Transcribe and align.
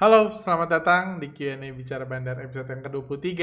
Halo, 0.00 0.32
selamat 0.32 0.80
datang 0.80 1.04
di 1.20 1.28
Q&A 1.28 1.60
Bicara 1.76 2.08
Bandar 2.08 2.40
episode 2.40 2.72
yang 2.72 2.80
ke-23. 2.88 3.36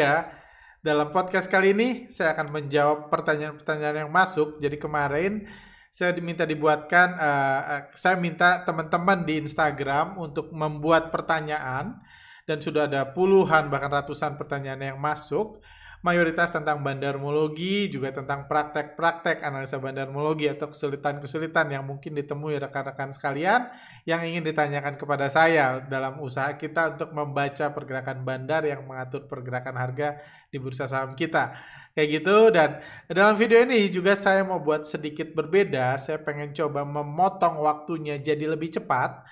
Dalam 0.82 1.14
podcast 1.14 1.46
kali 1.54 1.70
ini, 1.70 2.10
saya 2.10 2.33
akan 2.33 2.50
menjawab 2.50 3.14
pertanyaan-pertanyaan 3.14 4.02
yang 4.02 4.10
masuk. 4.10 4.57
Jadi 4.57 4.81
kemarin 4.81 5.46
saya 5.93 6.17
diminta 6.17 6.49
dibuatkan, 6.49 7.13
uh, 7.13 7.93
saya 7.93 8.17
minta 8.17 8.65
teman-teman 8.65 9.21
di 9.21 9.38
Instagram 9.38 10.17
untuk 10.17 10.49
membuat 10.49 11.13
pertanyaan 11.13 12.01
dan 12.49 12.58
sudah 12.58 12.89
ada 12.89 13.05
puluhan 13.05 13.69
bahkan 13.69 13.94
ratusan 13.94 14.33
pertanyaan 14.42 14.81
yang 14.81 14.97
masuk 14.97 15.62
mayoritas 16.05 16.54
tentang 16.54 16.86
bandarmologi, 16.86 17.90
juga 17.90 18.14
tentang 18.14 18.46
praktek-praktek 18.46 19.41
analisa 19.41 19.82
bandarmologi 19.82 20.46
atau 20.46 20.70
kesulitan-kesulitan 20.70 21.73
yang 21.73 21.84
mungkin 21.86 22.14
ditemui 22.14 22.62
rekan-rekan 22.62 23.14
sekalian 23.14 23.70
yang 24.05 24.22
ingin 24.22 24.46
ditanyakan 24.46 24.96
kepada 24.96 25.28
saya 25.28 25.82
dalam 25.86 26.22
usaha 26.22 26.54
kita 26.55 26.98
untuk 26.98 27.10
membaca 27.12 27.73
pergerakan 27.73 28.22
bandar 28.22 28.64
yang 28.64 28.86
mengatur 28.86 29.26
pergerakan 29.26 29.76
harga 29.76 30.22
di 30.54 30.58
bursa 30.62 30.86
saham 30.86 31.18
kita. 31.18 31.58
Kayak 31.98 32.10
gitu 32.22 32.38
dan 32.54 32.70
dalam 33.10 33.34
video 33.34 33.58
ini 33.66 33.90
juga 33.90 34.14
saya 34.14 34.46
mau 34.46 34.62
buat 34.62 34.86
sedikit 34.86 35.34
berbeda, 35.34 35.98
saya 35.98 36.22
pengen 36.22 36.54
coba 36.54 36.86
memotong 36.86 37.58
waktunya 37.66 38.22
jadi 38.22 38.46
lebih 38.54 38.70
cepat 38.77 39.26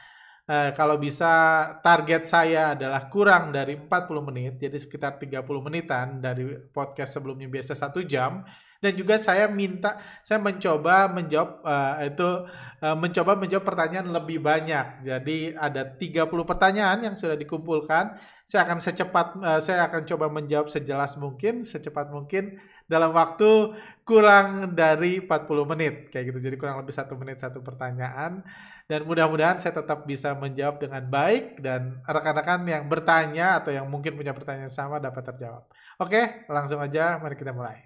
eh, 0.46 0.72
kalau 0.78 0.96
bisa 1.02 1.32
target 1.82 2.24
saya 2.26 2.78
adalah 2.78 3.10
kurang 3.10 3.50
dari 3.54 3.74
40 3.78 4.28
menit, 4.30 4.54
jadi 4.62 4.78
sekitar 4.78 5.18
30 5.18 5.42
menitan 5.62 6.22
dari 6.22 6.58
podcast 6.70 7.18
sebelumnya 7.18 7.50
biasa 7.50 7.74
satu 7.74 8.02
jam. 8.06 8.46
Dan 8.86 8.94
juga 8.94 9.18
saya 9.18 9.50
minta, 9.50 9.98
saya 10.22 10.38
mencoba 10.38 11.10
menjawab 11.10 11.64
uh, 11.66 11.96
itu 12.06 12.30
uh, 12.86 12.94
mencoba 12.94 13.34
menjawab 13.34 13.66
pertanyaan 13.66 14.14
lebih 14.14 14.38
banyak. 14.44 15.02
Jadi 15.02 15.58
ada 15.58 15.90
30 15.90 16.30
pertanyaan 16.46 17.00
yang 17.02 17.16
sudah 17.18 17.34
dikumpulkan. 17.34 18.14
Saya 18.46 18.70
akan 18.70 18.78
secepat, 18.78 19.28
uh, 19.42 19.58
saya 19.58 19.90
akan 19.90 20.06
coba 20.06 20.30
menjawab 20.30 20.70
sejelas 20.70 21.18
mungkin, 21.18 21.66
secepat 21.66 22.14
mungkin 22.14 22.62
dalam 22.86 23.10
waktu 23.18 23.74
kurang 24.06 24.78
dari 24.78 25.18
40 25.18 25.72
menit 25.72 26.14
kayak 26.14 26.30
gitu. 26.30 26.40
Jadi 26.52 26.56
kurang 26.60 26.78
lebih 26.78 26.94
satu 26.94 27.18
menit 27.18 27.42
satu 27.42 27.66
pertanyaan 27.66 28.46
dan 28.86 29.02
mudah-mudahan 29.02 29.58
saya 29.58 29.82
tetap 29.82 30.06
bisa 30.06 30.38
menjawab 30.38 30.78
dengan 30.78 31.02
baik 31.10 31.58
dan 31.58 31.98
rekan-rekan 32.06 32.62
yang 32.70 32.86
bertanya 32.86 33.58
atau 33.58 33.74
yang 33.74 33.90
mungkin 33.90 34.14
punya 34.14 34.30
pertanyaan 34.30 34.70
sama 34.70 35.02
dapat 35.02 35.26
terjawab. 35.34 35.66
Oke, 35.98 36.46
langsung 36.46 36.78
aja 36.78 37.18
mari 37.18 37.34
kita 37.34 37.50
mulai. 37.50 37.82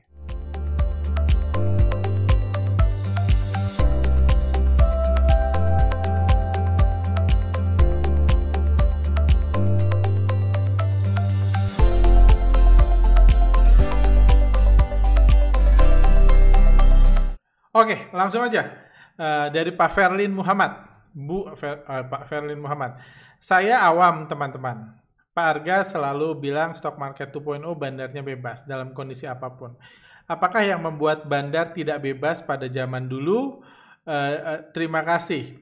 Oke, 17.71 18.11
langsung 18.11 18.43
aja. 18.43 18.91
Uh, 19.15 19.47
dari 19.55 19.71
Pak 19.71 19.95
Ferlin 19.95 20.35
Muhammad. 20.35 20.88
Bu 21.19 21.51
Fer, 21.59 21.83
uh, 21.83 22.07
Pak 22.07 22.23
Ferlin 22.31 22.59
Muhammad. 22.59 22.95
Saya 23.43 23.83
awam 23.83 24.27
teman-teman. 24.27 24.95
Pak 25.35 25.45
Arga 25.59 25.83
selalu 25.83 26.35
bilang 26.39 26.75
stok 26.75 26.99
market 26.99 27.31
2.0 27.31 27.63
bandarnya 27.75 28.23
bebas 28.23 28.63
dalam 28.67 28.91
kondisi 28.95 29.27
apa 29.27 29.51
pun. 29.55 29.75
Apakah 30.29 30.61
yang 30.61 30.85
membuat 30.85 31.25
bandar 31.25 31.73
tidak 31.73 32.05
bebas 32.05 32.43
pada 32.43 32.69
zaman 32.69 33.07
dulu? 33.09 33.63
Uh, 34.07 34.35
uh, 34.39 34.59
terima 34.71 35.01
kasih. 35.01 35.57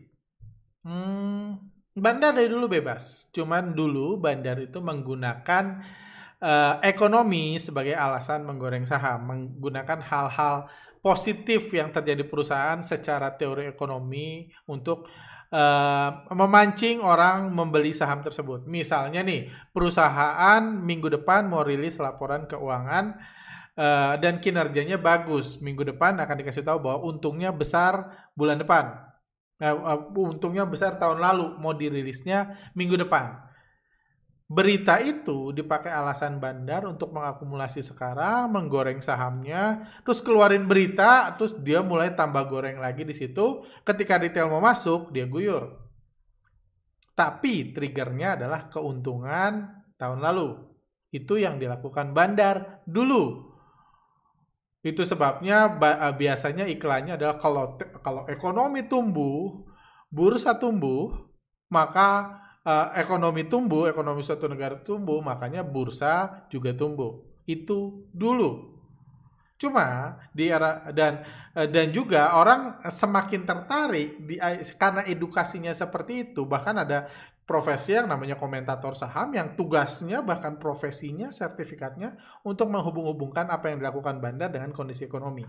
Hmm, 0.83 1.61
bandar 1.95 2.35
dari 2.35 2.52
dulu 2.52 2.69
bebas. 2.69 3.31
Cuman 3.33 3.73
dulu 3.73 4.19
bandar 4.19 4.59
itu 4.59 4.80
menggunakan 4.80 5.83
uh, 6.41 6.80
ekonomi 6.83 7.58
sebagai 7.58 7.95
alasan 7.95 8.45
menggoreng 8.45 8.85
saham, 8.85 9.30
menggunakan 9.30 10.00
hal-hal 10.03 10.67
positif 11.02 11.72
yang 11.72 11.94
terjadi 11.94 12.25
perusahaan 12.28 12.81
secara 12.84 13.31
teori 13.39 13.69
ekonomi 13.69 14.50
untuk 14.68 15.07
uh, 15.52 16.09
memancing 16.34 17.00
orang 17.00 17.52
membeli 17.52 17.96
saham 17.96 18.22
tersebut. 18.22 18.68
Misalnya 18.68 19.24
nih, 19.24 19.52
perusahaan 19.72 20.62
minggu 20.63 21.08
depan 21.22 21.47
mau 21.47 21.63
rilis 21.63 22.00
laporan 22.00 22.50
keuangan 22.50 23.16
uh, 23.80 24.13
dan 24.19 24.44
kinerjanya 24.44 25.00
bagus. 25.00 25.63
Minggu 25.63 25.88
depan 25.88 26.19
akan 26.19 26.36
dikasih 26.44 26.68
tahu 26.68 26.84
bahwa 26.84 27.07
untungnya 27.07 27.56
besar 27.56 28.12
bulan 28.36 28.59
depan. 28.59 29.07
Uh, 29.57 29.74
uh, 29.74 30.00
untungnya 30.13 30.69
besar 30.69 31.02
tahun 31.02 31.18
lalu 31.18 31.57
mau 31.57 31.74
dirilisnya 31.74 32.72
minggu 32.78 32.94
depan 32.94 33.47
berita 34.47 35.03
itu 35.03 35.52
dipakai 35.52 35.91
alasan 35.91 36.40
bandar 36.40 36.88
untuk 36.88 37.12
mengakumulasi 37.12 37.84
sekarang, 37.84 38.47
menggoreng 38.47 39.03
sahamnya, 39.03 39.84
terus 40.08 40.24
keluarin 40.24 40.63
berita, 40.63 41.35
terus 41.35 41.59
dia 41.59 41.84
mulai 41.84 42.16
tambah 42.16 42.47
goreng 42.47 42.80
lagi 42.80 43.03
di 43.03 43.12
situ. 43.12 43.68
Ketika 43.84 44.16
retail 44.16 44.47
mau 44.47 44.63
masuk, 44.63 45.12
dia 45.12 45.28
guyur. 45.28 45.75
Tapi 47.12 47.75
triggernya 47.75 48.40
adalah 48.40 48.72
keuntungan 48.72 49.84
tahun 50.00 50.24
lalu. 50.24 50.63
Itu 51.12 51.36
yang 51.36 51.59
dilakukan 51.59 52.16
bandar 52.16 52.88
dulu. 52.88 53.52
Itu 54.80 55.03
sebabnya 55.03 55.75
eh, 55.75 56.13
biasanya 56.16 56.63
iklannya 56.72 57.19
adalah 57.19 57.36
kalau 57.36 57.75
kalau 58.00 58.24
ekonomi 58.31 58.88
tumbuh, 58.88 59.59
bursa 60.07 60.56
tumbuh, 60.56 61.12
maka 61.68 62.40
uh, 62.67 62.91
ekonomi 63.00 63.47
tumbuh, 63.47 63.88
ekonomi 63.88 64.19
suatu 64.19 64.51
negara 64.51 64.75
tumbuh, 64.83 65.23
makanya 65.23 65.63
bursa 65.63 66.44
juga 66.51 66.75
tumbuh. 66.75 67.23
Itu 67.47 68.11
dulu. 68.11 68.75
Cuma 69.57 70.19
di 70.35 70.51
era 70.51 70.91
dan 70.94 71.23
uh, 71.56 71.66
dan 71.66 71.89
juga 71.95 72.35
orang 72.35 72.83
semakin 72.83 73.41
tertarik 73.47 74.09
di 74.27 74.35
karena 74.75 75.07
edukasinya 75.07 75.72
seperti 75.72 76.29
itu, 76.29 76.44
bahkan 76.45 76.75
ada 76.77 77.07
profesi 77.47 77.95
yang 77.95 78.11
namanya 78.11 78.35
komentator 78.35 78.91
saham 78.91 79.31
yang 79.31 79.56
tugasnya 79.56 80.19
bahkan 80.19 80.59
profesinya 80.59 81.31
sertifikatnya 81.31 82.19
untuk 82.44 82.67
menghubung-hubungkan 82.67 83.47
apa 83.47 83.72
yang 83.72 83.79
dilakukan 83.79 84.19
bandar 84.19 84.51
dengan 84.51 84.75
kondisi 84.75 85.07
ekonomi. 85.07 85.47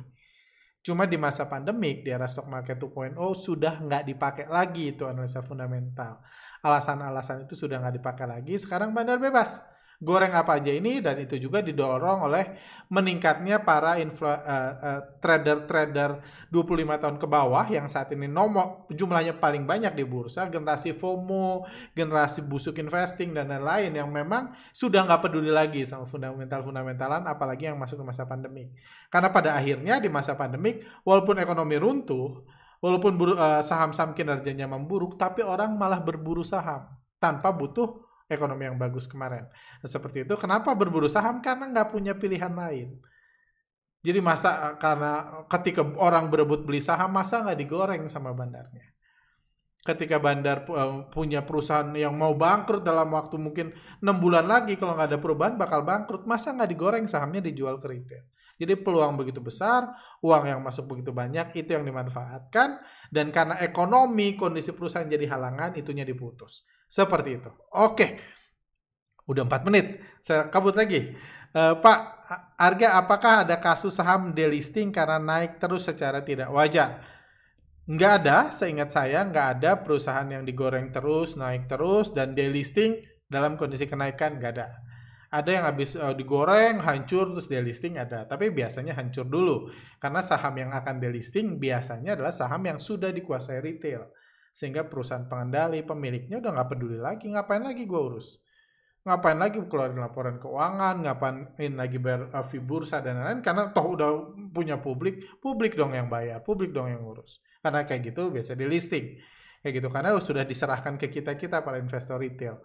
Cuma 0.78 1.10
di 1.10 1.18
masa 1.18 1.50
pandemik 1.50 2.06
di 2.06 2.14
era 2.14 2.30
stock 2.30 2.46
market 2.46 2.78
2.0 2.78 3.18
sudah 3.34 3.82
nggak 3.82 4.14
dipakai 4.14 4.46
lagi 4.46 4.94
itu 4.94 5.10
analisa 5.10 5.42
fundamental 5.42 6.22
alasan-alasan 6.62 7.46
itu 7.46 7.54
sudah 7.54 7.78
nggak 7.78 8.02
dipakai 8.02 8.26
lagi. 8.26 8.54
Sekarang 8.58 8.91
bandar 8.91 9.19
bebas. 9.19 9.62
Goreng 9.98 10.30
apa 10.30 10.62
aja 10.62 10.70
ini 10.70 11.02
dan 11.02 11.19
itu 11.19 11.34
juga 11.42 11.58
didorong 11.58 12.22
oleh 12.30 12.54
meningkatnya 12.86 13.66
para 13.66 13.98
influ, 13.98 14.30
uh, 14.30 14.38
uh, 14.38 15.00
trader-trader 15.19 16.22
25 16.54 17.02
tahun 17.02 17.16
ke 17.19 17.26
bawah 17.26 17.66
yang 17.66 17.91
saat 17.91 18.14
ini 18.14 18.30
nomor 18.30 18.86
jumlahnya 18.94 19.42
paling 19.42 19.66
banyak 19.66 19.98
di 19.98 20.06
bursa, 20.06 20.46
generasi 20.46 20.94
FOMO, 20.94 21.66
generasi 21.98 22.46
busuk 22.46 22.78
investing 22.78 23.34
dan 23.34 23.50
lain-lain 23.50 23.90
yang 23.90 24.06
memang 24.06 24.54
sudah 24.70 25.02
nggak 25.02 25.19
peduli 25.19 25.50
lagi 25.50 25.82
sama 25.82 26.06
fundamental-fundamentalan 26.06 27.26
apalagi 27.26 27.66
yang 27.66 27.75
masuk 27.75 27.98
ke 27.98 28.06
masa 28.06 28.22
pandemi. 28.22 28.70
Karena 29.10 29.34
pada 29.34 29.58
akhirnya 29.58 29.98
di 29.98 30.06
masa 30.06 30.38
pandemik 30.38 30.78
walaupun 31.02 31.42
ekonomi 31.42 31.75
runtuh, 31.75 32.46
Walaupun 32.78 33.18
uh, 33.34 33.58
saham-saham 33.58 34.14
kinerjanya 34.14 34.70
memburuk, 34.70 35.18
tapi 35.18 35.42
orang 35.42 35.74
malah 35.74 35.98
berburu 35.98 36.46
saham 36.46 36.86
tanpa 37.18 37.50
butuh 37.50 38.06
ekonomi 38.30 38.68
yang 38.68 38.78
bagus 38.78 39.08
kemarin. 39.10 39.48
Nah, 39.82 39.88
seperti 39.88 40.22
itu. 40.22 40.34
Kenapa 40.38 40.76
berburu 40.76 41.10
saham? 41.10 41.42
Karena 41.42 41.66
nggak 41.72 41.88
punya 41.90 42.14
pilihan 42.14 42.52
lain. 42.52 43.00
Jadi 43.98 44.22
masa 44.22 44.72
eh, 44.72 44.74
karena 44.78 45.42
ketika 45.50 45.82
orang 45.98 46.30
berebut 46.30 46.62
beli 46.62 46.78
saham, 46.78 47.10
masa 47.10 47.42
nggak 47.42 47.58
digoreng 47.58 48.06
sama 48.06 48.30
bandarnya? 48.30 48.94
Ketika 49.82 50.20
bandar 50.20 50.68
uh, 50.68 51.08
punya 51.08 51.42
perusahaan 51.42 51.88
yang 51.96 52.12
mau 52.12 52.36
bangkrut 52.36 52.84
dalam 52.84 53.08
waktu 53.08 53.40
mungkin 53.40 53.72
enam 54.04 54.20
bulan 54.20 54.44
lagi, 54.44 54.76
kalau 54.76 54.92
nggak 54.92 55.16
ada 55.16 55.19
perubahan 55.19 55.54
bakal 55.56 55.81
bangkrut, 55.81 56.28
masa 56.28 56.52
nggak 56.52 56.70
digoreng 56.70 57.04
sahamnya 57.08 57.40
dijual 57.40 57.81
ke 57.81 57.88
retail? 57.88 58.22
Jadi 58.58 58.75
peluang 58.75 59.14
begitu 59.14 59.38
besar, 59.38 59.87
uang 60.19 60.44
yang 60.50 60.60
masuk 60.60 60.90
begitu 60.90 61.14
banyak, 61.14 61.55
itu 61.55 61.78
yang 61.78 61.87
dimanfaatkan. 61.87 62.82
Dan 63.06 63.31
karena 63.31 63.55
ekonomi, 63.62 64.34
kondisi 64.34 64.75
perusahaan 64.75 65.06
jadi 65.06 65.31
halangan, 65.31 65.78
itunya 65.78 66.02
diputus. 66.02 66.66
Seperti 66.90 67.38
itu. 67.38 67.50
Oke, 67.78 68.19
udah 69.31 69.46
4 69.46 69.66
menit. 69.70 70.02
Saya 70.19 70.50
kabut 70.50 70.75
lagi. 70.75 71.14
Uh, 71.55 71.78
Pak, 71.78 71.99
harga 72.58 72.88
apakah 72.99 73.34
ada 73.46 73.56
kasus 73.62 73.94
saham 73.94 74.34
delisting 74.34 74.90
karena 74.90 75.22
naik 75.22 75.62
terus 75.62 75.87
secara 75.87 76.20
tidak 76.26 76.50
wajar? 76.50 76.99
Nggak 77.88 78.12
ada, 78.20 78.38
seingat 78.52 78.93
saya 78.93 79.25
nggak 79.25 79.49
ada 79.62 79.81
perusahaan 79.81 80.26
yang 80.28 80.44
digoreng 80.44 80.93
terus, 80.93 81.38
naik 81.38 81.70
terus, 81.70 82.12
dan 82.12 82.37
delisting 82.37 83.00
dalam 83.31 83.56
kondisi 83.56 83.88
kenaikan 83.88 84.37
nggak 84.37 84.52
ada 84.60 84.88
ada 85.28 85.50
yang 85.52 85.64
habis 85.69 85.92
uh, 85.92 86.16
digoreng 86.16 86.80
hancur 86.80 87.28
terus 87.36 87.52
delisting 87.52 88.00
ada. 88.00 88.25
Tapi 88.25 88.48
biasanya 88.48 88.96
hancur 88.96 89.28
dulu. 89.28 89.69
Karena 90.00 90.25
saham 90.25 90.56
yang 90.56 90.72
akan 90.72 90.96
delisting 90.96 91.60
biasanya 91.60 92.16
adalah 92.16 92.32
saham 92.32 92.64
yang 92.64 92.80
sudah 92.80 93.12
dikuasai 93.12 93.60
retail. 93.60 94.08
Sehingga 94.56 94.88
perusahaan 94.88 95.28
pengendali, 95.28 95.84
pemiliknya 95.84 96.40
udah 96.40 96.50
nggak 96.56 96.69
peduli 96.72 96.98
lagi, 96.98 97.28
ngapain 97.28 97.60
lagi 97.60 97.84
gue 97.84 98.00
urus. 98.00 98.40
Ngapain 99.04 99.38
lagi 99.38 99.60
keluarin 99.69 100.00
laporan 100.00 100.36
keuangan, 100.40 101.04
ngapain 101.04 101.72
lagi 101.76 101.96
bayar 102.00 102.32
uh, 102.32 102.44
fee 102.44 102.60
bursa 102.60 103.04
dan 103.04 103.20
lain-lain, 103.20 103.40
karena 103.44 103.70
toh 103.70 103.94
udah 103.94 104.10
punya 104.50 104.81
publik, 104.81 105.38
publik 105.38 105.76
dong 105.76 105.92
yang 105.92 106.08
bayar, 106.08 106.40
publik 106.40 106.72
dong 106.72 106.88
yang 106.88 107.04
ngurus. 107.04 107.44
Karena 107.60 107.84
kayak 107.84 108.12
gitu 108.12 108.32
biasa 108.32 108.56
di 108.56 108.64
listing. 108.64 109.20
Kayak 109.60 109.84
gitu, 109.84 109.88
karena 109.92 110.16
sudah 110.19 110.44
diserahkan 110.48 110.96
ke 110.96 111.12
kita-kita 111.12 111.60
para 111.60 111.76
investor 111.76 112.16
retail 112.16 112.58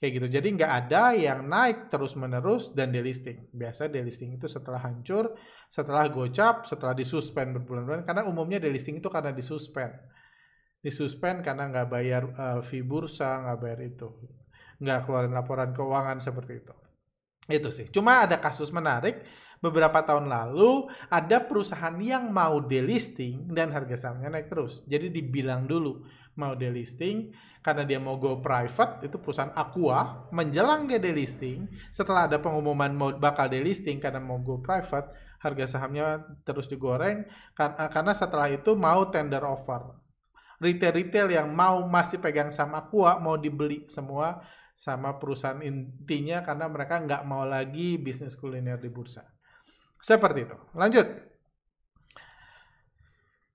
kayak 0.00 0.12
gitu. 0.16 0.26
Jadi 0.40 0.48
nggak 0.56 0.72
ada 0.72 1.12
yang 1.12 1.44
naik 1.44 1.92
terus 1.92 2.16
menerus 2.16 2.72
dan 2.72 2.88
delisting. 2.88 3.52
Biasa 3.52 3.92
delisting 3.92 4.40
itu 4.40 4.48
setelah 4.48 4.80
hancur, 4.80 5.36
setelah 5.68 6.08
gocap, 6.08 6.64
setelah 6.64 6.96
disuspend 6.96 7.60
berbulan-bulan. 7.60 8.08
Karena 8.08 8.24
umumnya 8.24 8.56
delisting 8.56 8.98
itu 8.98 9.12
karena 9.12 9.30
disuspend. 9.36 9.92
Disuspend 10.80 11.44
karena 11.44 11.68
nggak 11.68 11.86
bayar 11.92 12.22
uh, 12.32 12.60
fee 12.64 12.80
bursa, 12.80 13.44
nggak 13.44 13.58
bayar 13.60 13.80
itu, 13.84 14.08
nggak 14.80 15.04
keluarin 15.04 15.36
laporan 15.36 15.70
keuangan 15.76 16.16
seperti 16.16 16.64
itu. 16.64 16.74
Itu 17.52 17.68
sih. 17.68 17.92
Cuma 17.92 18.24
ada 18.24 18.40
kasus 18.40 18.72
menarik 18.72 19.20
beberapa 19.60 20.00
tahun 20.00 20.32
lalu 20.32 20.88
ada 21.12 21.44
perusahaan 21.44 21.92
yang 22.00 22.32
mau 22.32 22.64
delisting 22.64 23.52
dan 23.52 23.68
harga 23.76 24.08
sahamnya 24.08 24.40
naik 24.40 24.48
terus. 24.48 24.80
Jadi 24.88 25.12
dibilang 25.12 25.68
dulu 25.68 26.00
mau 26.38 26.54
delisting 26.54 27.32
karena 27.60 27.84
dia 27.84 28.00
mau 28.00 28.16
go 28.16 28.40
private 28.40 29.04
itu 29.04 29.20
perusahaan 29.20 29.52
Aqua 29.52 30.28
menjelang 30.32 30.88
dia 30.88 30.96
delisting. 30.96 31.68
Setelah 31.92 32.26
ada 32.30 32.40
pengumuman 32.40 32.92
mau 32.92 33.10
bakal 33.12 33.52
delisting 33.52 34.00
karena 34.00 34.20
mau 34.22 34.40
go 34.40 34.60
private 34.62 35.12
harga 35.40 35.76
sahamnya 35.76 36.20
terus 36.44 36.68
digoreng 36.68 37.24
karena 37.56 38.12
setelah 38.12 38.48
itu 38.52 38.76
mau 38.76 39.08
tender 39.08 39.44
offer. 39.44 39.96
Retail-retail 40.60 41.40
yang 41.40 41.48
mau 41.56 41.80
masih 41.88 42.20
pegang 42.20 42.52
sama 42.52 42.84
Aqua 42.84 43.16
mau 43.16 43.40
dibeli 43.40 43.88
semua 43.88 44.44
sama 44.76 45.16
perusahaan 45.16 45.60
intinya 45.64 46.44
karena 46.44 46.68
mereka 46.68 47.00
nggak 47.00 47.22
mau 47.24 47.48
lagi 47.48 47.96
bisnis 47.96 48.36
kuliner 48.36 48.76
di 48.76 48.92
bursa. 48.92 49.24
Seperti 50.00 50.48
itu. 50.48 50.56
Lanjut 50.76 51.29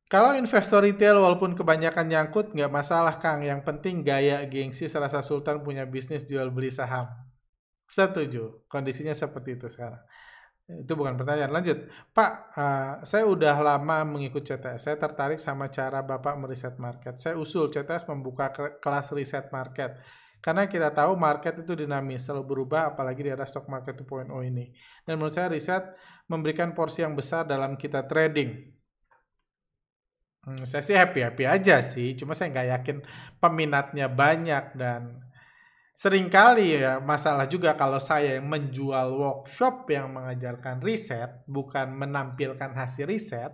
kalau 0.05 0.37
investor 0.37 0.85
retail 0.85 1.17
walaupun 1.17 1.57
kebanyakan 1.57 2.05
nyangkut 2.05 2.53
nggak 2.53 2.69
masalah 2.69 3.17
Kang. 3.17 3.41
Yang 3.41 3.65
penting 3.65 4.05
gaya 4.05 4.45
gengsi 4.45 4.85
serasa 4.85 5.25
sultan 5.25 5.65
punya 5.65 5.81
bisnis 5.89 6.29
jual 6.29 6.53
beli 6.53 6.69
saham. 6.69 7.09
Setuju. 7.89 8.69
Kondisinya 8.69 9.17
seperti 9.17 9.57
itu 9.57 9.65
sekarang. 9.65 9.97
Itu 10.69 10.93
bukan 10.93 11.17
pertanyaan. 11.17 11.49
Lanjut. 11.49 11.89
Pak, 12.13 12.31
uh, 12.53 12.93
saya 13.01 13.25
udah 13.25 13.57
lama 13.57 14.05
mengikut 14.05 14.45
CTS. 14.45 14.89
Saya 14.89 14.97
tertarik 15.01 15.41
sama 15.41 15.73
cara 15.73 16.05
Bapak 16.05 16.37
meriset 16.37 16.77
market. 16.77 17.17
Saya 17.17 17.41
usul 17.41 17.73
CTS 17.73 18.05
membuka 18.05 18.53
kelas 18.53 19.09
riset 19.09 19.49
market. 19.49 19.97
Karena 20.37 20.69
kita 20.69 20.93
tahu 20.93 21.17
market 21.17 21.65
itu 21.65 21.73
dinamis, 21.73 22.21
selalu 22.29 22.45
berubah 22.45 22.93
apalagi 22.93 23.25
di 23.25 23.33
era 23.33 23.49
stock 23.49 23.65
market 23.65 23.97
2.0 24.05 24.29
ini. 24.45 24.69
Dan 25.01 25.17
menurut 25.17 25.33
saya 25.33 25.49
riset 25.49 25.97
memberikan 26.29 26.77
porsi 26.77 27.01
yang 27.01 27.17
besar 27.17 27.49
dalam 27.49 27.73
kita 27.73 28.05
trading 28.05 28.74
Hmm, 30.45 30.61
saya 30.69 30.83
sih 30.85 30.93
happy-happy 30.93 31.49
aja 31.49 31.81
sih, 31.81 32.13
cuma 32.13 32.37
saya 32.37 32.53
nggak 32.53 32.69
yakin 32.77 32.97
peminatnya 33.41 34.05
banyak 34.05 34.77
dan 34.77 35.25
sering 35.89 36.29
kali 36.29 36.77
ya 36.77 37.01
masalah 37.01 37.49
juga 37.49 37.73
kalau 37.73 37.97
saya 37.97 38.37
yang 38.37 38.45
menjual 38.45 39.09
workshop 39.17 39.89
yang 39.89 40.13
mengajarkan 40.13 40.85
riset, 40.85 41.41
bukan 41.49 41.97
menampilkan 41.97 42.77
hasil 42.77 43.09
riset, 43.09 43.49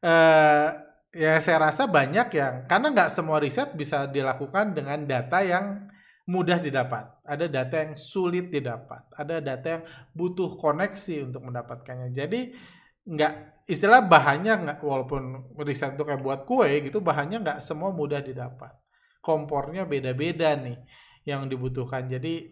eh, 0.00 0.68
ya 1.12 1.36
saya 1.44 1.68
rasa 1.68 1.84
banyak 1.84 2.28
yang, 2.40 2.54
karena 2.64 2.88
nggak 2.88 3.10
semua 3.12 3.36
riset 3.36 3.76
bisa 3.76 4.08
dilakukan 4.08 4.72
dengan 4.72 5.04
data 5.04 5.44
yang 5.44 5.92
mudah 6.24 6.56
didapat. 6.56 7.20
Ada 7.26 7.52
data 7.52 7.76
yang 7.84 7.92
sulit 7.98 8.48
didapat. 8.48 9.12
Ada 9.12 9.44
data 9.44 9.66
yang 9.76 9.84
butuh 10.16 10.56
koneksi 10.56 11.28
untuk 11.28 11.42
mendapatkannya. 11.44 12.14
Jadi 12.14 12.54
nggak 13.02 13.66
istilah 13.66 14.02
bahannya 14.06 14.52
nggak 14.66 14.78
walaupun 14.82 15.54
riset 15.62 15.94
itu 15.94 16.02
kayak 16.02 16.22
buat 16.22 16.40
kue 16.46 16.82
gitu 16.82 16.98
bahannya 17.02 17.42
nggak 17.42 17.58
semua 17.62 17.90
mudah 17.90 18.22
didapat. 18.22 18.74
Kompornya 19.22 19.86
beda-beda 19.86 20.54
nih 20.58 20.78
yang 21.26 21.46
dibutuhkan. 21.46 22.10
Jadi 22.10 22.50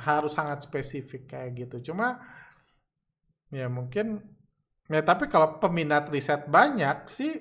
harus 0.00 0.36
sangat 0.36 0.64
spesifik 0.66 1.32
kayak 1.36 1.50
gitu. 1.56 1.92
Cuma 1.92 2.20
ya 3.48 3.70
mungkin 3.70 4.20
ya 4.90 5.00
tapi 5.00 5.30
kalau 5.30 5.56
peminat 5.62 6.10
riset 6.12 6.44
banyak 6.50 7.08
sih 7.08 7.32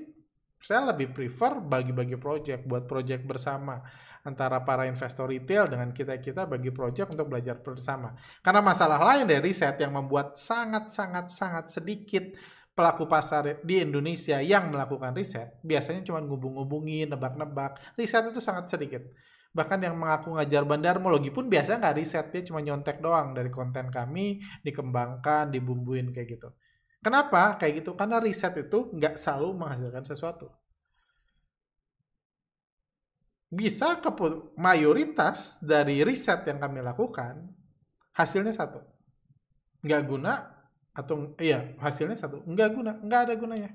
saya 0.64 0.96
lebih 0.96 1.12
prefer 1.12 1.60
bagi-bagi 1.60 2.16
project 2.16 2.64
buat 2.64 2.88
project 2.88 3.28
bersama 3.28 3.84
antara 4.24 4.64
para 4.64 4.88
investor 4.88 5.28
retail 5.28 5.68
dengan 5.68 5.92
kita-kita 5.92 6.48
bagi 6.48 6.72
project 6.72 7.12
untuk 7.12 7.28
belajar 7.28 7.60
bersama. 7.60 8.16
Karena 8.40 8.64
masalah 8.64 9.00
lain 9.04 9.28
dari 9.28 9.52
riset 9.52 9.76
yang 9.84 9.92
membuat 9.92 10.40
sangat-sangat-sangat 10.40 11.68
sedikit 11.68 12.32
pelaku 12.74 13.06
pasar 13.06 13.62
di 13.62 13.84
Indonesia 13.84 14.42
yang 14.42 14.74
melakukan 14.74 15.14
riset, 15.14 15.62
biasanya 15.62 16.02
cuma 16.08 16.24
ngubung-ngubungin, 16.26 17.12
nebak-nebak. 17.12 17.78
Riset 18.00 18.34
itu 18.34 18.42
sangat 18.42 18.72
sedikit. 18.72 19.04
Bahkan 19.54 19.86
yang 19.86 19.94
mengaku 19.94 20.34
ngajar 20.34 20.66
bandarmologi 20.66 21.30
pun 21.30 21.46
biasa 21.46 21.78
nggak 21.78 21.96
riset, 22.02 22.26
dia 22.34 22.42
cuma 22.42 22.66
nyontek 22.66 22.98
doang 22.98 23.38
dari 23.38 23.54
konten 23.54 23.94
kami, 23.94 24.42
dikembangkan, 24.66 25.54
dibumbuin 25.54 26.10
kayak 26.10 26.40
gitu. 26.40 26.50
Kenapa 27.04 27.62
kayak 27.62 27.86
gitu? 27.86 27.94
Karena 27.94 28.18
riset 28.18 28.58
itu 28.58 28.90
nggak 28.90 29.20
selalu 29.20 29.54
menghasilkan 29.54 30.02
sesuatu 30.08 30.63
bisa 33.54 34.02
ke 34.02 34.10
mayoritas 34.58 35.62
dari 35.62 36.02
riset 36.02 36.42
yang 36.50 36.58
kami 36.58 36.82
lakukan 36.82 37.54
hasilnya 38.18 38.50
satu. 38.50 38.82
Nggak 39.86 40.02
guna 40.10 40.34
atau 40.94 41.38
iya 41.38 41.78
hasilnya 41.78 42.18
satu. 42.18 42.42
Nggak 42.50 42.70
guna 42.74 42.92
nggak 42.98 43.22
ada 43.30 43.34
gunanya. 43.38 43.70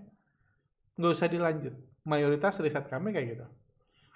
Nggak 0.99 1.13
usah 1.15 1.31
dilanjut. 1.31 1.75
Mayoritas 2.03 2.59
riset 2.59 2.91
kami 2.91 3.15
kayak 3.15 3.39
gitu. 3.39 3.47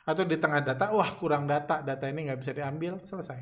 Atau 0.03 0.27
di 0.27 0.35
tengah 0.35 0.67
data 0.67 0.91
wah 0.91 1.11
kurang 1.15 1.47
data 1.47 1.79
data 1.79 2.11
ini 2.11 2.27
nggak 2.27 2.41
bisa 2.43 2.51
diambil 2.51 2.99
selesai. 2.99 3.39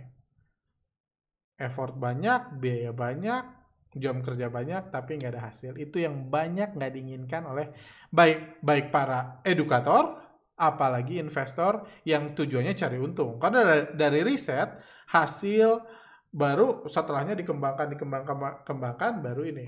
Effort 1.57 1.97
banyak 1.97 2.61
biaya 2.61 2.93
banyak 2.93 3.45
jam 3.97 4.21
kerja 4.21 4.53
banyak 4.53 4.93
tapi 4.93 5.17
nggak 5.17 5.33
ada 5.41 5.43
hasil. 5.49 5.73
Itu 5.81 6.05
yang 6.05 6.29
banyak 6.29 6.77
nggak 6.77 6.93
diinginkan 6.93 7.49
oleh 7.49 7.73
baik 8.13 8.61
baik 8.61 8.93
para 8.93 9.41
edukator 9.47 10.20
apalagi 10.61 11.17
investor 11.17 11.89
yang 12.05 12.37
tujuannya 12.37 12.77
cari 12.77 13.01
untung. 13.01 13.41
Karena 13.41 13.89
dari, 13.89 14.21
riset 14.21 14.77
hasil 15.09 15.81
baru 16.29 16.85
setelahnya 16.85 17.35
dikembangkan 17.35 17.97
dikembangkan 17.97 18.63
kembangkan 18.63 19.13
baru 19.19 19.43
ini 19.49 19.67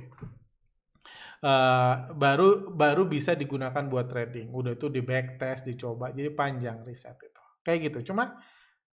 uh, 1.42 2.14
baru 2.14 2.70
baru 2.72 3.02
bisa 3.06 3.34
digunakan 3.34 3.82
buat 3.90 4.06
trading. 4.08 4.54
Udah 4.54 4.78
itu 4.78 4.86
di 4.88 5.02
backtest, 5.02 5.66
dicoba. 5.66 6.14
Jadi 6.14 6.30
panjang 6.32 6.86
riset 6.86 7.18
itu. 7.18 7.42
Kayak 7.62 7.78
gitu. 7.90 8.12
Cuma 8.12 8.38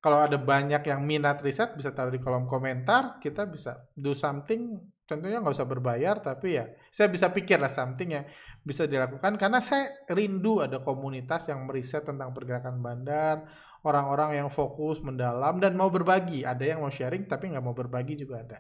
kalau 0.02 0.26
ada 0.26 0.38
banyak 0.42 0.82
yang 0.90 1.06
minat 1.06 1.40
riset 1.46 1.78
bisa 1.78 1.94
taruh 1.94 2.12
di 2.12 2.20
kolom 2.22 2.50
komentar. 2.50 3.22
Kita 3.22 3.46
bisa 3.46 3.78
do 3.94 4.18
something 4.18 4.82
tentunya 5.10 5.42
nggak 5.42 5.58
usah 5.58 5.66
berbayar 5.66 6.22
tapi 6.22 6.62
ya 6.62 6.70
saya 6.94 7.10
bisa 7.10 7.34
pikir 7.34 7.58
lah 7.58 7.74
something 7.74 8.14
yang 8.14 8.26
bisa 8.62 8.86
dilakukan. 8.86 9.36
Karena 9.42 9.58
saya 9.58 10.06
rindu 10.14 10.62
ada 10.62 10.78
komunitas 10.78 11.50
yang 11.50 11.66
meriset 11.66 12.06
tentang 12.06 12.30
pergerakan 12.30 12.78
bandar 12.78 13.50
orang-orang 13.84 14.44
yang 14.44 14.50
fokus 14.52 15.00
mendalam 15.02 15.58
dan 15.58 15.74
mau 15.74 15.90
berbagi. 15.90 16.46
Ada 16.46 16.76
yang 16.76 16.80
mau 16.86 16.92
sharing 16.92 17.26
tapi 17.26 17.50
nggak 17.50 17.64
mau 17.64 17.74
berbagi 17.74 18.14
juga 18.20 18.46
ada. 18.46 18.60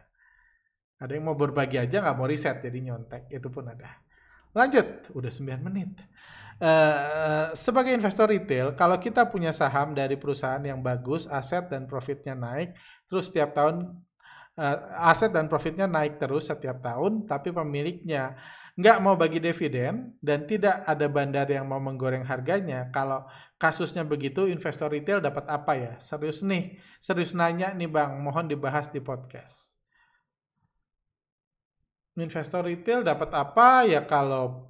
Ada 0.99 1.15
yang 1.15 1.31
mau 1.31 1.37
berbagi 1.37 1.79
aja 1.79 2.03
nggak 2.03 2.15
mau 2.17 2.27
riset 2.27 2.59
jadi 2.59 2.79
nyontek. 2.91 3.29
Itu 3.31 3.53
pun 3.53 3.69
ada. 3.69 4.01
Lanjut. 4.55 5.13
Udah 5.13 5.31
9 5.31 5.61
menit. 5.61 5.93
Uh, 6.59 7.55
sebagai 7.55 7.95
investor 7.95 8.27
retail, 8.27 8.75
kalau 8.75 8.99
kita 8.99 9.23
punya 9.31 9.55
saham 9.55 9.95
dari 9.95 10.19
perusahaan 10.19 10.59
yang 10.59 10.83
bagus, 10.83 11.23
aset 11.31 11.71
dan 11.71 11.87
profitnya 11.87 12.35
naik, 12.35 12.75
terus 13.07 13.31
setiap 13.31 13.55
tahun 13.55 13.95
uh, 14.59 15.07
aset 15.07 15.31
dan 15.31 15.47
profitnya 15.47 15.87
naik 15.87 16.19
terus 16.19 16.51
setiap 16.51 16.83
tahun, 16.83 17.23
tapi 17.23 17.55
pemiliknya 17.55 18.35
nggak 18.79 18.97
mau 19.03 19.15
bagi 19.19 19.43
dividen 19.43 20.15
dan 20.23 20.47
tidak 20.47 20.83
ada 20.87 21.07
bandar 21.11 21.47
yang 21.47 21.67
mau 21.67 21.79
menggoreng 21.79 22.23
harganya. 22.27 22.91
Kalau 22.91 23.27
kasusnya 23.59 24.03
begitu, 24.03 24.47
investor 24.47 24.91
retail 24.91 25.23
dapat 25.23 25.47
apa 25.47 25.73
ya? 25.75 25.93
Serius 25.99 26.43
nih, 26.43 26.79
serius 26.99 27.31
nanya 27.35 27.75
nih 27.75 27.87
bang, 27.87 28.19
mohon 28.19 28.47
dibahas 28.47 28.91
di 28.91 29.03
podcast. 29.03 29.79
Investor 32.19 32.67
retail 32.67 33.03
dapat 33.03 33.31
apa 33.31 33.87
ya 33.87 34.03
kalau 34.03 34.67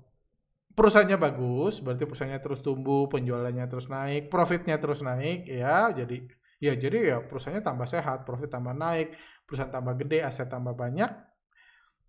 perusahaannya 0.74 1.18
bagus, 1.18 1.82
berarti 1.82 2.06
perusahaannya 2.06 2.42
terus 2.42 2.62
tumbuh, 2.62 3.10
penjualannya 3.10 3.66
terus 3.66 3.90
naik, 3.90 4.30
profitnya 4.30 4.78
terus 4.78 5.02
naik, 5.02 5.50
ya 5.50 5.90
jadi 5.94 6.30
ya 6.60 6.74
jadi 6.76 6.98
ya 7.16 7.18
perusahaannya 7.24 7.64
tambah 7.64 7.88
sehat, 7.88 8.28
profit 8.28 8.52
tambah 8.52 8.76
naik, 8.76 9.16
perusahaan 9.48 9.72
tambah 9.72 9.96
gede, 10.00 10.20
aset 10.24 10.48
tambah 10.52 10.76
banyak, 10.76 11.10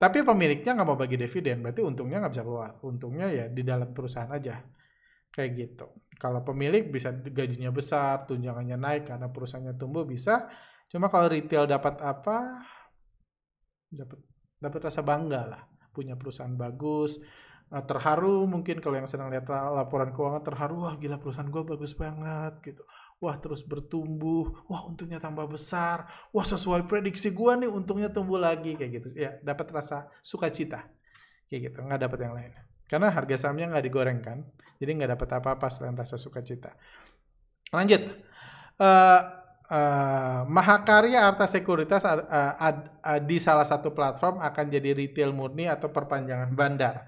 tapi 0.01 0.25
pemiliknya 0.25 0.73
nggak 0.73 0.89
mau 0.89 0.97
bagi 0.97 1.21
dividen, 1.21 1.61
berarti 1.61 1.85
untungnya 1.85 2.25
nggak 2.25 2.33
bisa 2.33 2.45
keluar. 2.49 2.73
Untungnya 2.81 3.29
ya 3.29 3.45
di 3.53 3.61
dalam 3.61 3.93
perusahaan 3.93 4.33
aja. 4.33 4.57
Kayak 5.29 5.51
gitu. 5.61 5.87
Kalau 6.17 6.41
pemilik 6.41 6.89
bisa 6.89 7.13
gajinya 7.13 7.69
besar, 7.69 8.25
tunjangannya 8.25 8.81
naik 8.81 9.13
karena 9.13 9.29
perusahaannya 9.29 9.77
tumbuh 9.77 10.09
bisa. 10.09 10.49
Cuma 10.89 11.13
kalau 11.13 11.29
retail 11.29 11.69
dapat 11.69 12.01
apa? 12.01 12.65
Dapat 13.93 14.19
dapat 14.57 14.81
rasa 14.89 15.01
bangga 15.05 15.43
lah, 15.53 15.63
punya 15.93 16.17
perusahaan 16.17 16.57
bagus, 16.57 17.21
eh, 17.69 17.85
terharu 17.85 18.49
mungkin 18.49 18.81
kalau 18.81 18.97
yang 19.01 19.09
senang 19.09 19.29
lihat 19.29 19.49
laporan 19.53 20.17
keuangan 20.17 20.45
terharu 20.45 20.75
wah 20.89 20.95
gila 21.01 21.17
perusahaan 21.21 21.49
gue 21.49 21.63
bagus 21.65 21.93
banget 21.97 22.53
gitu 22.65 22.83
wah 23.21 23.37
terus 23.37 23.61
bertumbuh. 23.63 24.65
Wah 24.67 24.89
untungnya 24.89 25.21
tambah 25.21 25.47
besar. 25.47 26.09
Wah 26.33 26.43
sesuai 26.43 26.89
prediksi 26.89 27.31
gue 27.31 27.53
nih 27.65 27.71
untungnya 27.71 28.09
tumbuh 28.09 28.41
lagi 28.41 28.75
kayak 28.75 28.91
gitu. 28.99 29.09
Ya 29.15 29.37
dapat 29.45 29.71
rasa 29.71 30.09
sukacita 30.25 30.89
kayak 31.47 31.71
gitu. 31.71 31.79
Nggak 31.85 32.01
dapat 32.09 32.19
yang 32.27 32.35
lain. 32.35 32.51
Karena 32.89 33.13
harga 33.13 33.37
sahamnya 33.47 33.71
nggak 33.77 33.85
digoreng 33.87 34.19
kan? 34.25 34.43
Jadi 34.81 34.91
nggak 34.97 35.15
dapat 35.15 35.29
apa-apa 35.39 35.69
selain 35.71 35.95
rasa 35.95 36.17
sukacita. 36.17 36.75
Lanjut. 37.71 38.03
Uh, 38.81 39.21
uh, 39.69 40.41
Mahakarya 40.49 41.29
Arta 41.29 41.45
Sekuritas 41.45 42.03
uh, 42.03 42.25
uh, 42.27 42.75
uh, 43.05 43.21
di 43.21 43.37
salah 43.37 43.69
satu 43.69 43.93
platform 43.93 44.41
akan 44.41 44.67
jadi 44.73 44.97
retail 44.97 45.31
murni 45.37 45.69
atau 45.69 45.93
perpanjangan 45.93 46.51
bandar. 46.57 47.07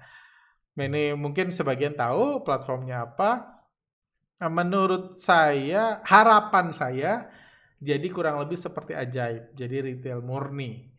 Ini 0.73 1.13
mungkin 1.13 1.53
sebagian 1.53 1.93
tahu 1.93 2.41
platformnya 2.41 3.05
apa 3.05 3.52
menurut 4.49 5.15
saya 5.15 6.01
harapan 6.07 6.71
saya 6.73 7.29
jadi 7.83 8.07
kurang 8.09 8.39
lebih 8.39 8.55
seperti 8.59 8.95
ajaib 8.95 9.53
jadi 9.55 9.83
retail 9.83 10.23
murni 10.23 10.89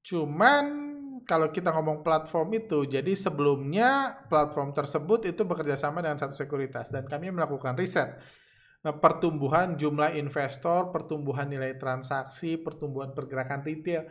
cuman 0.00 0.86
kalau 1.26 1.50
kita 1.50 1.74
ngomong 1.74 2.06
platform 2.06 2.54
itu, 2.54 2.86
jadi 2.86 3.12
sebelumnya 3.18 4.22
platform 4.30 4.70
tersebut 4.70 5.26
itu 5.26 5.42
bekerja 5.42 5.74
sama 5.74 5.98
dengan 5.98 6.22
satu 6.22 6.38
sekuritas 6.38 6.94
dan 6.94 7.10
kami 7.10 7.34
melakukan 7.34 7.74
riset 7.74 8.14
nah, 8.86 8.94
pertumbuhan 8.94 9.74
jumlah 9.74 10.14
investor, 10.14 10.94
pertumbuhan 10.94 11.50
nilai 11.50 11.74
transaksi, 11.74 12.54
pertumbuhan 12.54 13.10
pergerakan 13.10 13.66
retail 13.66 14.06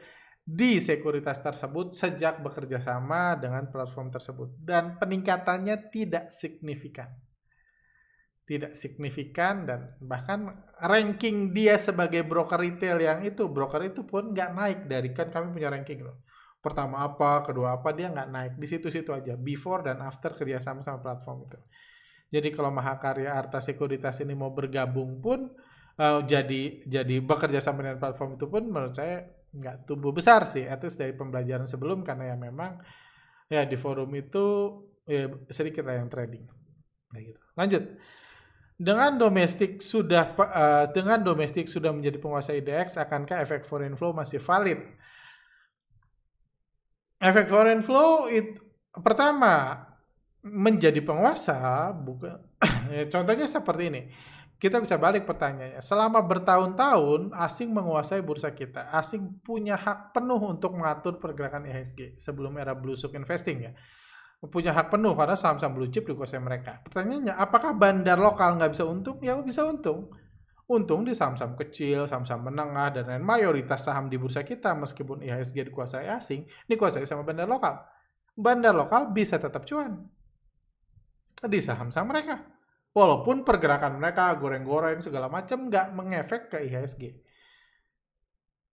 di 0.46 0.78
sekuritas 0.78 1.42
tersebut 1.42 1.96
sejak 1.96 2.44
bekerja 2.44 2.78
sama 2.78 3.34
dengan 3.40 3.66
platform 3.72 4.12
tersebut 4.14 4.54
dan 4.62 5.00
peningkatannya 5.00 5.90
tidak 5.90 6.30
signifikan. 6.30 7.10
Tidak 8.46 8.78
signifikan 8.78 9.66
dan 9.66 9.98
bahkan 9.98 10.70
ranking 10.78 11.50
dia 11.50 11.82
sebagai 11.82 12.22
broker 12.22 12.62
retail 12.62 13.02
yang 13.02 13.26
itu 13.26 13.50
broker 13.50 13.82
itu 13.82 14.06
pun 14.06 14.38
nggak 14.38 14.52
naik 14.54 14.80
dari 14.86 15.10
kan 15.18 15.34
kami 15.34 15.50
punya 15.50 15.74
ranking 15.74 16.06
loh 16.06 16.22
pertama 16.66 17.06
apa, 17.06 17.46
kedua 17.46 17.78
apa, 17.78 17.94
dia 17.94 18.10
nggak 18.10 18.30
naik. 18.34 18.54
Di 18.58 18.66
situ-situ 18.66 19.14
aja, 19.14 19.38
before 19.38 19.86
dan 19.86 20.02
after 20.02 20.34
kerjasama 20.34 20.82
sama 20.82 20.98
platform 20.98 21.46
itu. 21.46 21.62
Jadi 22.34 22.50
kalau 22.50 22.74
Mahakarya 22.74 23.38
Arta 23.38 23.62
Sekuritas 23.62 24.18
ini 24.26 24.34
mau 24.34 24.50
bergabung 24.50 25.22
pun, 25.22 25.54
uh, 26.02 26.26
jadi 26.26 26.82
jadi 26.90 27.22
bekerja 27.22 27.62
sama 27.62 27.86
dengan 27.86 28.02
platform 28.02 28.42
itu 28.42 28.50
pun 28.50 28.66
menurut 28.66 28.98
saya 28.98 29.30
nggak 29.54 29.86
tumbuh 29.86 30.10
besar 30.10 30.42
sih. 30.50 30.66
Itu 30.66 30.90
dari 30.98 31.14
pembelajaran 31.14 31.70
sebelum 31.70 32.02
karena 32.02 32.34
ya 32.34 32.36
memang 32.42 32.82
ya 33.46 33.62
di 33.70 33.78
forum 33.78 34.10
itu 34.18 34.74
ya 35.06 35.30
sedikit 35.54 35.86
lah 35.86 36.02
yang 36.02 36.10
trading. 36.10 36.50
Nah, 37.14 37.22
gitu. 37.22 37.42
Lanjut. 37.54 37.84
Dengan 38.76 39.16
domestik 39.16 39.80
sudah 39.80 40.36
uh, 40.36 40.86
dengan 40.92 41.24
domestik 41.24 41.72
sudah 41.72 41.96
menjadi 41.96 42.20
penguasa 42.20 42.52
IDX, 42.52 43.00
akankah 43.00 43.40
efek 43.40 43.64
foreign 43.64 43.96
flow 43.96 44.12
masih 44.12 44.44
valid? 44.44 44.84
efek 47.26 47.48
foreign 47.50 47.82
flow 47.82 48.28
itu 48.30 48.60
pertama 49.02 49.88
menjadi 50.46 51.02
penguasa 51.02 51.90
bukan 51.96 52.38
ya, 52.96 53.04
contohnya 53.10 53.48
seperti 53.50 53.84
ini. 53.90 54.04
Kita 54.56 54.80
bisa 54.80 54.96
balik 54.96 55.28
pertanyaannya. 55.28 55.84
Selama 55.84 56.24
bertahun-tahun 56.24 57.36
asing 57.36 57.76
menguasai 57.76 58.24
bursa 58.24 58.56
kita. 58.56 58.88
Asing 58.88 59.44
punya 59.44 59.76
hak 59.76 60.16
penuh 60.16 60.40
untuk 60.40 60.80
mengatur 60.80 61.20
pergerakan 61.20 61.68
IHSG 61.68 62.16
sebelum 62.16 62.56
era 62.56 62.72
blue 62.72 62.96
chip 62.96 63.12
investing 63.12 63.68
ya 63.68 63.74
punya 64.44 64.76
hak 64.76 64.94
penuh 64.94 65.18
karena 65.18 65.34
saham-saham 65.34 65.74
blue 65.74 65.90
chip 65.90 66.06
dikuasai 66.06 66.42
mereka 66.44 66.84
pertanyaannya 66.86 67.34
apakah 67.34 67.74
bandar 67.74 68.20
lokal 68.20 68.60
nggak 68.60 68.72
bisa 68.76 68.86
untung 68.86 69.18
ya 69.24 69.40
bisa 69.42 69.66
untung 69.66 70.12
untung 70.66 71.06
di 71.06 71.14
saham-saham 71.14 71.54
kecil, 71.54 72.10
saham-saham 72.10 72.50
menengah, 72.50 72.90
dan 72.90 73.06
lain 73.06 73.22
mayoritas 73.22 73.86
saham 73.86 74.10
di 74.10 74.18
bursa 74.18 74.42
kita 74.42 74.74
meskipun 74.74 75.22
IHSG 75.22 75.70
dikuasai 75.70 76.10
asing, 76.10 76.50
dikuasai 76.66 77.06
sama 77.06 77.22
bandar 77.22 77.46
lokal. 77.46 77.86
Bandar 78.36 78.74
lokal 78.74 79.14
bisa 79.14 79.38
tetap 79.38 79.64
cuan 79.64 80.10
di 81.46 81.60
saham-saham 81.62 82.10
mereka. 82.10 82.36
Walaupun 82.96 83.44
pergerakan 83.44 84.00
mereka 84.00 84.32
goreng-goreng 84.40 85.04
segala 85.04 85.28
macam 85.28 85.68
nggak 85.68 85.88
mengefek 85.94 86.42
ke 86.48 86.58
IHSG. 86.64 87.04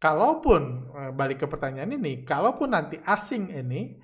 Kalaupun, 0.02 0.62
eh, 0.99 1.12
balik 1.14 1.42
ke 1.42 1.47
pertanyaan 1.47 1.95
ini, 1.95 2.26
kalaupun 2.26 2.75
nanti 2.75 2.99
asing 3.07 3.54
ini, 3.54 4.02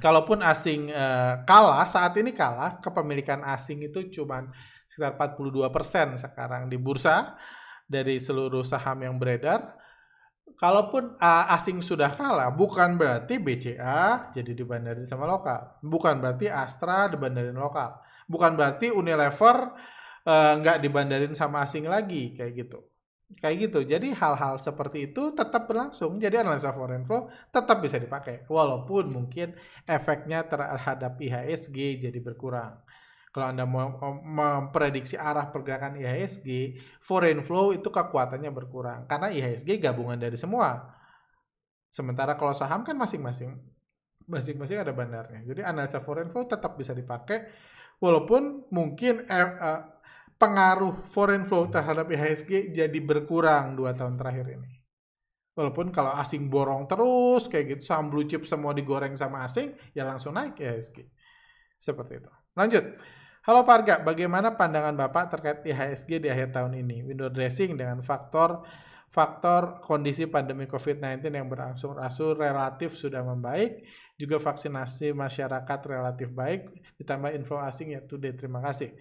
kalaupun 0.00 0.44
asing 0.44 0.92
uh, 0.92 1.40
kalah, 1.48 1.88
saat 1.88 2.12
ini 2.20 2.36
kalah, 2.36 2.80
kepemilikan 2.84 3.40
asing 3.48 3.80
itu 3.88 4.20
cuman 4.20 4.52
sekitar 4.84 5.16
42% 5.16 6.20
sekarang 6.20 6.68
di 6.68 6.76
bursa 6.76 7.40
dari 7.88 8.20
seluruh 8.20 8.60
saham 8.60 9.00
yang 9.00 9.16
beredar. 9.16 9.80
Kalaupun 10.52 11.18
asing 11.50 11.82
sudah 11.82 12.12
kalah, 12.12 12.52
bukan 12.52 12.94
berarti 12.94 13.40
BCA 13.40 14.30
jadi 14.30 14.52
dibandarin 14.54 15.02
sama 15.02 15.26
lokal. 15.26 15.80
Bukan 15.82 16.22
berarti 16.22 16.46
Astra 16.46 17.10
dibandarin 17.10 17.56
lokal. 17.56 17.98
Bukan 18.30 18.54
berarti 18.54 18.94
Unilever 18.94 19.74
uh, 20.22 20.52
nggak 20.60 20.78
dibandarin 20.84 21.34
sama 21.34 21.66
asing 21.66 21.88
lagi, 21.88 22.36
kayak 22.38 22.52
gitu. 22.54 22.91
Kayak 23.38 23.56
gitu. 23.70 23.80
Jadi 23.86 24.12
hal-hal 24.12 24.58
seperti 24.58 25.12
itu 25.12 25.32
tetap 25.32 25.70
berlangsung. 25.70 26.18
Jadi 26.18 26.42
analisa 26.42 26.74
foreign 26.74 27.06
flow 27.06 27.30
tetap 27.48 27.80
bisa 27.80 27.96
dipakai. 27.96 28.44
Walaupun 28.50 29.08
mungkin 29.08 29.56
efeknya 29.86 30.44
terhadap 30.44 31.16
IHSG 31.16 32.02
jadi 32.02 32.18
berkurang. 32.20 32.82
Kalau 33.32 33.48
Anda 33.48 33.64
mau 33.64 33.96
memprediksi 34.20 35.16
arah 35.16 35.48
pergerakan 35.48 35.96
IHSG, 35.96 36.76
foreign 37.00 37.40
flow 37.40 37.72
itu 37.72 37.88
kekuatannya 37.88 38.52
berkurang 38.52 39.08
karena 39.08 39.32
IHSG 39.32 39.80
gabungan 39.80 40.20
dari 40.20 40.36
semua. 40.36 40.92
Sementara 41.88 42.36
kalau 42.36 42.52
saham 42.52 42.84
kan 42.84 42.92
masing-masing 42.92 43.56
masing-masing 44.26 44.78
ada 44.82 44.92
bandarnya. 44.94 45.42
Jadi 45.42 45.60
analisa 45.64 45.98
foreign 45.98 46.30
flow 46.30 46.46
tetap 46.46 46.78
bisa 46.78 46.94
dipakai 46.94 47.48
walaupun 47.98 48.66
mungkin 48.70 49.26
eh, 49.26 49.48
eh, 49.48 49.80
pengaruh 50.42 51.06
foreign 51.06 51.46
flow 51.46 51.70
terhadap 51.70 52.10
IHSG 52.10 52.74
jadi 52.74 52.98
berkurang 52.98 53.78
dua 53.78 53.94
tahun 53.94 54.18
terakhir 54.18 54.58
ini. 54.58 54.82
Walaupun 55.54 55.94
kalau 55.94 56.10
asing 56.18 56.50
borong 56.50 56.90
terus 56.90 57.46
kayak 57.46 57.78
gitu 57.78 57.82
saham 57.86 58.10
blue 58.10 58.26
chip 58.26 58.42
semua 58.42 58.74
digoreng 58.74 59.14
sama 59.14 59.46
asing 59.46 59.70
ya 59.94 60.02
langsung 60.02 60.34
naik 60.34 60.58
IHSG. 60.58 61.06
Seperti 61.78 62.18
itu. 62.18 62.30
Lanjut. 62.58 62.98
Halo 63.42 63.66
Parga, 63.66 63.98
bagaimana 64.02 64.54
pandangan 64.54 64.94
Bapak 64.94 65.34
terkait 65.34 65.66
IHSG 65.66 66.22
di 66.22 66.28
akhir 66.30 66.54
tahun 66.54 66.78
ini? 66.78 67.06
Window 67.06 67.26
dressing 67.30 67.74
dengan 67.78 67.98
faktor 68.02 68.66
faktor 69.12 69.84
kondisi 69.84 70.24
pandemi 70.24 70.64
COVID-19 70.64 71.28
yang 71.28 71.46
berangsur-angsur 71.46 72.40
relatif 72.40 72.96
sudah 72.96 73.20
membaik, 73.20 73.84
juga 74.16 74.40
vaksinasi 74.40 75.12
masyarakat 75.12 75.78
relatif 75.84 76.32
baik, 76.32 76.72
ditambah 76.96 77.30
info 77.36 77.60
asing 77.60 77.92
ya 77.92 78.00
today. 78.00 78.32
Terima 78.32 78.64
kasih. 78.64 78.96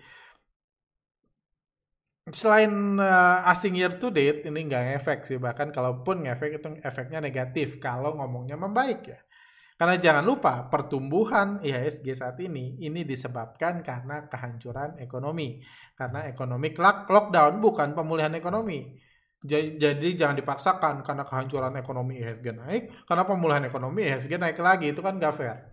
Selain 2.32 2.72
uh, 2.98 3.52
asing 3.52 3.76
year 3.76 3.94
to 3.96 4.08
date, 4.10 4.48
ini 4.48 4.66
nggak 4.68 4.96
ngefek 4.96 5.20
sih. 5.28 5.38
Bahkan 5.38 5.76
kalaupun 5.76 6.24
ngefek 6.24 6.64
itu 6.64 6.68
efeknya 6.82 7.20
negatif 7.20 7.78
kalau 7.78 8.16
ngomongnya 8.16 8.56
membaik 8.56 9.02
ya. 9.06 9.20
Karena 9.76 9.98
jangan 9.98 10.22
lupa 10.22 10.70
pertumbuhan 10.70 11.58
IHSG 11.58 12.14
saat 12.14 12.38
ini 12.38 12.78
ini 12.86 13.02
disebabkan 13.02 13.82
karena 13.82 14.30
kehancuran 14.30 15.02
ekonomi. 15.02 15.58
Karena 15.98 16.30
ekonomi 16.30 16.70
lockdown 17.10 17.58
bukan 17.58 17.98
pemulihan 17.98 18.30
ekonomi. 18.38 18.94
Jadi, 19.42 19.82
jadi 19.82 20.10
jangan 20.14 20.38
dipaksakan 20.38 20.96
karena 21.02 21.26
kehancuran 21.26 21.74
ekonomi 21.82 22.22
IHSG 22.22 22.48
naik, 22.54 22.84
karena 23.10 23.26
pemulihan 23.26 23.66
ekonomi 23.66 24.06
IHSG 24.06 24.38
naik 24.38 24.62
lagi 24.62 24.94
itu 24.94 25.02
kan 25.02 25.18
gak 25.18 25.34
fair. 25.34 25.71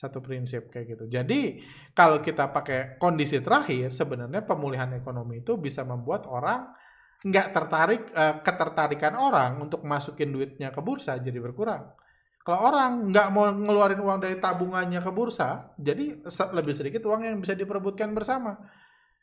Satu 0.00 0.24
prinsip 0.24 0.72
kayak 0.72 0.96
gitu. 0.96 1.04
Jadi 1.12 1.60
kalau 1.92 2.24
kita 2.24 2.48
pakai 2.48 2.96
kondisi 2.96 3.44
terakhir 3.44 3.92
sebenarnya 3.92 4.40
pemulihan 4.48 4.88
ekonomi 4.96 5.44
itu 5.44 5.60
bisa 5.60 5.84
membuat 5.84 6.24
orang 6.24 6.72
nggak 7.20 7.48
tertarik 7.52 8.02
eh, 8.16 8.40
ketertarikan 8.40 9.12
orang 9.20 9.60
untuk 9.60 9.84
masukin 9.84 10.32
duitnya 10.32 10.72
ke 10.72 10.80
bursa 10.80 11.20
jadi 11.20 11.36
berkurang 11.36 11.92
kalau 12.40 12.72
orang 12.72 13.12
nggak 13.12 13.28
mau 13.36 13.52
ngeluarin 13.52 14.00
uang 14.00 14.18
dari 14.24 14.40
tabungannya 14.40 15.04
ke 15.04 15.12
bursa, 15.12 15.76
jadi 15.76 16.24
lebih 16.56 16.72
sedikit 16.72 17.04
uang 17.04 17.20
yang 17.28 17.36
bisa 17.36 17.52
diperebutkan 17.52 18.16
bersama. 18.16 18.56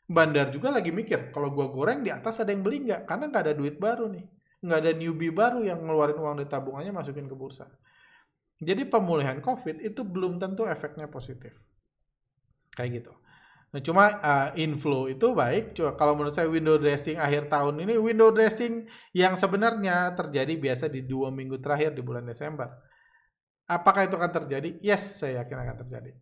Bandar 0.06 0.54
juga 0.54 0.70
lagi 0.70 0.94
mikir, 0.94 1.34
kalau 1.34 1.50
gua 1.50 1.66
goreng 1.68 2.06
di 2.06 2.14
atas 2.14 2.38
ada 2.38 2.54
yang 2.54 2.62
beli 2.62 2.86
nggak? 2.86 3.10
Karena 3.10 3.26
nggak 3.26 3.42
ada 3.50 3.54
duit 3.58 3.76
baru 3.82 4.06
nih. 4.06 4.24
Nggak 4.62 4.78
ada 4.78 4.90
newbie 4.94 5.34
baru 5.34 5.60
yang 5.66 5.82
ngeluarin 5.82 6.14
uang 6.14 6.34
dari 6.38 6.48
tabungannya 6.48 6.92
masukin 6.94 7.26
ke 7.26 7.34
bursa. 7.34 7.66
Jadi 8.58 8.82
pemulihan 8.90 9.38
COVID 9.38 9.78
itu 9.86 10.02
belum 10.02 10.42
tentu 10.42 10.66
efeknya 10.66 11.06
positif. 11.06 11.62
Kayak 12.74 13.02
gitu. 13.02 13.12
Nah, 13.68 13.84
cuma 13.84 14.04
uh, 14.18 14.48
inflow 14.56 15.12
itu 15.12 15.36
baik. 15.36 15.76
Cuma 15.76 15.92
kalau 15.94 16.16
menurut 16.16 16.32
saya 16.32 16.48
window 16.48 16.80
dressing 16.80 17.20
akhir 17.20 17.52
tahun 17.52 17.84
ini 17.84 18.00
window 18.00 18.32
dressing 18.32 18.88
yang 19.12 19.36
sebenarnya 19.36 20.16
terjadi 20.16 20.56
biasa 20.56 20.88
di 20.88 21.04
dua 21.04 21.28
minggu 21.28 21.60
terakhir 21.60 21.92
di 21.92 22.00
bulan 22.00 22.24
Desember. 22.24 22.72
Apakah 23.68 24.08
itu 24.08 24.16
akan 24.16 24.32
terjadi? 24.32 24.80
Yes, 24.80 25.20
saya 25.20 25.44
yakin 25.44 25.60
akan 25.60 25.76
terjadi. 25.84 26.16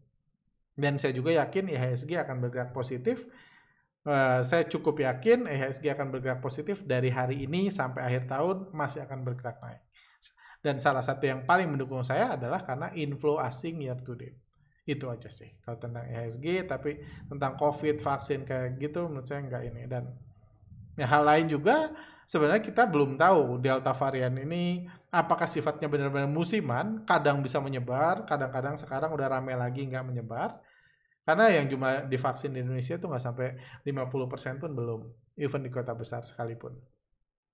Dan 0.75 0.99
saya 0.99 1.14
juga 1.14 1.31
yakin 1.31 1.71
IHSG 1.71 2.19
akan 2.19 2.37
bergerak 2.43 2.75
positif. 2.75 3.31
Uh, 4.02 4.43
saya 4.43 4.66
cukup 4.66 4.99
yakin 4.99 5.47
IHSG 5.47 5.87
akan 5.95 6.11
bergerak 6.11 6.43
positif 6.43 6.83
dari 6.83 7.14
hari 7.14 7.47
ini 7.47 7.71
sampai 7.71 8.02
akhir 8.02 8.26
tahun 8.26 8.75
masih 8.75 9.07
akan 9.07 9.23
bergerak 9.23 9.62
naik. 9.62 9.86
Dan 10.67 10.83
salah 10.83 10.99
satu 10.99 11.23
yang 11.23 11.47
paling 11.47 11.71
mendukung 11.71 12.03
saya 12.03 12.35
adalah 12.35 12.67
karena 12.67 12.91
inflow 12.99 13.39
asing 13.39 13.87
year 13.87 13.95
to 14.03 14.19
date. 14.19 14.35
Itu 14.83 15.07
aja 15.07 15.31
sih. 15.31 15.47
Kalau 15.63 15.79
tentang 15.79 16.11
ESG 16.11 16.67
tapi 16.67 16.99
tentang 17.31 17.55
COVID 17.55 18.03
vaksin 18.03 18.43
kayak 18.43 18.75
gitu 18.83 19.07
menurut 19.07 19.31
saya 19.31 19.47
nggak 19.47 19.63
ini. 19.63 19.87
Dan 19.87 20.11
ya, 20.99 21.07
hal 21.07 21.23
lain 21.23 21.47
juga 21.47 21.95
sebenarnya 22.27 22.67
kita 22.67 22.83
belum 22.91 23.15
tahu 23.15 23.63
delta 23.63 23.95
varian 23.95 24.35
ini 24.35 24.91
apakah 25.15 25.47
sifatnya 25.47 25.87
benar-benar 25.87 26.27
musiman 26.27 27.07
kadang 27.07 27.47
bisa 27.47 27.63
menyebar 27.63 28.27
kadang-kadang 28.27 28.75
sekarang 28.75 29.15
udah 29.15 29.39
rame 29.39 29.55
lagi 29.55 29.87
nggak 29.87 30.03
menyebar. 30.03 30.59
Karena 31.23 31.47
yang 31.47 31.71
jumlah 31.71 32.11
divaksin 32.11 32.51
di 32.51 32.67
Indonesia 32.67 32.99
itu 32.99 33.07
nggak 33.07 33.23
sampai 33.23 33.55
50% 33.87 34.59
pun 34.59 34.75
belum 34.75 35.01
even 35.39 35.63
di 35.63 35.71
kota 35.71 35.95
besar 35.95 36.27
sekalipun. 36.27 36.75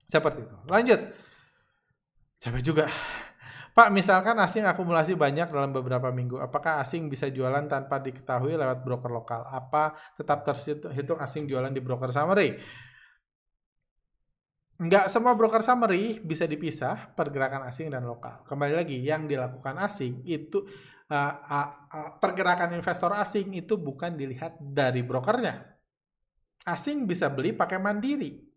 Seperti 0.08 0.48
itu. 0.48 0.56
Lanjut 0.72 1.31
capek 2.42 2.62
juga 2.62 2.84
Pak, 3.72 3.88
misalkan 3.88 4.36
asing 4.36 4.68
akumulasi 4.68 5.16
banyak 5.16 5.48
dalam 5.48 5.72
beberapa 5.72 6.12
minggu, 6.12 6.36
apakah 6.36 6.84
asing 6.84 7.08
bisa 7.08 7.32
jualan 7.32 7.64
tanpa 7.72 7.96
diketahui 8.04 8.52
lewat 8.52 8.84
broker 8.84 9.08
lokal? 9.08 9.48
Apa 9.48 9.96
tetap 10.12 10.44
terhitung 10.44 11.16
asing 11.16 11.48
jualan 11.48 11.72
di 11.72 11.80
broker 11.80 12.12
summary? 12.12 12.60
Nggak 14.76 15.08
semua 15.08 15.32
broker 15.32 15.64
summary 15.64 16.20
bisa 16.20 16.44
dipisah 16.44 17.16
pergerakan 17.16 17.64
asing 17.64 17.88
dan 17.88 18.04
lokal. 18.04 18.44
Kembali 18.44 18.76
lagi, 18.76 19.00
yang 19.00 19.24
dilakukan 19.24 19.80
asing 19.80 20.20
itu 20.28 20.68
uh, 21.08 21.32
uh, 21.40 21.68
uh, 21.88 22.10
pergerakan 22.20 22.76
investor 22.76 23.16
asing 23.16 23.56
itu 23.56 23.80
bukan 23.80 24.20
dilihat 24.20 24.60
dari 24.60 25.00
brokernya. 25.00 25.64
Asing 26.68 27.08
bisa 27.08 27.32
beli 27.32 27.56
pakai 27.56 27.80
mandiri. 27.80 28.51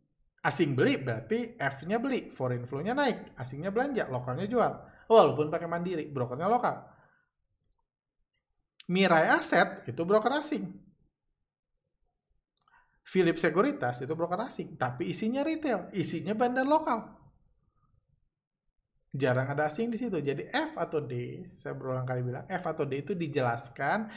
Asing 0.45 0.77
beli 0.77 1.01
berarti 1.01 1.57
F-nya 1.57 1.97
beli, 1.97 2.29
foreign 2.29 2.69
flow-nya 2.69 2.93
naik, 2.93 3.33
asingnya 3.33 3.73
belanja, 3.73 4.05
lokalnya 4.13 4.45
jual 4.45 4.73
walaupun 5.09 5.53
pakai 5.53 5.69
mandiri, 5.69 6.05
brokernya 6.09 6.49
lokal. 6.49 6.85
Mirai 8.89 9.33
Asset 9.33 9.89
itu 9.89 10.01
broker 10.05 10.29
asing. 10.37 10.69
Philip 13.05 13.37
Securitas 13.37 14.01
itu 14.01 14.13
broker 14.17 14.37
asing, 14.45 14.77
tapi 14.77 15.13
isinya 15.13 15.45
retail, 15.45 15.89
isinya 15.93 16.33
bandar 16.33 16.65
lokal. 16.65 17.13
Jarang 19.15 19.47
ada 19.47 19.71
asing 19.71 19.93
di 19.93 19.97
situ. 19.97 20.19
Jadi 20.19 20.51
F 20.51 20.75
atau 20.75 20.99
D, 20.99 21.45
saya 21.55 21.71
berulang 21.77 22.03
kali 22.03 22.21
bilang, 22.25 22.43
F 22.49 22.63
atau 22.67 22.83
D 22.83 22.99
itu 23.05 23.13
dijelaskan 23.15 24.11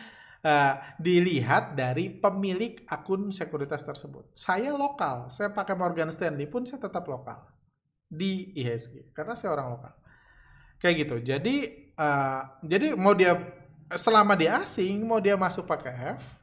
uh, 0.45 0.75
dilihat 1.01 1.79
dari 1.79 2.11
pemilik 2.13 2.83
akun 2.91 3.31
sekuritas 3.31 3.83
tersebut. 3.83 4.29
Saya 4.37 4.75
lokal, 4.75 5.33
saya 5.33 5.55
pakai 5.55 5.79
Morgan 5.79 6.11
Stanley 6.11 6.51
pun 6.51 6.67
saya 6.67 6.83
tetap 6.83 7.07
lokal 7.07 7.59
di 8.09 8.57
IHSG 8.57 9.13
karena 9.13 9.37
saya 9.37 9.53
orang 9.53 9.77
lokal 9.77 9.95
kayak 10.81 11.05
gitu 11.05 11.17
jadi 11.21 11.57
uh, 12.01 12.43
jadi 12.65 12.97
mau 12.97 13.13
dia 13.13 13.37
selama 13.93 14.33
dia 14.33 14.65
asing 14.65 15.05
mau 15.05 15.21
dia 15.21 15.37
masuk 15.37 15.69
pakai 15.69 16.17
F 16.17 16.41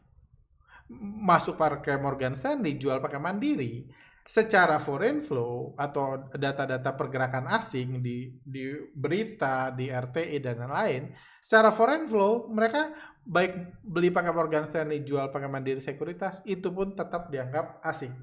masuk 1.25 1.57
pakai 1.57 1.97
Morgan 1.97 2.37
Stanley 2.37 2.77
jual 2.77 3.01
pakai 3.01 3.17
Mandiri 3.17 3.89
secara 4.25 4.81
foreign 4.81 5.21
flow 5.21 5.77
atau 5.77 6.25
data-data 6.33 6.97
pergerakan 6.97 7.45
asing 7.53 8.01
di 8.01 8.33
di 8.41 8.73
berita 8.89 9.69
di 9.69 9.93
RTI 9.93 10.41
dan 10.41 10.65
lain-lain 10.65 11.13
secara 11.37 11.69
foreign 11.69 12.09
flow 12.09 12.49
mereka 12.49 12.89
baik 13.21 13.85
beli 13.85 14.09
pakai 14.09 14.33
Morgan 14.33 14.65
Stanley 14.65 15.05
jual 15.05 15.29
pakai 15.29 15.45
Mandiri 15.45 15.77
Sekuritas 15.77 16.41
itu 16.49 16.73
pun 16.73 16.97
tetap 16.97 17.29
dianggap 17.29 17.85
asing 17.85 18.17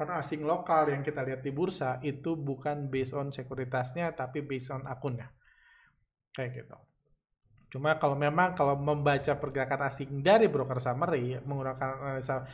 karena 0.00 0.16
asing 0.16 0.48
lokal 0.48 0.88
yang 0.88 1.04
kita 1.04 1.20
lihat 1.20 1.44
di 1.44 1.52
bursa 1.52 2.00
itu 2.00 2.32
bukan 2.32 2.88
based 2.88 3.12
on 3.12 3.28
sekuritasnya 3.28 4.16
tapi 4.16 4.40
based 4.40 4.72
on 4.72 4.88
akunnya. 4.88 5.28
Kayak 6.32 6.64
gitu. 6.64 6.76
Cuma 7.76 8.00
kalau 8.00 8.16
memang 8.16 8.56
kalau 8.56 8.80
membaca 8.80 9.36
pergerakan 9.36 9.84
asing 9.84 10.24
dari 10.24 10.48
broker 10.48 10.80
summary 10.80 11.36
menggunakan 11.44 12.00
analisa 12.00 12.48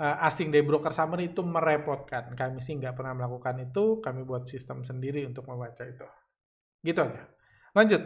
uh, 0.00 0.26
asing 0.26 0.48
dari 0.52 0.64
broker 0.64 0.92
summary 0.92 1.32
itu 1.32 1.44
merepotkan. 1.44 2.32
Kami 2.32 2.58
sih 2.60 2.76
nggak 2.76 2.96
pernah 2.96 3.16
melakukan 3.16 3.60
itu, 3.64 4.00
kami 4.00 4.22
buat 4.22 4.48
sistem 4.48 4.86
sendiri 4.86 5.24
untuk 5.24 5.44
membaca 5.48 5.84
itu. 5.84 6.06
Gitu 6.80 7.00
aja. 7.00 7.22
Lanjut. 7.76 8.02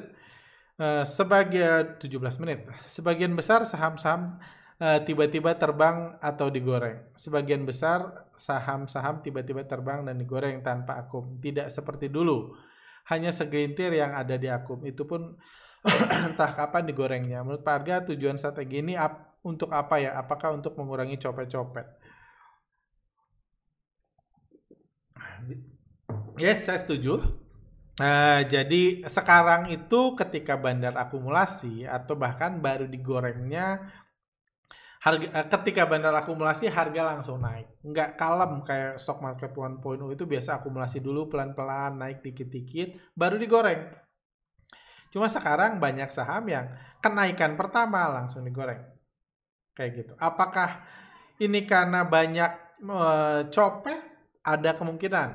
Uh, 0.80 1.04
sebagai 1.04 2.00
17 2.00 2.42
menit. 2.42 2.64
Sebagian 2.88 3.36
besar 3.36 3.62
saham-saham 3.68 4.40
Eh, 4.80 5.00
tiba-tiba 5.04 5.52
terbang 5.60 6.16
atau 6.24 6.48
digoreng. 6.48 7.04
Sebagian 7.12 7.68
besar 7.68 8.24
saham-saham 8.32 9.20
tiba-tiba 9.20 9.60
terbang 9.68 10.08
dan 10.08 10.16
digoreng 10.16 10.64
tanpa 10.64 10.96
akum. 10.96 11.36
Tidak 11.36 11.68
seperti 11.68 12.08
dulu. 12.08 12.56
Hanya 13.12 13.28
segelintir 13.28 13.92
yang 13.92 14.16
ada 14.16 14.40
di 14.40 14.48
akum. 14.48 14.80
Itu 14.88 15.04
pun 15.04 15.36
entah 16.32 16.52
kapan 16.56 16.88
digorengnya. 16.88 17.44
Menurut 17.44 17.60
Pak 17.60 17.74
Arga, 17.84 18.08
tujuan 18.08 18.40
strategi 18.40 18.80
ini 18.80 18.96
untuk 19.44 19.72
apa 19.72 20.00
ya? 20.00 20.16
Apakah 20.16 20.56
untuk 20.56 20.76
mengurangi 20.76 21.16
copet-copet? 21.16 21.86
Yes, 26.36 26.68
saya 26.68 26.80
setuju. 26.80 27.20
Nah, 28.00 28.40
jadi 28.48 29.04
sekarang 29.04 29.68
itu 29.68 30.16
ketika 30.16 30.56
bandar 30.56 30.96
akumulasi 30.96 31.84
atau 31.84 32.16
bahkan 32.16 32.56
baru 32.56 32.88
digorengnya 32.88 33.92
harga 35.00 35.26
eh, 35.32 35.46
ketika 35.48 35.88
bandar 35.88 36.12
akumulasi 36.12 36.68
harga 36.68 37.16
langsung 37.16 37.40
naik 37.40 37.72
nggak 37.80 38.20
kalem 38.20 38.60
kayak 38.60 39.00
stock 39.00 39.24
market 39.24 39.48
1.0 39.56 39.80
itu 40.12 40.24
biasa 40.28 40.60
akumulasi 40.60 41.00
dulu 41.00 41.32
pelan-pelan 41.32 41.96
naik 41.96 42.20
dikit-dikit 42.20 43.00
baru 43.16 43.40
digoreng 43.40 43.96
cuma 45.08 45.26
sekarang 45.32 45.80
banyak 45.80 46.12
saham 46.12 46.44
yang 46.52 46.68
kenaikan 47.00 47.56
pertama 47.56 48.12
langsung 48.12 48.44
digoreng 48.44 48.84
kayak 49.80 50.04
gitu 50.04 50.12
apakah 50.20 50.84
ini 51.40 51.64
karena 51.64 52.04
banyak 52.04 52.52
e, 52.84 53.08
copet 53.48 54.00
ada 54.44 54.76
kemungkinan 54.76 55.30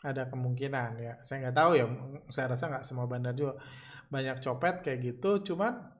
ada 0.00 0.22
kemungkinan 0.32 0.90
ya 0.96 1.14
saya 1.20 1.44
nggak 1.44 1.56
tahu 1.60 1.70
ya 1.76 1.84
saya 2.32 2.56
rasa 2.56 2.64
nggak 2.72 2.84
semua 2.88 3.04
bandar 3.04 3.36
juga 3.36 3.60
banyak 4.08 4.40
copet 4.40 4.80
kayak 4.80 4.98
gitu 5.04 5.52
cuman 5.52 5.96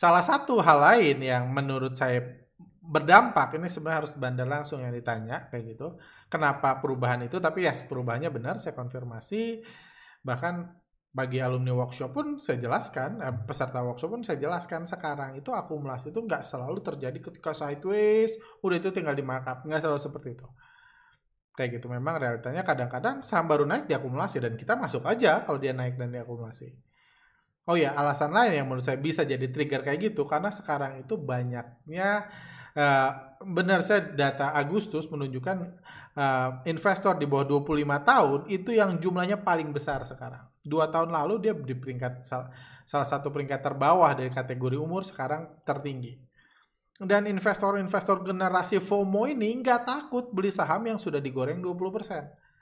Salah 0.00 0.24
satu 0.24 0.62
hal 0.62 0.78
lain 0.80 1.18
yang 1.20 1.50
menurut 1.50 1.92
saya 1.98 2.22
berdampak 2.80 3.60
ini 3.60 3.68
sebenarnya 3.68 3.98
harus 4.00 4.12
bandar 4.16 4.48
langsung 4.48 4.80
yang 4.80 4.94
ditanya 4.94 5.50
kayak 5.52 5.76
gitu. 5.76 5.98
Kenapa 6.30 6.78
perubahan 6.78 7.26
itu? 7.26 7.36
Tapi 7.36 7.66
ya 7.66 7.74
yes, 7.74 7.84
perubahannya 7.84 8.32
benar 8.32 8.56
saya 8.56 8.72
konfirmasi. 8.72 9.60
Bahkan 10.24 10.54
bagi 11.10 11.42
alumni 11.42 11.74
workshop 11.74 12.14
pun 12.14 12.26
saya 12.38 12.62
jelaskan, 12.62 13.18
eh, 13.18 13.34
peserta 13.42 13.82
workshop 13.82 14.10
pun 14.14 14.22
saya 14.22 14.38
jelaskan 14.38 14.86
sekarang 14.86 15.34
itu 15.34 15.50
akumulasi 15.50 16.14
itu 16.14 16.22
nggak 16.22 16.42
selalu 16.46 16.78
terjadi 16.86 17.18
ketika 17.18 17.50
sideways, 17.50 18.38
udah 18.62 18.76
itu 18.78 18.94
tinggal 18.94 19.18
di 19.18 19.26
markup, 19.26 19.66
nggak 19.66 19.82
selalu 19.82 19.98
seperti 19.98 20.28
itu. 20.38 20.46
Kayak 21.58 21.82
gitu 21.82 21.90
memang 21.90 22.22
realitanya 22.22 22.62
kadang-kadang 22.62 23.26
saham 23.26 23.50
baru 23.50 23.66
naik 23.66 23.90
diakumulasi 23.90 24.38
dan 24.38 24.54
kita 24.54 24.78
masuk 24.78 25.02
aja 25.02 25.42
kalau 25.42 25.58
dia 25.58 25.74
naik 25.74 25.98
dan 25.98 26.14
diakumulasi. 26.14 26.70
Oh 27.66 27.74
ya, 27.74 27.90
alasan 27.94 28.30
lain 28.30 28.62
yang 28.62 28.66
menurut 28.70 28.86
saya 28.86 28.96
bisa 28.98 29.26
jadi 29.26 29.50
trigger 29.50 29.82
kayak 29.82 30.14
gitu 30.14 30.26
karena 30.30 30.50
sekarang 30.54 31.02
itu 31.02 31.18
banyaknya 31.18 32.30
uh, 32.74 33.10
benar 33.46 33.82
saya 33.82 34.10
data 34.10 34.54
Agustus 34.54 35.06
menunjukkan 35.10 35.56
uh, 36.18 36.50
investor 36.66 37.14
di 37.18 37.26
bawah 37.30 37.46
25 37.46 38.10
tahun 38.10 38.40
itu 38.50 38.70
yang 38.74 38.98
jumlahnya 38.98 39.42
paling 39.42 39.70
besar 39.70 40.02
sekarang. 40.02 40.49
Dua 40.60 40.92
tahun 40.92 41.10
lalu 41.12 41.34
dia 41.40 41.52
di 41.56 41.72
peringkat 41.72 42.24
sal, 42.24 42.52
salah 42.84 43.08
satu 43.08 43.32
peringkat 43.32 43.64
terbawah 43.64 44.12
dari 44.12 44.28
kategori 44.28 44.76
umur 44.76 45.02
sekarang 45.06 45.48
tertinggi. 45.64 46.20
Dan 47.00 47.24
investor-investor 47.24 48.20
generasi 48.28 48.76
FOMO 48.76 49.24
ini 49.24 49.56
nggak 49.64 49.88
takut 49.88 50.28
beli 50.28 50.52
saham 50.52 50.84
yang 50.84 51.00
sudah 51.00 51.16
digoreng 51.16 51.64
20%, 51.64 51.72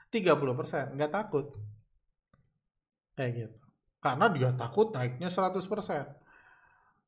30%, 0.07 0.95
nggak 0.95 1.11
takut. 1.11 1.51
Kayak 3.19 3.31
gitu. 3.35 3.57
Karena 3.99 4.25
dia 4.31 4.49
takut 4.55 4.95
naiknya 4.95 5.27
100%. 5.27 5.59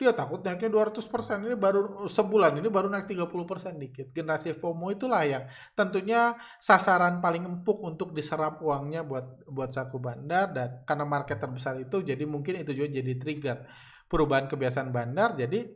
Dia 0.02 0.18
takut 0.18 0.42
naiknya 0.42 0.74
200%. 0.74 1.46
Ini 1.46 1.54
baru 1.54 2.10
sebulan 2.10 2.58
ini 2.58 2.74
baru 2.74 2.90
naik 2.90 3.06
30% 3.06 3.78
dikit. 3.78 4.10
Generasi 4.10 4.58
FOMO 4.58 4.90
itulah 4.90 5.22
yang 5.22 5.46
tentunya 5.78 6.34
sasaran 6.58 7.22
paling 7.22 7.46
empuk 7.46 7.78
untuk 7.86 8.10
diserap 8.18 8.58
uangnya 8.66 9.06
buat 9.06 9.46
buat 9.46 9.70
saku 9.70 10.02
bandar 10.02 10.50
dan 10.50 10.82
karena 10.90 11.06
market 11.06 11.38
terbesar 11.38 11.78
itu 11.78 12.02
jadi 12.02 12.26
mungkin 12.26 12.66
itu 12.66 12.74
juga 12.74 12.90
jadi 12.98 13.14
trigger 13.22 13.58
perubahan 14.10 14.50
kebiasaan 14.50 14.90
bandar 14.90 15.38
jadi 15.38 15.70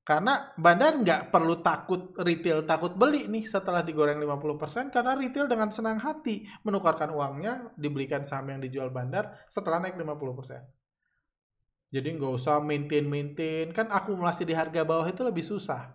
Karena 0.00 0.50
bandar 0.56 0.96
nggak 0.96 1.30
perlu 1.30 1.60
takut 1.60 2.16
retail 2.24 2.64
takut 2.64 2.96
beli 2.96 3.28
nih 3.28 3.44
setelah 3.44 3.84
digoreng 3.84 4.18
50% 4.18 4.90
karena 4.90 5.12
retail 5.14 5.46
dengan 5.46 5.68
senang 5.70 6.00
hati 6.00 6.48
menukarkan 6.66 7.12
uangnya 7.12 7.76
dibelikan 7.76 8.24
saham 8.24 8.48
yang 8.50 8.64
dijual 8.64 8.88
bandar 8.90 9.44
setelah 9.46 9.78
naik 9.78 9.94
50%. 9.94 10.79
Jadi 11.90 12.08
nggak 12.14 12.32
usah 12.38 12.62
maintain-maintain, 12.62 13.74
kan 13.74 13.90
akumulasi 13.90 14.46
di 14.46 14.54
harga 14.54 14.86
bawah 14.86 15.06
itu 15.10 15.26
lebih 15.26 15.42
susah. 15.42 15.90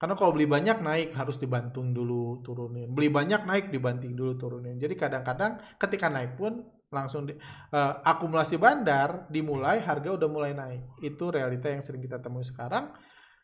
Karena 0.00 0.16
kalau 0.16 0.32
beli 0.32 0.48
banyak 0.48 0.80
naik 0.80 1.16
harus 1.16 1.36
dibanting 1.36 1.92
dulu 1.92 2.40
turunin. 2.40 2.88
Beli 2.92 3.12
banyak 3.12 3.44
naik 3.44 3.68
dibanting 3.68 4.16
dulu 4.16 4.36
turunin. 4.36 4.76
Jadi 4.80 4.96
kadang-kadang 4.96 5.60
ketika 5.76 6.08
naik 6.08 6.36
pun 6.40 6.64
langsung 6.94 7.26
di, 7.26 7.34
uh, 7.34 7.94
akumulasi 8.06 8.56
bandar 8.56 9.26
dimulai 9.26 9.82
harga 9.82 10.14
udah 10.14 10.28
mulai 10.30 10.54
naik 10.54 11.02
itu 11.02 11.24
realita 11.26 11.66
yang 11.66 11.82
sering 11.82 11.98
kita 11.98 12.22
temui 12.22 12.46
sekarang 12.46 12.94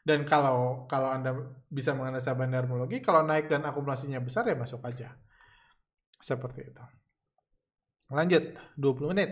dan 0.06 0.22
kalau 0.22 0.86
kalau 0.86 1.10
anda 1.10 1.34
bisa 1.66 1.92
menganalisa 1.92 2.32
bandarmologi 2.38 3.02
kalau 3.02 3.26
naik 3.26 3.50
dan 3.50 3.66
akumulasinya 3.66 4.22
besar 4.22 4.46
ya 4.46 4.54
masuk 4.54 4.80
aja 4.86 5.18
seperti 6.22 6.70
itu 6.70 6.84
lanjut 8.14 8.54
20 8.78 9.12
menit 9.12 9.30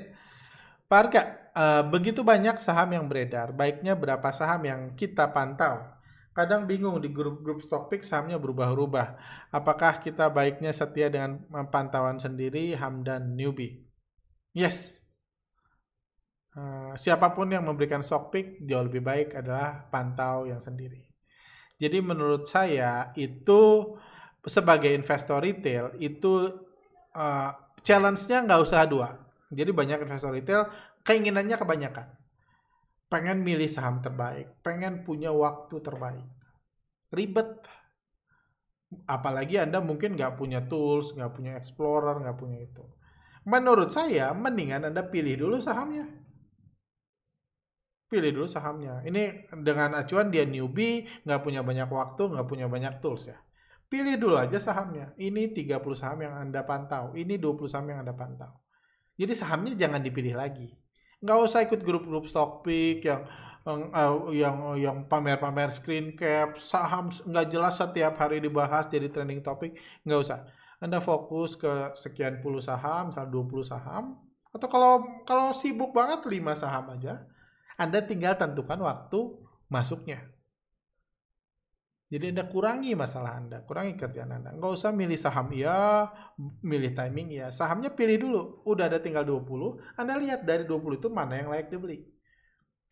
Pak 0.88 0.98
Arka, 1.05 1.22
uh, 1.53 1.83
begitu 1.85 2.24
banyak 2.24 2.57
saham 2.57 2.96
yang 2.96 3.05
beredar, 3.12 3.53
baiknya 3.53 3.92
berapa 3.92 4.33
saham 4.33 4.64
yang 4.64 4.81
kita 4.96 5.29
pantau? 5.37 5.85
Kadang 6.33 6.64
bingung 6.64 6.96
di 7.05 7.12
grup-grup 7.12 7.61
stock 7.61 7.92
pick 7.92 8.01
sahamnya 8.01 8.40
berubah-ubah. 8.40 9.20
Apakah 9.53 10.01
kita 10.01 10.33
baiknya 10.33 10.72
setia 10.72 11.12
dengan 11.12 11.44
pantauan 11.68 12.16
sendiri, 12.16 12.72
Hamdan 12.72 13.37
newbie? 13.37 13.85
Yes. 14.57 15.05
Uh, 16.57 16.96
siapa 16.96 17.37
pun 17.37 17.53
yang 17.53 17.68
memberikan 17.68 18.01
stock 18.01 18.33
pick 18.33 18.64
jauh 18.64 18.88
lebih 18.88 19.05
baik 19.05 19.37
adalah 19.37 19.92
pantau 19.92 20.48
yang 20.48 20.62
sendiri. 20.62 21.05
Jadi 21.77 22.01
menurut 22.01 22.48
saya 22.48 23.12
itu 23.12 23.92
sebagai 24.40 24.88
investor 24.94 25.44
retail 25.44 25.92
itu 26.01 26.48
uh, 27.12 27.51
challenge-nya 27.85 28.46
nggak 28.48 28.62
usah 28.64 28.88
dua. 28.88 29.28
Jadi 29.48 29.70
banyak 29.72 30.04
investor 30.04 30.32
retail 30.32 30.68
keinginannya 31.04 31.56
kebanyakan. 31.56 32.06
Pengen 33.08 33.40
milih 33.40 33.68
saham 33.68 34.04
terbaik, 34.04 34.61
pengen 34.61 35.00
punya 35.00 35.32
waktu 35.32 35.80
terbaik. 35.80 36.28
Ribet. 37.08 37.64
Apalagi 39.08 39.61
Anda 39.61 39.80
mungkin 39.80 40.16
nggak 40.16 40.37
punya 40.37 40.64
tools, 40.68 41.16
nggak 41.16 41.32
punya 41.32 41.52
explorer, 41.56 42.24
nggak 42.24 42.37
punya 42.40 42.64
itu 42.64 42.84
Menurut 43.48 43.88
saya, 43.88 44.37
mendingan 44.37 44.92
Anda 44.92 45.08
pilih 45.08 45.40
dulu 45.40 45.56
sahamnya. 45.56 46.04
Pilih 48.08 48.37
dulu 48.37 48.44
sahamnya. 48.44 49.00
Ini 49.08 49.48
dengan 49.64 49.96
acuan 49.96 50.28
dia 50.28 50.44
newbie, 50.44 51.08
nggak 51.24 51.40
punya 51.40 51.64
banyak 51.64 51.88
waktu, 51.88 52.28
nggak 52.28 52.44
punya 52.44 52.68
banyak 52.68 53.00
tools 53.00 53.32
ya. 53.32 53.40
Pilih 53.88 54.20
dulu 54.20 54.37
aja 54.37 54.61
sahamnya. 54.61 55.16
Ini 55.16 55.56
30 55.56 55.96
saham 55.96 56.20
yang 56.20 56.37
Anda 56.37 56.61
pantau. 56.68 57.16
Ini 57.16 57.40
20 57.40 57.64
saham 57.64 57.88
yang 57.88 58.04
Anda 58.04 58.12
pantau. 58.12 58.52
Jadi 59.18 59.33
sahamnya 59.35 59.74
jangan 59.74 59.98
dipilih 59.98 60.38
lagi. 60.38 60.70
Nggak 61.18 61.38
usah 61.42 61.61
ikut 61.66 61.83
grup-grup 61.83 62.24
stock 62.31 62.62
pick 62.62 63.02
yang 63.02 63.26
uh, 63.66 64.31
yang 64.31 64.57
yang 64.78 64.96
pamer-pamer 65.11 65.74
screen 65.74 66.14
cap, 66.14 66.54
saham 66.54 67.11
nggak 67.11 67.50
jelas 67.50 67.74
setiap 67.74 68.14
hari 68.22 68.38
dibahas 68.38 68.87
jadi 68.87 69.11
trending 69.11 69.42
topik. 69.42 69.74
Nggak 70.07 70.20
usah 70.22 70.38
anda 70.78 71.02
fokus 71.02 71.59
ke 71.59 71.90
sekian 71.98 72.38
puluh 72.38 72.62
saham, 72.62 73.11
misal 73.11 73.26
20 73.26 73.66
saham, 73.66 74.14
atau 74.54 74.68
kalau 74.70 75.02
kalau 75.26 75.50
sibuk 75.50 75.90
banget 75.90 76.22
5 76.22 76.54
saham 76.54 76.94
aja, 76.94 77.26
Anda 77.74 77.98
tinggal 77.98 78.38
tentukan 78.38 78.78
waktu 78.87 79.18
masuknya. 79.66 80.22
Jadi 82.09 82.33
Anda 82.33 82.49
kurangi 82.49 82.97
masalah 82.97 83.37
Anda, 83.37 83.61
kurangi 83.68 83.92
kerjaan 83.92 84.33
Anda. 84.33 84.57
Nggak 84.57 84.73
usah 84.81 84.97
milih 84.97 85.21
saham 85.21 85.53
ya, 85.53 86.09
milih 86.64 86.97
timing 86.97 87.29
ya. 87.37 87.53
Sahamnya 87.53 87.92
pilih 87.92 88.16
dulu. 88.16 88.40
Udah 88.64 88.88
ada 88.88 88.97
tinggal 88.97 89.29
20, 89.29 89.77
Anda 90.01 90.16
lihat 90.16 90.49
dari 90.49 90.64
20 90.64 90.97
itu 90.97 91.09
mana 91.12 91.37
yang 91.37 91.53
layak 91.53 91.68
dibeli. 91.68 92.09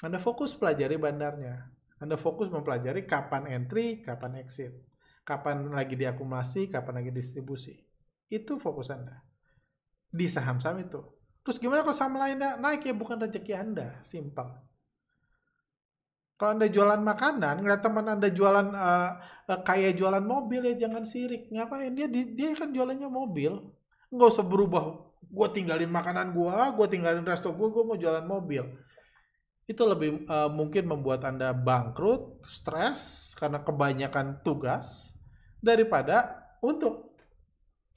Anda 0.04 0.20
fokus 0.20 0.52
pelajari 0.52 1.00
bandarnya. 1.00 1.72
Anda 1.96 2.20
fokus 2.20 2.52
mempelajari 2.52 3.08
kapan 3.08 3.48
entry, 3.48 4.04
kapan 4.04 4.36
exit 4.44 4.86
kapan 5.26 5.74
lagi 5.74 5.98
diakumulasi, 5.98 6.70
kapan 6.70 7.02
lagi 7.02 7.10
distribusi. 7.10 7.74
Itu 8.30 8.62
fokus 8.62 8.94
Anda. 8.94 9.26
Di 10.06 10.30
saham-saham 10.30 10.86
itu. 10.86 11.02
Terus 11.42 11.58
gimana 11.58 11.82
kalau 11.82 11.98
saham 11.98 12.14
lainnya 12.14 12.54
naik 12.62 12.86
ya 12.86 12.94
bukan 12.94 13.18
rezeki 13.18 13.52
Anda, 13.58 13.98
simpel. 14.06 14.54
Kalau 16.36 16.52
Anda 16.56 16.68
jualan 16.68 17.00
makanan, 17.00 17.64
ngeliat 17.64 17.80
teman 17.80 18.06
Anda 18.12 18.28
jualan 18.28 18.68
uh, 18.76 19.10
kayak 19.64 19.96
jualan 19.96 20.20
mobil 20.20 20.68
ya 20.68 20.88
jangan 20.88 21.02
sirik. 21.02 21.48
Ngapain? 21.48 21.92
Dia 21.96 22.08
dia 22.08 22.48
kan 22.52 22.70
jualannya 22.72 23.08
mobil. 23.08 23.56
Nggak 24.12 24.28
usah 24.36 24.44
berubah. 24.44 24.84
Gue 25.26 25.48
tinggalin 25.50 25.90
makanan 25.90 26.36
gue, 26.36 26.56
gue 26.76 26.86
tinggalin 26.92 27.24
resto 27.26 27.50
gue, 27.50 27.68
gue 27.72 27.82
mau 27.82 27.98
jualan 27.98 28.22
mobil 28.22 28.62
itu 29.66 29.82
lebih 29.82 30.30
uh, 30.30 30.46
mungkin 30.46 30.86
membuat 30.86 31.26
Anda 31.26 31.50
bangkrut, 31.50 32.46
stres 32.46 33.34
karena 33.34 33.66
kebanyakan 33.66 34.46
tugas, 34.46 35.10
daripada 35.58 36.38
untuk 36.62 37.18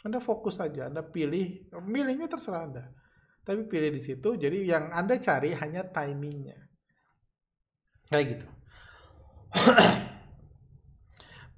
Anda 0.01 0.17
fokus 0.17 0.57
saja, 0.57 0.89
Anda 0.89 1.05
pilih, 1.05 1.69
milihnya 1.85 2.25
terserah 2.25 2.65
Anda. 2.65 2.85
Tapi 3.45 3.69
pilih 3.69 3.93
di 3.93 4.01
situ, 4.01 4.33
jadi 4.33 4.57
yang 4.65 4.89
Anda 4.89 5.21
cari 5.21 5.53
hanya 5.53 5.85
timingnya. 5.85 6.57
Kayak 8.09 8.25
gitu. 8.33 8.47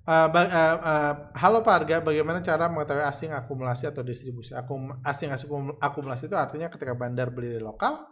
Uh, 0.01 0.27
uh, 0.27 0.77
uh, 0.81 1.13
halo 1.37 1.61
Pak 1.61 1.85
Arga, 1.85 1.97
bagaimana 2.03 2.41
cara 2.41 2.67
mengetahui 2.67 3.05
asing 3.05 3.31
akumulasi 3.31 3.87
atau 3.87 4.03
distribusi? 4.03 4.51
Akum, 4.51 4.97
asing 5.05 5.31
akumulasi 5.79 6.27
itu 6.27 6.35
artinya 6.35 6.67
ketika 6.67 6.97
bandar 6.97 7.29
beli 7.31 7.55
di 7.55 7.61
lokal, 7.61 8.09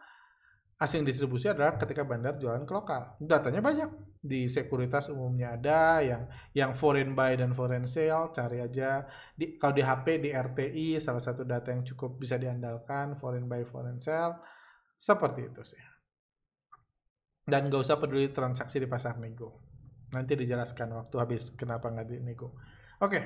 asing 0.79 1.03
distribusi 1.03 1.51
adalah 1.51 1.75
ketika 1.75 2.07
bandar 2.07 2.39
jualan 2.39 2.63
ke 2.63 2.71
lokal. 2.71 3.17
Datanya 3.19 3.59
banyak 3.59 3.89
di 4.21 4.47
sekuritas 4.47 5.11
umumnya 5.11 5.57
ada 5.57 5.99
yang 5.99 6.21
yang 6.53 6.71
foreign 6.77 7.17
buy 7.17 7.35
dan 7.35 7.51
foreign 7.57 7.89
sale 7.89 8.31
cari 8.31 8.63
aja 8.63 9.03
di 9.33 9.57
kalau 9.57 9.73
di 9.73 9.83
HP 9.83 10.05
di 10.23 10.29
RTI 10.31 11.01
salah 11.01 11.23
satu 11.23 11.41
data 11.41 11.73
yang 11.73 11.83
cukup 11.83 12.21
bisa 12.21 12.37
diandalkan 12.37 13.17
foreign 13.17 13.49
buy 13.49 13.65
foreign 13.65 13.97
sale 13.97 14.39
seperti 14.95 15.51
itu 15.51 15.63
sih. 15.65 15.88
Dan 17.49 17.67
gak 17.67 17.81
usah 17.81 17.97
peduli 17.97 18.29
transaksi 18.29 18.77
di 18.77 18.87
pasar 18.87 19.17
nego. 19.17 19.65
Nanti 20.13 20.33
dijelaskan 20.37 20.93
waktu 20.97 21.15
habis 21.21 21.53
kenapa 21.53 21.89
nggak 21.89 22.07
di 22.09 22.17
nego. 22.21 22.57
Oke. 23.01 23.09
Okay. 23.09 23.23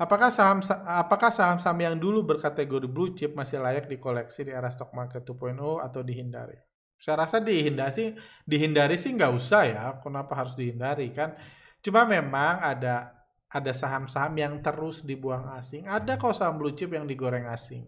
Apakah 0.00 0.32
saham 0.32 0.64
apakah 0.88 1.28
saham-saham 1.28 1.76
yang 1.76 1.96
dulu 2.00 2.24
berkategori 2.24 2.88
blue 2.88 3.12
chip 3.12 3.36
masih 3.36 3.60
layak 3.60 3.84
dikoleksi 3.84 4.48
di 4.48 4.52
era 4.56 4.72
stock 4.72 4.96
market 4.96 5.28
2.0 5.28 5.60
atau 5.60 6.00
dihindari? 6.00 6.56
Saya 6.96 7.24
rasa 7.24 7.36
dihindari 7.36 7.92
sih, 7.92 8.08
dihindari 8.48 8.96
sih 8.96 9.12
nggak 9.12 9.32
usah 9.32 9.62
ya. 9.68 9.84
Kenapa 10.00 10.40
harus 10.40 10.56
dihindari 10.56 11.12
kan? 11.12 11.36
Cuma 11.84 12.08
memang 12.08 12.64
ada 12.64 13.12
ada 13.52 13.72
saham-saham 13.76 14.32
yang 14.40 14.54
terus 14.64 15.04
dibuang 15.04 15.52
asing. 15.60 15.84
Ada 15.84 16.16
kok 16.16 16.32
saham 16.32 16.56
blue 16.56 16.72
chip 16.72 16.96
yang 16.96 17.04
digoreng 17.04 17.44
asing. 17.44 17.84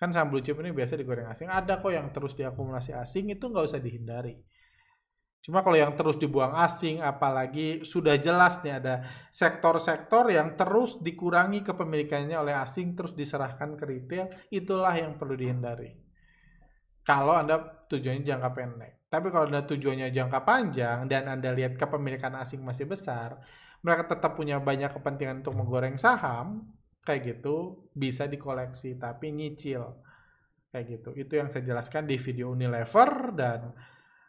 Kan 0.00 0.16
saham 0.16 0.32
blue 0.32 0.40
chip 0.40 0.56
ini 0.64 0.72
biasa 0.72 0.96
digoreng 0.96 1.28
asing. 1.28 1.52
Ada 1.52 1.76
kok 1.76 1.92
yang 1.92 2.08
terus 2.08 2.32
diakumulasi 2.32 2.96
asing 2.96 3.28
itu 3.36 3.44
nggak 3.52 3.68
usah 3.68 3.80
dihindari. 3.84 4.40
Cuma 5.40 5.60
kalau 5.60 5.76
yang 5.76 5.92
terus 5.96 6.20
dibuang 6.20 6.52
asing, 6.56 7.00
apalagi 7.00 7.84
sudah 7.84 8.16
jelas 8.20 8.60
nih 8.60 8.76
ada 8.76 9.04
sektor-sektor 9.32 10.28
yang 10.28 10.56
terus 10.56 11.00
dikurangi 11.00 11.64
kepemilikannya 11.64 12.36
oleh 12.36 12.52
asing, 12.56 12.92
terus 12.92 13.16
diserahkan 13.16 13.76
ke 13.76 13.84
retail, 13.88 14.28
itulah 14.52 14.92
yang 14.92 15.16
perlu 15.16 15.36
dihindari. 15.36 15.96
Kalau 17.04 17.36
Anda 17.36 17.56
tujuannya 17.88 18.24
jangka 18.24 18.50
pendek. 18.52 18.92
Tapi 19.08 19.26
kalau 19.32 19.48
Anda 19.48 19.64
tujuannya 19.64 20.12
jangka 20.12 20.40
panjang 20.44 21.08
dan 21.08 21.28
Anda 21.28 21.56
lihat 21.56 21.80
kepemilikan 21.80 22.36
asing 22.36 22.60
masih 22.60 22.84
besar, 22.84 23.40
mereka 23.80 24.12
tetap 24.12 24.36
punya 24.36 24.60
banyak 24.60 24.92
kepentingan 24.92 25.40
untuk 25.40 25.56
menggoreng 25.56 25.96
saham, 25.96 26.68
kayak 27.04 27.20
gitu 27.36 27.88
bisa 27.92 28.28
dikoleksi 28.28 28.96
tapi 29.00 29.32
nyicil. 29.32 29.82
Kayak 30.70 30.84
gitu. 30.86 31.10
Itu 31.18 31.32
yang 31.34 31.48
saya 31.50 31.66
jelaskan 31.66 32.06
di 32.06 32.16
video 32.20 32.54
Unilever 32.54 33.34
dan 33.34 33.74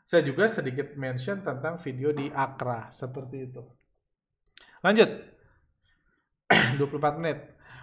saya 0.08 0.26
juga 0.26 0.50
sedikit 0.50 0.98
mention 0.98 1.46
tentang 1.46 1.78
video 1.78 2.10
di 2.12 2.28
Akra 2.34 2.90
seperti 2.90 3.38
itu. 3.48 3.64
Lanjut. 4.82 5.10
24 6.80 7.22
menit. 7.22 7.40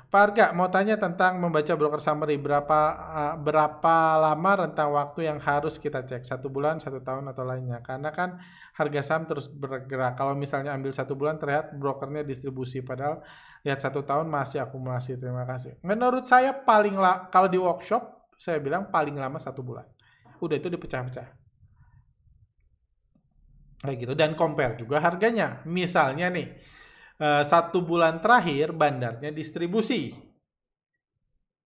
Pak 0.09 0.22
Arga, 0.33 0.46
mau 0.57 0.72
tanya 0.72 0.96
tentang 0.96 1.37
membaca 1.37 1.68
broker 1.77 2.01
summary. 2.01 2.40
Berapa 2.40 2.81
uh, 2.96 3.35
berapa 3.37 3.96
lama 4.16 4.51
rentang 4.64 4.96
waktu 4.96 5.29
yang 5.29 5.37
harus 5.37 5.77
kita 5.77 6.01
cek? 6.01 6.24
Satu 6.24 6.48
bulan, 6.48 6.81
satu 6.81 7.05
tahun, 7.05 7.29
atau 7.29 7.44
lainnya? 7.44 7.85
Karena 7.85 8.09
kan 8.09 8.40
harga 8.79 9.01
saham 9.03 9.27
terus 9.27 9.51
bergerak. 9.51 10.14
Kalau 10.14 10.38
misalnya 10.38 10.71
ambil 10.71 10.95
satu 10.95 11.19
bulan, 11.19 11.35
terlihat 11.35 11.75
brokernya 11.75 12.23
distribusi. 12.23 12.79
Padahal 12.79 13.27
lihat 13.67 13.83
satu 13.83 14.07
tahun 14.07 14.31
masih 14.31 14.62
akumulasi. 14.62 15.19
Terima 15.19 15.43
kasih. 15.43 15.83
Menurut 15.83 16.23
saya 16.31 16.55
paling 16.55 16.95
lah, 16.95 17.27
kalau 17.27 17.51
di 17.51 17.59
workshop, 17.59 18.31
saya 18.38 18.62
bilang 18.62 18.87
paling 18.95 19.19
lama 19.19 19.43
satu 19.43 19.67
bulan. 19.67 19.83
Udah 20.38 20.55
itu 20.55 20.71
dipecah-pecah 20.71 21.27
Kayak 23.79 23.99
gitu. 23.99 24.14
Dan 24.14 24.35
compare 24.35 24.75
juga 24.79 25.03
harganya. 25.03 25.62
Misalnya 25.67 26.31
nih, 26.31 26.47
eh, 27.19 27.43
satu 27.43 27.83
bulan 27.83 28.23
terakhir 28.23 28.75
bandarnya 28.75 29.31
distribusi. 29.31 30.14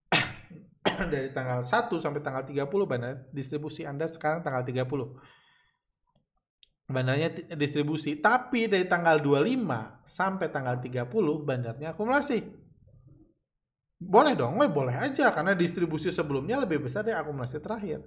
Dari 1.13 1.29
tanggal 1.33 1.65
1 1.65 1.97
sampai 1.97 2.21
tanggal 2.21 2.45
30 2.45 2.85
bandar 2.85 3.25
distribusi 3.33 3.81
Anda 3.85 4.05
sekarang 4.05 4.45
tanggal 4.45 4.61
30. 4.61 5.17
Bandarnya 6.93 7.57
distribusi. 7.57 8.21
Tapi 8.21 8.69
dari 8.69 8.85
tanggal 8.85 9.17
25 9.17 10.05
sampai 10.05 10.47
tanggal 10.53 10.77
30 10.77 11.09
bandarnya 11.41 11.97
akumulasi. 11.97 12.61
Boleh 13.97 14.37
dong, 14.37 14.61
eh, 14.61 14.69
boleh 14.69 14.93
aja 14.93 15.31
karena 15.33 15.57
distribusi 15.57 16.11
sebelumnya 16.13 16.61
lebih 16.61 16.85
besar 16.85 17.01
dari 17.01 17.17
akumulasi 17.17 17.57
terakhir. 17.57 18.03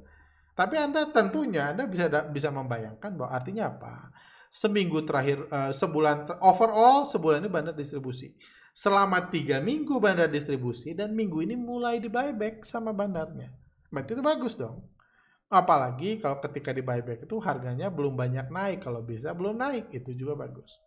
Tapi 0.56 0.74
Anda 0.80 1.08
tentunya 1.12 1.72
Anda 1.72 1.84
bisa 1.84 2.08
bisa 2.32 2.48
membayangkan 2.48 3.12
bahwa 3.16 3.30
artinya 3.32 3.74
apa? 3.74 4.08
Seminggu 4.48 5.04
terakhir 5.04 5.44
uh, 5.52 5.68
sebulan 5.68 6.40
overall 6.40 7.04
sebulan 7.04 7.44
ini 7.44 7.50
bandar 7.52 7.74
distribusi. 7.76 8.32
Selama 8.72 9.28
tiga 9.28 9.60
minggu 9.60 10.00
bandar 10.00 10.32
distribusi 10.32 10.96
dan 10.96 11.12
minggu 11.12 11.44
ini 11.44 11.56
mulai 11.56 12.00
di 12.00 12.08
buyback 12.08 12.64
sama 12.64 12.92
bandarnya. 12.92 13.52
Berarti 13.92 14.16
itu 14.16 14.24
bagus 14.24 14.56
dong. 14.56 14.84
Apalagi 15.46 16.18
kalau 16.18 16.42
ketika 16.42 16.74
di 16.74 16.82
buyback 16.82 17.22
itu 17.22 17.38
harganya 17.38 17.86
belum 17.86 18.18
banyak 18.18 18.50
naik. 18.50 18.82
Kalau 18.82 19.02
bisa 19.06 19.30
belum 19.30 19.54
naik 19.54 19.94
itu 19.94 20.10
juga 20.14 20.34
bagus. 20.34 20.82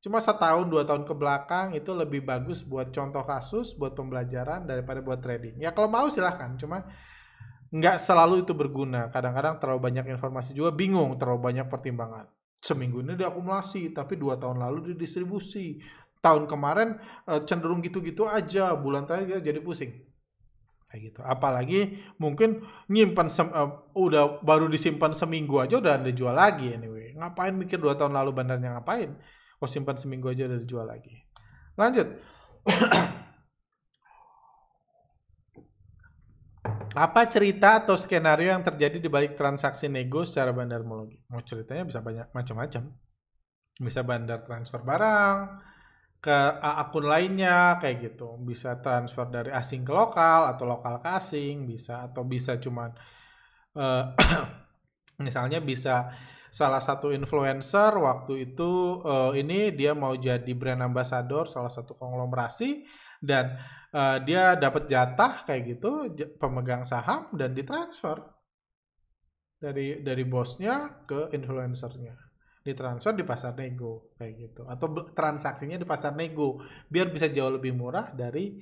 Cuma 0.00 0.16
setahun 0.16 0.64
dua 0.70 0.88
tahun 0.88 1.04
ke 1.04 1.12
belakang 1.12 1.76
itu 1.76 1.92
lebih 1.92 2.24
bagus 2.24 2.64
buat 2.64 2.88
contoh 2.88 3.20
kasus, 3.20 3.76
buat 3.76 3.92
pembelajaran 3.92 4.64
daripada 4.64 5.04
buat 5.04 5.20
trading. 5.20 5.60
Ya 5.60 5.76
kalau 5.76 5.92
mau 5.92 6.08
silahkan, 6.08 6.56
cuma 6.56 6.88
nggak 7.68 8.00
selalu 8.00 8.48
itu 8.48 8.56
berguna. 8.56 9.12
Kadang-kadang 9.12 9.60
terlalu 9.60 9.80
banyak 9.92 10.08
informasi 10.08 10.56
juga 10.56 10.72
bingung, 10.72 11.20
terlalu 11.20 11.52
banyak 11.52 11.66
pertimbangan. 11.68 12.32
Seminggu 12.60 13.04
ini 13.04 13.12
diakumulasi, 13.12 13.92
tapi 13.92 14.16
dua 14.16 14.40
tahun 14.40 14.64
lalu 14.64 14.96
didistribusi. 14.96 15.84
Tahun 16.20 16.48
kemarin 16.48 16.96
eh, 17.28 17.40
cenderung 17.44 17.84
gitu-gitu 17.84 18.24
aja, 18.24 18.72
bulan 18.76 19.04
terakhir 19.04 19.44
jadi 19.44 19.60
pusing. 19.60 20.09
Kayak 20.90 21.14
gitu. 21.14 21.20
Apalagi 21.22 22.02
mungkin 22.18 22.66
nyimpan 22.90 23.30
uh, 23.30 23.94
udah 23.94 24.42
baru 24.42 24.66
disimpan 24.66 25.14
seminggu 25.14 25.62
aja 25.62 25.78
udah 25.78 26.02
ada 26.02 26.10
jual 26.10 26.34
lagi 26.34 26.74
anyway. 26.74 27.14
Ngapain 27.14 27.54
mikir 27.54 27.78
dua 27.78 27.94
tahun 27.94 28.10
lalu 28.10 28.34
bandarnya 28.34 28.74
ngapain? 28.74 29.14
Oh 29.62 29.70
simpan 29.70 29.94
seminggu 29.94 30.26
aja 30.26 30.50
udah 30.50 30.58
dijual 30.58 30.90
lagi. 30.90 31.14
Lanjut. 31.78 32.10
Apa 36.90 37.22
cerita 37.30 37.78
atau 37.78 37.94
skenario 37.94 38.50
yang 38.50 38.66
terjadi 38.66 38.98
di 38.98 39.06
balik 39.06 39.38
transaksi 39.38 39.86
nego 39.86 40.26
secara 40.26 40.50
bandarmologi? 40.50 41.22
Mau 41.30 41.38
ceritanya 41.46 41.86
bisa 41.86 42.02
banyak 42.02 42.34
macam-macam. 42.34 42.82
Bisa 43.78 44.02
bandar 44.02 44.42
transfer 44.42 44.82
barang 44.82 45.69
ke 46.20 46.38
akun 46.60 47.08
lainnya 47.08 47.80
kayak 47.80 48.12
gitu. 48.12 48.36
Bisa 48.44 48.76
transfer 48.84 49.26
dari 49.32 49.50
asing 49.50 49.82
ke 49.82 49.92
lokal 49.92 50.52
atau 50.52 50.68
lokal 50.68 51.00
ke 51.00 51.08
asing, 51.16 51.64
bisa 51.64 52.06
atau 52.06 52.22
bisa 52.28 52.60
cuman 52.60 52.92
uh, 53.74 54.12
misalnya 55.24 55.64
bisa 55.64 56.12
salah 56.50 56.82
satu 56.82 57.14
influencer 57.14 57.94
waktu 57.94 58.52
itu 58.52 59.00
uh, 59.06 59.32
ini 59.38 59.70
dia 59.70 59.94
mau 59.94 60.18
jadi 60.18 60.50
brand 60.52 60.82
ambassador 60.82 61.46
salah 61.46 61.70
satu 61.70 61.94
konglomerasi 61.94 62.84
dan 63.22 63.54
uh, 63.94 64.18
dia 64.18 64.58
dapat 64.58 64.90
jatah 64.90 65.46
kayak 65.46 65.78
gitu 65.78 66.10
pemegang 66.42 66.82
saham 66.82 67.30
dan 67.38 67.54
ditransfer 67.54 68.18
dari 69.62 70.02
dari 70.02 70.24
bosnya 70.26 71.06
ke 71.06 71.30
influencernya 71.30 72.29
ditransfer 72.60 73.16
di 73.16 73.24
pasar 73.24 73.56
nego 73.56 74.12
kayak 74.20 74.32
gitu 74.36 74.62
atau 74.68 74.92
transaksinya 75.16 75.80
di 75.80 75.88
pasar 75.88 76.12
nego 76.12 76.60
biar 76.92 77.08
bisa 77.08 77.32
jauh 77.32 77.56
lebih 77.56 77.72
murah 77.72 78.12
dari 78.12 78.60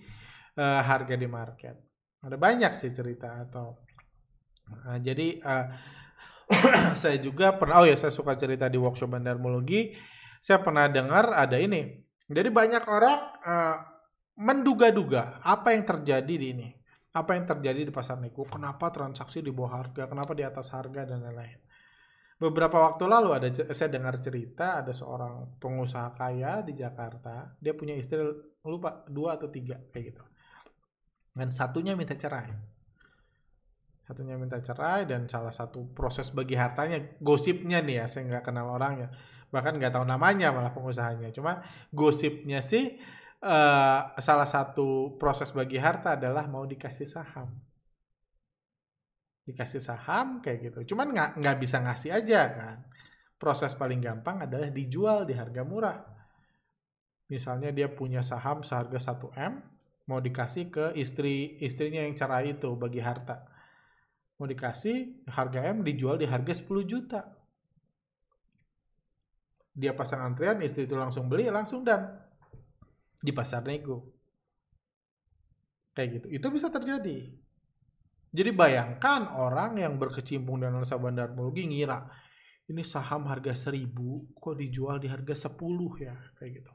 uh, 0.54 0.82
harga 0.86 1.18
di 1.18 1.26
market 1.26 1.74
ada 2.22 2.38
banyak 2.38 2.72
sih 2.78 2.94
cerita 2.94 3.42
atau 3.42 3.74
uh, 4.86 4.98
jadi 5.02 5.42
uh, 5.42 5.66
saya 7.00 7.18
juga 7.20 7.54
pernah, 7.56 7.84
oh 7.84 7.86
ya 7.86 7.96
saya 7.96 8.12
suka 8.12 8.34
cerita 8.34 8.66
di 8.66 8.80
workshop 8.80 9.12
bandarmologi, 9.12 9.92
saya 10.40 10.60
pernah 10.64 10.88
dengar 10.88 11.32
ada 11.36 11.56
ini. 11.60 12.00
Jadi 12.28 12.48
banyak 12.52 12.84
orang 12.88 13.18
uh, 13.40 13.76
menduga-duga 14.38 15.40
apa 15.44 15.72
yang 15.72 15.84
terjadi 15.84 16.34
di 16.34 16.46
ini. 16.52 16.68
Apa 17.08 17.34
yang 17.34 17.48
terjadi 17.48 17.88
di 17.88 17.92
pasar 17.92 18.20
nego, 18.20 18.44
kenapa 18.44 18.92
transaksi 18.92 19.40
di 19.40 19.48
bawah 19.48 19.80
harga, 19.80 20.06
kenapa 20.06 20.36
di 20.36 20.44
atas 20.44 20.70
harga, 20.70 21.08
dan 21.08 21.24
lain-lain. 21.24 21.58
Beberapa 22.38 22.86
waktu 22.86 23.02
lalu 23.10 23.34
ada 23.34 23.50
saya 23.50 23.90
dengar 23.90 24.14
cerita 24.22 24.78
ada 24.78 24.94
seorang 24.94 25.58
pengusaha 25.58 26.14
kaya 26.14 26.62
di 26.62 26.70
Jakarta, 26.70 27.58
dia 27.58 27.74
punya 27.74 27.98
istri 27.98 28.22
lupa 28.62 29.02
dua 29.10 29.34
atau 29.34 29.50
tiga 29.50 29.74
kayak 29.90 30.14
gitu. 30.14 30.22
Dan 31.34 31.50
satunya 31.50 31.98
minta 31.98 32.14
cerai. 32.14 32.54
Satunya 34.06 34.38
minta 34.38 34.62
cerai 34.62 35.02
dan 35.02 35.26
salah 35.26 35.50
satu 35.50 35.90
proses 35.90 36.30
bagi 36.30 36.54
hartanya 36.54 37.18
gosipnya 37.18 37.82
nih 37.82 38.00
ya 38.00 38.04
saya 38.06 38.30
nggak 38.30 38.44
kenal 38.46 38.70
orangnya. 38.70 39.10
Bahkan 39.50 39.74
nggak 39.74 39.98
tahu 39.98 40.06
namanya 40.06 40.54
malah 40.54 40.70
pengusahanya. 40.70 41.34
Cuma 41.34 41.66
gosipnya 41.90 42.62
sih 42.62 43.02
uh, 43.42 44.14
salah 44.14 44.46
satu 44.46 45.18
proses 45.18 45.50
bagi 45.50 45.78
harta 45.82 46.14
adalah 46.14 46.46
mau 46.46 46.62
dikasih 46.62 47.06
saham 47.06 47.67
dikasih 49.48 49.80
saham 49.80 50.44
kayak 50.44 50.68
gitu 50.68 50.92
cuman 50.92 51.16
nggak 51.16 51.30
nggak 51.40 51.56
bisa 51.56 51.80
ngasih 51.80 52.12
aja 52.12 52.40
kan 52.52 52.76
proses 53.40 53.72
paling 53.72 54.04
gampang 54.04 54.44
adalah 54.44 54.68
dijual 54.68 55.24
di 55.24 55.32
harga 55.32 55.64
murah 55.64 55.98
misalnya 57.32 57.72
dia 57.72 57.88
punya 57.88 58.20
saham 58.20 58.60
seharga 58.60 59.00
1 59.00 59.32
m 59.40 59.52
mau 60.04 60.20
dikasih 60.20 60.68
ke 60.68 60.84
istri 61.00 61.56
istrinya 61.64 62.04
yang 62.04 62.12
cerai 62.12 62.56
itu 62.56 62.68
bagi 62.76 63.00
harta 63.00 63.58
mau 64.38 64.46
dikasih 64.46 65.26
harga 65.26 65.66
M 65.74 65.82
dijual 65.82 66.16
di 66.16 66.26
harga 66.30 66.54
10 66.54 66.86
juta. 66.86 67.26
Dia 69.78 69.94
pasang 69.94 70.26
antrian, 70.26 70.58
istri 70.62 70.86
itu 70.86 70.94
langsung 70.94 71.30
beli, 71.30 71.50
langsung 71.50 71.82
dan 71.82 72.18
di 73.18 73.30
pasar 73.34 73.62
nego. 73.66 74.10
Kayak 75.94 76.08
gitu. 76.22 76.26
Itu 76.38 76.46
bisa 76.54 76.70
terjadi. 76.70 77.30
Jadi 78.28 78.50
bayangkan 78.52 79.32
orang 79.40 79.80
yang 79.80 79.96
berkecimpung 79.96 80.60
dengan 80.60 80.84
bandar 80.84 81.32
mologi 81.32 81.64
ngira 81.64 82.04
ini 82.68 82.84
saham 82.84 83.24
harga 83.24 83.72
1000 83.72 84.36
kok 84.36 84.56
dijual 84.60 85.00
di 85.00 85.08
harga 85.08 85.48
10 85.48 86.04
ya 86.04 86.12
kayak 86.36 86.60
gitu 86.60 86.72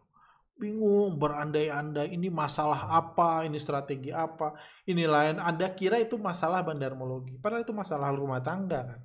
bingung 0.53 1.17
berandai-andai 1.17 2.13
ini 2.13 2.29
masalah 2.29 2.93
apa, 2.93 3.43
ini 3.43 3.57
strategi 3.57 4.13
apa, 4.13 4.53
ini 4.85 5.03
lain. 5.03 5.41
Anda 5.41 5.73
kira 5.73 5.97
itu 5.99 6.15
masalah 6.15 6.61
bandarmologi, 6.61 7.35
padahal 7.41 7.65
itu 7.65 7.73
masalah 7.73 8.13
rumah 8.13 8.39
tangga 8.39 8.95
kan. 8.95 9.01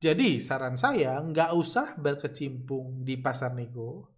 Jadi 0.00 0.40
saran 0.40 0.80
saya 0.80 1.20
nggak 1.20 1.52
usah 1.52 1.94
berkecimpung 2.00 3.04
di 3.04 3.20
pasar 3.20 3.52
nego, 3.52 4.08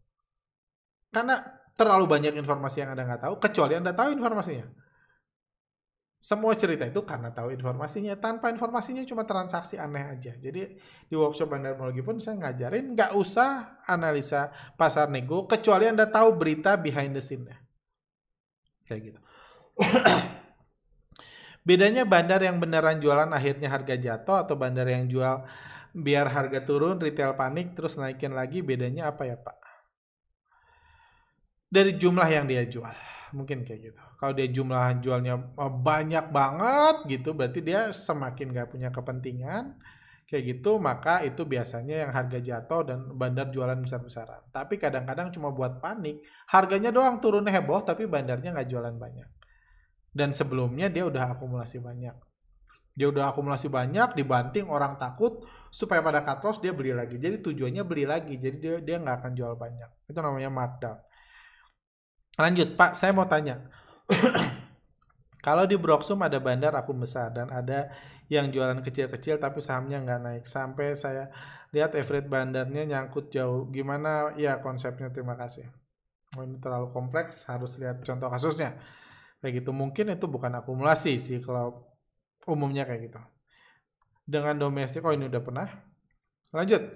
karena 1.11 1.43
terlalu 1.75 2.07
banyak 2.07 2.39
informasi 2.39 2.87
yang 2.87 2.95
Anda 2.95 3.05
nggak 3.05 3.23
tahu, 3.27 3.35
kecuali 3.43 3.75
Anda 3.75 3.93
tahu 3.93 4.15
informasinya. 4.15 4.67
Semua 6.23 6.55
cerita 6.55 6.87
itu 6.87 7.03
karena 7.03 7.35
tahu 7.35 7.51
informasinya. 7.51 8.15
Tanpa 8.15 8.47
informasinya 8.55 9.03
cuma 9.03 9.27
transaksi 9.27 9.75
aneh 9.75 10.07
aja. 10.07 10.39
Jadi 10.39 10.79
di 11.11 11.15
workshop 11.19 11.51
bandarmologi 11.51 11.99
pun 11.99 12.23
saya 12.23 12.39
ngajarin 12.39 12.95
nggak 12.95 13.19
usah 13.19 13.83
analisa 13.91 14.55
pasar 14.79 15.11
nego 15.11 15.51
kecuali 15.51 15.91
Anda 15.91 16.07
tahu 16.07 16.39
berita 16.39 16.79
behind 16.79 17.19
the 17.19 17.23
scene-nya. 17.27 17.59
Kayak 18.87 19.01
gitu. 19.11 19.21
Bedanya 21.67 22.07
bandar 22.07 22.39
yang 22.39 22.63
beneran 22.63 23.03
jualan 23.03 23.35
akhirnya 23.35 23.67
harga 23.67 23.99
jatuh 23.99 24.47
atau 24.47 24.55
bandar 24.55 24.87
yang 24.87 25.11
jual 25.11 25.43
biar 25.91 26.31
harga 26.31 26.63
turun, 26.63 27.03
retail 27.03 27.35
panik 27.35 27.75
terus 27.75 27.99
naikin 27.99 28.31
lagi 28.31 28.63
bedanya 28.63 29.11
apa 29.11 29.27
ya 29.27 29.35
Pak? 29.43 29.59
Dari 31.67 31.99
jumlah 31.99 32.31
yang 32.31 32.47
dia 32.47 32.63
jual 32.63 32.95
mungkin 33.35 33.67
kayak 33.67 33.91
gitu. 33.91 34.12
Kalau 34.23 34.39
dia 34.39 34.47
jumlah 34.47 35.03
jualnya 35.03 35.35
eh, 35.35 35.73
banyak 35.83 36.31
banget 36.31 36.97
gitu, 37.11 37.35
berarti 37.35 37.59
dia 37.59 37.91
semakin 37.91 38.55
gak 38.55 38.71
punya 38.71 38.95
kepentingan 38.95 39.75
kayak 40.31 40.63
gitu, 40.63 40.79
maka 40.79 41.27
itu 41.27 41.43
biasanya 41.43 42.07
yang 42.07 42.11
harga 42.15 42.39
jatuh 42.39 42.87
dan 42.87 42.99
bandar 43.19 43.51
jualan 43.51 43.77
besar-besaran. 43.83 44.47
Tapi 44.55 44.79
kadang-kadang 44.79 45.35
cuma 45.35 45.51
buat 45.51 45.83
panik, 45.83 46.23
harganya 46.55 46.95
doang 46.95 47.19
turunnya 47.19 47.51
heboh, 47.51 47.83
tapi 47.83 48.07
bandarnya 48.07 48.55
nggak 48.55 48.71
jualan 48.71 48.95
banyak. 48.95 49.29
Dan 50.09 50.31
sebelumnya 50.31 50.87
dia 50.87 51.05
udah 51.05 51.37
akumulasi 51.37 51.83
banyak. 51.83 52.17
Dia 52.95 53.07
udah 53.11 53.29
akumulasi 53.35 53.69
banyak, 53.69 54.17
dibanting 54.17 54.71
orang 54.71 54.97
takut 54.97 55.45
supaya 55.69 55.99
pada 56.01 56.25
cut 56.25 56.41
loss 56.47 56.63
dia 56.63 56.73
beli 56.73 56.95
lagi. 56.95 57.21
Jadi 57.21 57.43
tujuannya 57.43 57.83
beli 57.85 58.07
lagi, 58.07 58.39
jadi 58.39 58.57
dia 58.57 58.75
dia 58.81 58.97
nggak 59.03 59.17
akan 59.19 59.33
jual 59.35 59.53
banyak. 59.59 59.91
Itu 60.07 60.23
namanya 60.23 60.49
markdown. 60.49 60.97
Lanjut, 62.41 62.73
Pak, 62.79 62.97
saya 62.97 63.13
mau 63.13 63.29
tanya. 63.29 63.82
Kalau 65.47 65.67
di 65.67 65.75
Broksum 65.75 66.23
ada 66.23 66.39
bandar 66.39 66.71
akun 66.79 67.03
besar 67.03 67.35
dan 67.35 67.51
ada 67.51 67.91
yang 68.31 68.55
jualan 68.55 68.79
kecil-kecil 68.79 69.43
tapi 69.43 69.59
sahamnya 69.59 69.99
nggak 69.99 70.21
naik. 70.23 70.45
Sampai 70.47 70.95
saya 70.95 71.35
lihat 71.75 71.99
average 71.99 72.31
bandarnya 72.31 72.87
nyangkut 72.87 73.35
jauh. 73.35 73.67
Gimana 73.75 74.39
ya 74.39 74.63
konsepnya? 74.63 75.11
Terima 75.11 75.35
kasih. 75.35 75.67
Oh, 76.39 76.47
ini 76.47 76.57
terlalu 76.63 76.89
kompleks, 76.89 77.45
harus 77.51 77.77
lihat 77.83 78.01
contoh 78.07 78.31
kasusnya. 78.31 78.79
Kayak 79.43 79.67
gitu. 79.67 79.75
Mungkin 79.75 80.15
itu 80.15 80.31
bukan 80.31 80.55
akumulasi 80.63 81.19
sih 81.19 81.43
kalau 81.43 81.91
umumnya 82.47 82.87
kayak 82.87 83.11
gitu. 83.11 83.21
Dengan 84.23 84.55
domestik, 84.55 85.03
oh 85.03 85.11
ini 85.11 85.27
udah 85.27 85.43
pernah. 85.43 85.69
Lanjut. 86.55 86.87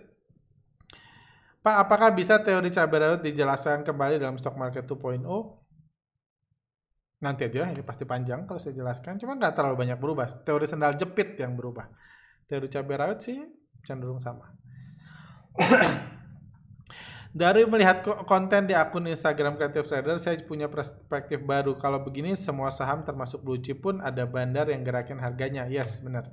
Pak, 1.66 1.76
apakah 1.82 2.14
bisa 2.14 2.38
teori 2.38 2.70
cabai 2.70 3.02
rawit 3.02 3.26
dijelaskan 3.26 3.82
kembali 3.82 4.22
dalam 4.22 4.38
stock 4.38 4.54
market 4.54 4.86
2.0? 4.86 5.65
Nanti 7.16 7.48
aja 7.48 7.72
ini 7.72 7.80
pasti 7.80 8.04
panjang 8.04 8.44
kalau 8.44 8.60
saya 8.60 8.76
jelaskan. 8.76 9.16
Cuma 9.16 9.36
nggak 9.36 9.56
terlalu 9.56 9.76
banyak 9.86 9.98
berubah. 9.98 10.28
Teori 10.44 10.66
sendal 10.68 10.96
jepit 11.00 11.40
yang 11.40 11.56
berubah. 11.56 11.88
Teori 12.44 12.68
cabai 12.68 12.96
rawit 12.96 13.18
sih 13.24 13.38
cenderung 13.82 14.20
sama. 14.20 14.52
Dari 17.36 17.68
melihat 17.68 18.00
konten 18.24 18.64
di 18.64 18.72
akun 18.72 19.04
Instagram 19.12 19.60
Creative 19.60 19.84
Trader 19.84 20.16
saya 20.16 20.40
punya 20.40 20.72
perspektif 20.72 21.44
baru. 21.44 21.76
Kalau 21.76 22.00
begini 22.00 22.32
semua 22.32 22.72
saham 22.72 23.04
termasuk 23.04 23.44
blue 23.44 23.60
chip 23.60 23.84
pun 23.84 24.00
ada 24.00 24.24
bandar 24.24 24.72
yang 24.72 24.80
gerakin 24.80 25.20
harganya. 25.20 25.68
Yes 25.68 26.00
benar. 26.00 26.32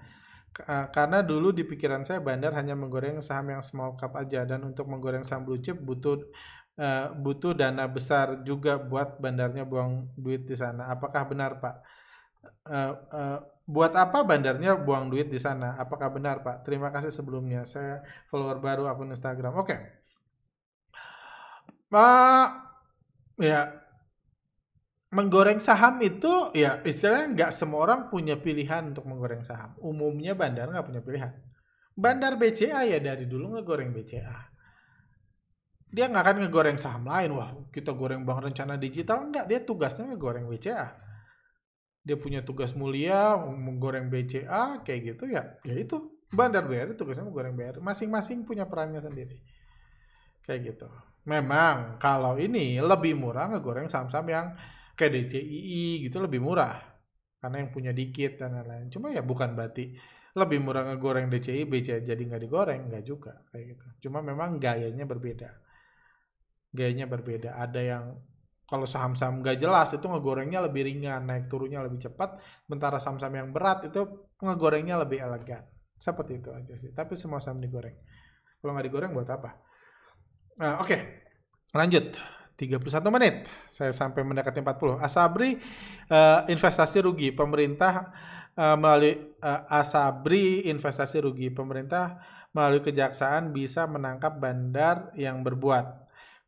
Eh, 0.53 0.85
karena 0.95 1.19
dulu 1.19 1.51
di 1.51 1.67
pikiran 1.67 2.07
saya 2.07 2.23
bandar 2.23 2.55
hanya 2.55 2.77
menggoreng 2.77 3.19
saham 3.19 3.51
yang 3.51 3.59
small 3.59 3.99
cap 3.99 4.15
aja. 4.15 4.47
Dan 4.47 4.63
untuk 4.63 4.87
menggoreng 4.87 5.27
saham 5.27 5.43
blue 5.43 5.59
chip 5.59 5.75
butuh 5.75 6.23
uh, 6.77 7.13
butuh 7.13 7.53
dana 7.53 7.85
besar 7.85 8.41
juga 8.41 8.77
buat 8.81 9.21
bandarnya 9.21 9.65
buang 9.65 10.09
duit 10.17 10.45
di 10.45 10.55
sana. 10.57 10.89
Apakah 10.89 11.23
benar, 11.29 11.61
Pak? 11.61 11.75
Uh, 12.63 12.93
uh, 13.11 13.39
buat 13.63 13.95
apa 13.95 14.27
bandarnya 14.27 14.75
buang 14.75 15.07
duit 15.07 15.31
di 15.31 15.39
sana? 15.39 15.77
Apakah 15.79 16.11
benar, 16.11 16.43
Pak? 16.43 16.65
Terima 16.67 16.89
kasih 16.89 17.13
sebelumnya. 17.13 17.63
Saya 17.63 18.03
follower 18.27 18.59
baru 18.59 18.83
akun 18.89 19.13
Instagram. 19.13 19.55
Oke. 19.59 19.77
Pak, 21.93 22.47
ya 23.37 23.69
menggoreng 25.13 25.61
saham 25.61 26.01
itu 26.01 26.49
ya 26.57 26.81
istilahnya 26.81 27.37
nggak 27.37 27.51
semua 27.53 27.85
orang 27.85 28.09
punya 28.09 28.33
pilihan 28.33 28.89
untuk 28.89 29.05
menggoreng 29.05 29.45
saham. 29.45 29.77
Umumnya 29.77 30.33
bandar 30.33 30.73
nggak 30.73 30.87
punya 30.89 31.01
pilihan. 31.05 31.31
Bandar 31.93 32.41
BCA 32.41 32.89
ya 32.89 32.97
dari 32.97 33.29
dulu 33.29 33.53
ngegoreng 33.53 33.93
BCA 33.93 34.52
dia 35.93 36.09
nggak 36.09 36.23
akan 36.25 36.37
ngegoreng 36.43 36.77
saham 36.81 37.05
lain. 37.05 37.37
Wah 37.37 37.53
kita 37.69 37.93
goreng 37.93 38.25
bank 38.25 38.49
rencana 38.49 38.81
digital. 38.81 39.29
Enggak 39.29 39.45
dia 39.45 39.61
tugasnya 39.61 40.09
ngegoreng 40.09 40.49
BCA 40.49 41.03
dia 42.03 42.19
punya 42.19 42.43
tugas 42.43 42.75
mulia 42.75 43.39
menggoreng 43.39 44.11
BCA 44.11 44.83
kayak 44.83 45.15
gitu 45.15 45.31
ya 45.31 45.57
ya 45.63 45.75
itu. 45.79 46.11
Bandar 46.33 46.65
BRI 46.65 46.97
tugasnya 46.97 47.29
menggoreng 47.29 47.53
BRI 47.53 47.77
masing-masing 47.77 48.41
punya 48.41 48.65
perannya 48.65 48.97
sendiri. 48.97 49.37
Kayak 50.41 50.73
gitu. 50.73 50.89
Memang 51.29 52.01
kalau 52.01 52.41
ini 52.41 52.81
lebih 52.81 53.13
murah 53.13 53.53
ngegoreng 53.53 53.85
saham-saham 53.85 54.27
yang 54.33 54.47
kayak 54.97 55.29
DCII 55.29 56.01
gitu 56.01 56.17
lebih 56.25 56.41
murah. 56.41 56.73
Karena 57.37 57.61
yang 57.61 57.69
punya 57.69 57.93
dikit 57.93 58.41
dan 58.41 58.57
lain-lain. 58.57 58.89
Cuma 58.89 59.13
ya 59.13 59.21
bukan 59.21 59.53
berarti 59.53 59.93
lebih 60.33 60.57
murah 60.57 60.89
ngegoreng 60.89 61.29
DCI 61.29 61.69
BCA 61.69 62.01
jadi 62.01 62.17
nggak 62.25 62.41
digoreng. 62.49 62.89
Nggak 62.89 63.03
juga 63.05 63.37
kayak 63.53 63.77
gitu. 63.77 64.09
Cuma 64.09 64.25
memang 64.25 64.57
gayanya 64.57 65.05
berbeda 65.05 65.62
gayanya 66.73 67.05
berbeda. 67.05 67.55
Ada 67.55 67.81
yang 67.81 68.03
kalau 68.65 68.89
saham-saham 68.89 69.45
gak 69.45 69.61
jelas 69.61 69.93
itu 69.93 70.01
ngegorengnya 70.01 70.57
lebih 70.65 70.89
ringan, 70.89 71.29
naik 71.29 71.45
turunnya 71.45 71.85
lebih 71.85 72.01
cepat. 72.01 72.41
Sementara 72.65 72.97
saham-saham 72.97 73.37
yang 73.37 73.49
berat 73.53 73.85
itu 73.85 74.01
ngegorengnya 74.41 74.97
lebih 74.97 75.21
elegan. 75.21 75.61
Seperti 75.93 76.41
itu 76.41 76.49
aja 76.49 76.73
sih. 76.73 76.89
Tapi 76.89 77.13
semua 77.13 77.37
saham 77.37 77.61
digoreng. 77.61 77.93
Kalau 78.59 78.73
nggak 78.73 78.85
digoreng 78.89 79.11
buat 79.13 79.29
apa? 79.29 79.61
Uh, 80.57 80.81
Oke, 80.81 80.89
okay. 80.89 80.99
lanjut. 81.77 82.17
31 82.53 82.81
menit. 83.09 83.49
Saya 83.65 83.89
sampai 83.89 84.21
mendekati 84.21 84.61
40. 84.61 85.01
Asabri 85.01 85.57
uh, 86.09 86.45
investasi 86.45 87.01
rugi. 87.01 87.33
Pemerintah 87.33 88.13
uh, 88.53 88.77
melalui 88.77 89.37
uh, 89.41 89.65
Asabri 89.67 90.69
investasi 90.69 91.25
rugi. 91.25 91.49
Pemerintah 91.49 92.21
melalui 92.53 92.85
kejaksaan 92.85 93.49
bisa 93.51 93.89
menangkap 93.89 94.37
bandar 94.37 95.09
yang 95.17 95.41
berbuat 95.41 96.02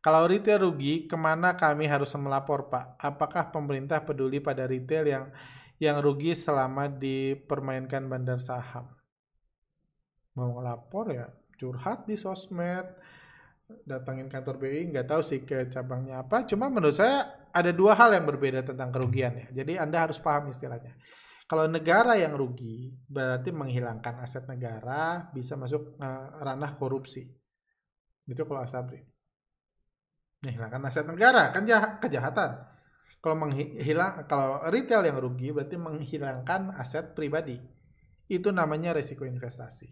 kalau 0.06 0.30
retail 0.30 0.70
rugi, 0.70 1.10
ke 1.10 1.18
mana 1.18 1.58
kami 1.58 1.90
harus 1.90 2.14
melapor, 2.14 2.70
Pak? 2.70 2.94
Apakah 2.94 3.50
pemerintah 3.50 4.06
peduli 4.06 4.38
pada 4.38 4.62
retail 4.62 5.02
yang 5.02 5.24
yang 5.82 5.98
rugi 5.98 6.30
selama 6.30 6.86
dipermainkan 6.86 8.06
bandar 8.06 8.38
saham? 8.38 8.86
Mau 10.38 10.54
ngelapor 10.54 11.10
ya, 11.10 11.26
curhat 11.58 12.06
di 12.06 12.14
sosmed, 12.14 12.86
datangin 13.82 14.30
kantor 14.30 14.62
BI, 14.62 14.94
nggak 14.94 15.10
tahu 15.10 15.26
sih 15.26 15.42
ke 15.42 15.66
cabangnya 15.74 16.22
apa. 16.22 16.46
Cuma 16.46 16.70
menurut 16.70 16.94
saya 16.94 17.50
ada 17.50 17.74
dua 17.74 17.98
hal 17.98 18.14
yang 18.14 18.30
berbeda 18.30 18.62
tentang 18.62 18.94
kerugian 18.94 19.34
ya. 19.34 19.50
Jadi 19.58 19.74
Anda 19.74 20.06
harus 20.06 20.22
paham 20.22 20.54
istilahnya. 20.54 20.94
Kalau 21.50 21.66
negara 21.66 22.14
yang 22.14 22.38
rugi, 22.38 22.94
berarti 23.10 23.50
menghilangkan 23.50 24.22
aset 24.22 24.46
negara, 24.46 25.34
bisa 25.34 25.58
masuk 25.58 25.98
uh, 25.98 26.38
ranah 26.46 26.78
korupsi. 26.78 27.26
Itu 28.22 28.46
kalau 28.46 28.62
Asabri 28.62 29.15
menghilangkan 30.46 30.82
aset 30.86 31.04
negara 31.04 31.50
kan 31.50 31.66
jahat, 31.66 31.98
kejahatan. 31.98 32.62
Kalau 33.18 33.36
menghilang 33.42 34.22
kalau 34.30 34.62
retail 34.70 35.02
yang 35.02 35.18
rugi 35.18 35.50
berarti 35.50 35.74
menghilangkan 35.74 36.78
aset 36.78 37.18
pribadi. 37.18 37.58
Itu 38.30 38.54
namanya 38.54 38.94
resiko 38.94 39.26
investasi. 39.26 39.90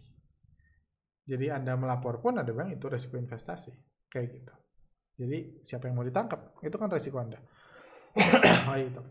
Jadi 1.25 1.51
anda 1.51 1.75
melapor 1.75 2.23
pun 2.23 2.39
ada 2.39 2.51
bang 2.55 2.71
itu 2.75 2.87
resiko 2.87 3.19
investasi 3.19 3.71
kayak 4.07 4.27
gitu. 4.31 4.55
Jadi 5.19 5.59
siapa 5.63 5.87
yang 5.91 5.99
mau 5.99 6.07
ditangkap 6.07 6.59
itu 6.63 6.75
kan 6.75 6.87
resiko 6.87 7.19
anda. 7.19 7.39
Oh, 8.65 8.73
itu 8.79 9.03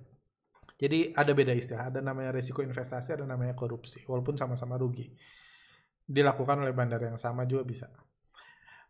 jadi 0.75 1.15
ada 1.15 1.31
beda 1.31 1.55
istilah 1.55 1.87
ada 1.95 2.03
namanya 2.03 2.35
resiko 2.35 2.59
investasi 2.59 3.15
ada 3.15 3.25
namanya 3.25 3.55
korupsi 3.55 4.03
walaupun 4.11 4.35
sama-sama 4.35 4.75
rugi. 4.75 5.15
Dilakukan 6.05 6.61
oleh 6.61 6.75
bandar 6.75 7.01
yang 7.01 7.17
sama 7.17 7.47
juga 7.47 7.65
bisa 7.65 7.89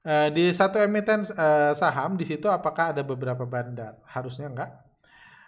Uh, 0.04 0.28
di 0.28 0.52
satu 0.52 0.76
emiten 0.76 1.24
uh, 1.32 1.72
saham 1.72 2.20
di 2.20 2.28
situ 2.28 2.44
apakah 2.52 2.92
ada 2.92 3.00
beberapa 3.00 3.48
bandar? 3.48 3.96
Harusnya 4.04 4.52
enggak. 4.52 4.70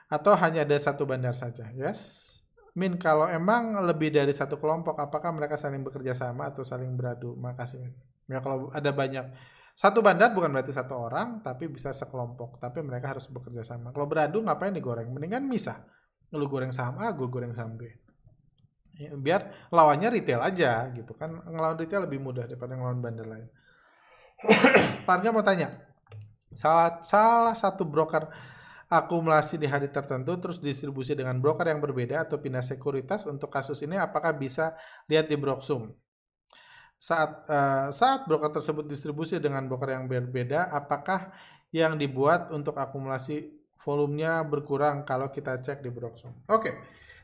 Atau 0.08 0.32
hanya 0.32 0.64
ada 0.64 0.76
satu 0.80 1.04
bandar 1.04 1.36
saja? 1.36 1.68
Yes. 1.76 2.32
Min, 2.76 2.96
kalau 2.96 3.28
emang 3.28 3.76
lebih 3.84 4.12
dari 4.12 4.32
satu 4.32 4.60
kelompok, 4.60 5.00
apakah 5.00 5.32
mereka 5.32 5.56
saling 5.56 5.80
bekerja 5.80 6.12
sama 6.12 6.52
atau 6.52 6.60
saling 6.64 6.92
beradu? 6.96 7.36
Makasih, 7.36 7.84
Min. 7.84 7.92
Ya 8.28 8.40
kalau 8.40 8.68
ada 8.72 8.90
banyak 8.92 9.28
satu 9.76 10.00
bandar 10.00 10.32
bukan 10.32 10.48
berarti 10.56 10.72
satu 10.72 10.96
orang, 10.96 11.44
tapi 11.44 11.68
bisa 11.68 11.92
sekelompok. 11.92 12.56
Tapi 12.56 12.80
mereka 12.80 13.12
harus 13.12 13.28
bekerja 13.28 13.60
sama. 13.60 13.92
Kalau 13.92 14.08
beradu 14.08 14.40
ngapain 14.40 14.72
digoreng? 14.72 15.12
Mendingan 15.12 15.44
misah. 15.44 15.84
Lu 16.32 16.48
goreng 16.48 16.72
saham 16.72 16.96
A, 16.96 17.12
gue 17.12 17.28
goreng 17.28 17.52
saham 17.52 17.76
B. 17.76 17.84
Ya, 18.96 19.12
biar 19.12 19.68
lawannya 19.68 20.08
retail 20.08 20.40
aja 20.40 20.88
gitu 20.96 21.12
kan. 21.12 21.44
Ngelawan 21.44 21.76
retail 21.76 22.08
lebih 22.08 22.24
mudah 22.24 22.48
daripada 22.48 22.72
ngelawan 22.72 23.04
bandar 23.04 23.28
lain. 23.28 23.48
Parga 25.08 25.32
mau 25.32 25.40
tanya, 25.40 25.72
salah 26.52 27.00
salah 27.00 27.56
satu 27.56 27.88
broker 27.88 28.28
akumulasi 28.86 29.58
di 29.58 29.66
hari 29.66 29.90
tertentu 29.90 30.38
terus 30.38 30.62
distribusi 30.62 31.18
dengan 31.18 31.38
broker 31.42 31.66
yang 31.66 31.82
berbeda 31.82 32.22
atau 32.22 32.38
pindah 32.38 32.62
sekuritas 32.62 33.26
untuk 33.26 33.50
kasus 33.50 33.82
ini 33.82 33.98
apakah 33.98 34.30
bisa 34.36 34.78
lihat 35.10 35.26
di 35.26 35.34
Broksum? 35.34 35.90
Saat 36.96 37.30
uh, 37.50 37.88
saat 37.92 38.24
broker 38.24 38.48
tersebut 38.48 38.86
distribusi 38.86 39.36
dengan 39.42 39.66
broker 39.68 39.90
yang 39.92 40.08
berbeda, 40.08 40.72
apakah 40.72 41.34
yang 41.74 41.98
dibuat 41.98 42.48
untuk 42.54 42.78
akumulasi 42.78 43.52
volumenya 43.82 44.40
berkurang 44.46 45.04
kalau 45.04 45.28
kita 45.28 45.58
cek 45.60 45.82
di 45.82 45.90
Broksum? 45.90 46.32
Oke. 46.48 46.62
Okay. 46.62 46.74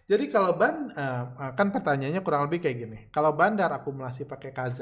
Jadi 0.03 0.29
kalau 0.29 0.59
ban 0.59 0.91
uh, 0.93 1.55
kan 1.55 1.71
pertanyaannya 1.71 2.21
kurang 2.27 2.51
lebih 2.51 2.69
kayak 2.69 2.77
gini. 2.77 2.99
Kalau 3.15 3.33
bandar 3.39 3.71
akumulasi 3.71 4.27
pakai 4.27 4.51
KZ, 4.51 4.81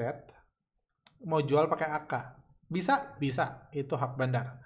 mau 1.25 1.41
jual 1.45 1.69
pakai 1.69 1.89
AK. 1.91 2.13
Bisa? 2.71 3.17
Bisa. 3.19 3.69
Itu 3.75 3.97
hak 3.99 4.17
bandar. 4.17 4.61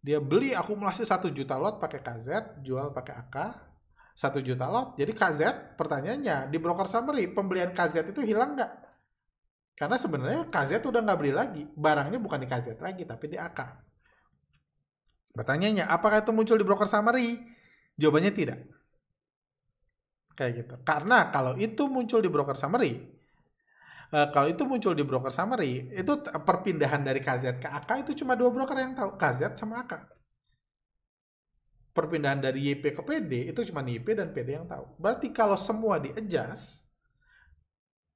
Dia 0.00 0.16
beli 0.16 0.56
akumulasi 0.56 1.04
1 1.04 1.28
juta 1.28 1.60
lot 1.60 1.76
pakai 1.76 2.00
KZ, 2.00 2.60
jual 2.64 2.88
pakai 2.96 3.14
AK, 3.20 3.36
1 4.16 4.40
juta 4.40 4.66
lot. 4.72 4.96
Jadi 4.96 5.12
KZ, 5.12 5.40
pertanyaannya, 5.76 6.48
di 6.48 6.56
broker 6.56 6.88
summary, 6.88 7.28
pembelian 7.28 7.76
KZ 7.76 8.08
itu 8.08 8.24
hilang 8.24 8.56
nggak? 8.56 8.72
Karena 9.76 9.96
sebenarnya 10.00 10.48
KZ 10.48 10.80
udah 10.88 11.00
nggak 11.04 11.18
beli 11.20 11.32
lagi. 11.36 11.62
Barangnya 11.76 12.16
bukan 12.16 12.40
di 12.40 12.48
KZ 12.48 12.80
lagi, 12.80 13.04
tapi 13.04 13.28
di 13.28 13.36
AK. 13.36 13.60
Pertanyaannya, 15.36 15.84
apakah 15.84 16.24
itu 16.24 16.32
muncul 16.32 16.56
di 16.56 16.64
broker 16.64 16.88
summary? 16.88 17.36
Jawabannya 18.00 18.32
tidak. 18.32 18.60
Kayak 20.32 20.52
gitu. 20.64 20.74
Karena 20.80 21.28
kalau 21.28 21.60
itu 21.60 21.84
muncul 21.92 22.24
di 22.24 22.32
broker 22.32 22.56
summary, 22.56 23.19
uh, 24.12 24.28
kalau 24.34 24.48
itu 24.50 24.62
muncul 24.66 24.92
di 24.94 25.02
broker 25.06 25.32
summary, 25.32 25.90
itu 25.94 26.12
perpindahan 26.22 27.02
dari 27.02 27.18
KZ 27.22 27.58
ke 27.62 27.68
AK 27.70 28.06
itu 28.06 28.22
cuma 28.22 28.34
dua 28.38 28.50
broker 28.50 28.76
yang 28.76 28.94
tahu, 28.94 29.14
KZ 29.16 29.58
sama 29.58 29.86
AK. 29.86 30.18
perpindahan 31.90 32.38
dari 32.38 32.70
YP 32.70 32.94
ke 32.94 33.02
PD 33.02 33.50
itu 33.50 33.66
cuma 33.66 33.82
YP 33.82 34.14
dan 34.14 34.30
PD 34.30 34.54
yang 34.54 34.64
tahu. 34.64 34.94
Berarti 34.94 35.34
kalau 35.34 35.58
semua 35.58 35.98
di 35.98 36.14
adjust, 36.14 36.86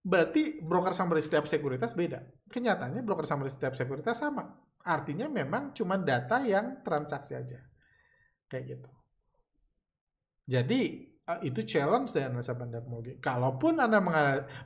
berarti 0.05 0.63
broker 0.63 0.95
summary 0.95 1.25
setiap 1.25 1.49
sekuritas 1.51 1.97
beda. 1.97 2.23
Kenyataannya 2.53 3.03
broker 3.03 3.27
summary 3.27 3.51
setiap 3.51 3.75
sekuritas 3.75 4.23
sama. 4.23 4.47
Artinya 4.85 5.27
memang 5.27 5.75
cuma 5.75 5.99
data 5.99 6.45
yang 6.47 6.85
transaksi 6.87 7.35
aja. 7.35 7.59
Kayak 8.47 8.79
gitu. 8.79 8.91
Jadi 10.45 10.81
eh, 10.93 11.14
itu 11.41 11.65
challenge 11.65 12.13
dari 12.13 12.29
analisa 12.29 12.53
bandarmologi. 12.53 13.17
Kalaupun 13.17 13.81
Anda 13.81 14.01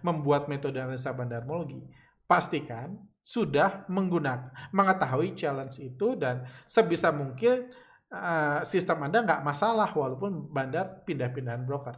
membuat 0.02 0.50
metode 0.50 0.82
analisa 0.82 1.14
bandarmologi, 1.14 1.78
pastikan 2.26 2.98
sudah 3.22 3.86
menggunakan 3.86 4.72
mengetahui 4.74 5.38
challenge 5.38 5.78
itu 5.78 6.18
dan 6.18 6.48
sebisa 6.64 7.14
mungkin 7.14 7.70
uh, 8.10 8.64
sistem 8.66 9.06
Anda 9.06 9.22
nggak 9.22 9.44
masalah 9.44 9.92
walaupun 9.94 10.50
bandar 10.50 11.06
pindah-pindahan 11.06 11.62
broker. 11.62 11.94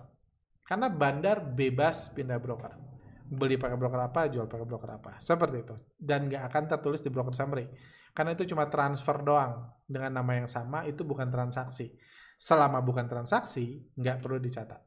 Karena 0.66 0.86
bandar 0.86 1.42
bebas 1.42 2.12
pindah 2.14 2.38
broker. 2.38 2.76
Beli 3.30 3.58
pakai 3.58 3.78
broker 3.78 4.00
apa, 4.06 4.26
jual 4.30 4.46
pakai 4.46 4.66
broker 4.66 4.90
apa. 5.02 5.10
Seperti 5.18 5.56
itu. 5.62 5.74
Dan 5.98 6.30
nggak 6.30 6.46
akan 6.50 6.62
tertulis 6.66 7.02
di 7.02 7.10
broker 7.10 7.34
summary. 7.34 7.66
Karena 8.14 8.34
itu 8.34 8.46
cuma 8.46 8.66
transfer 8.70 9.22
doang. 9.22 9.66
Dengan 9.86 10.22
nama 10.22 10.38
yang 10.38 10.46
sama, 10.46 10.86
itu 10.86 11.02
bukan 11.02 11.26
transaksi. 11.30 11.90
Selama 12.40 12.80
bukan 12.80 13.04
transaksi, 13.04 13.84
nggak 14.00 14.24
perlu 14.24 14.40
dicatat. 14.40 14.80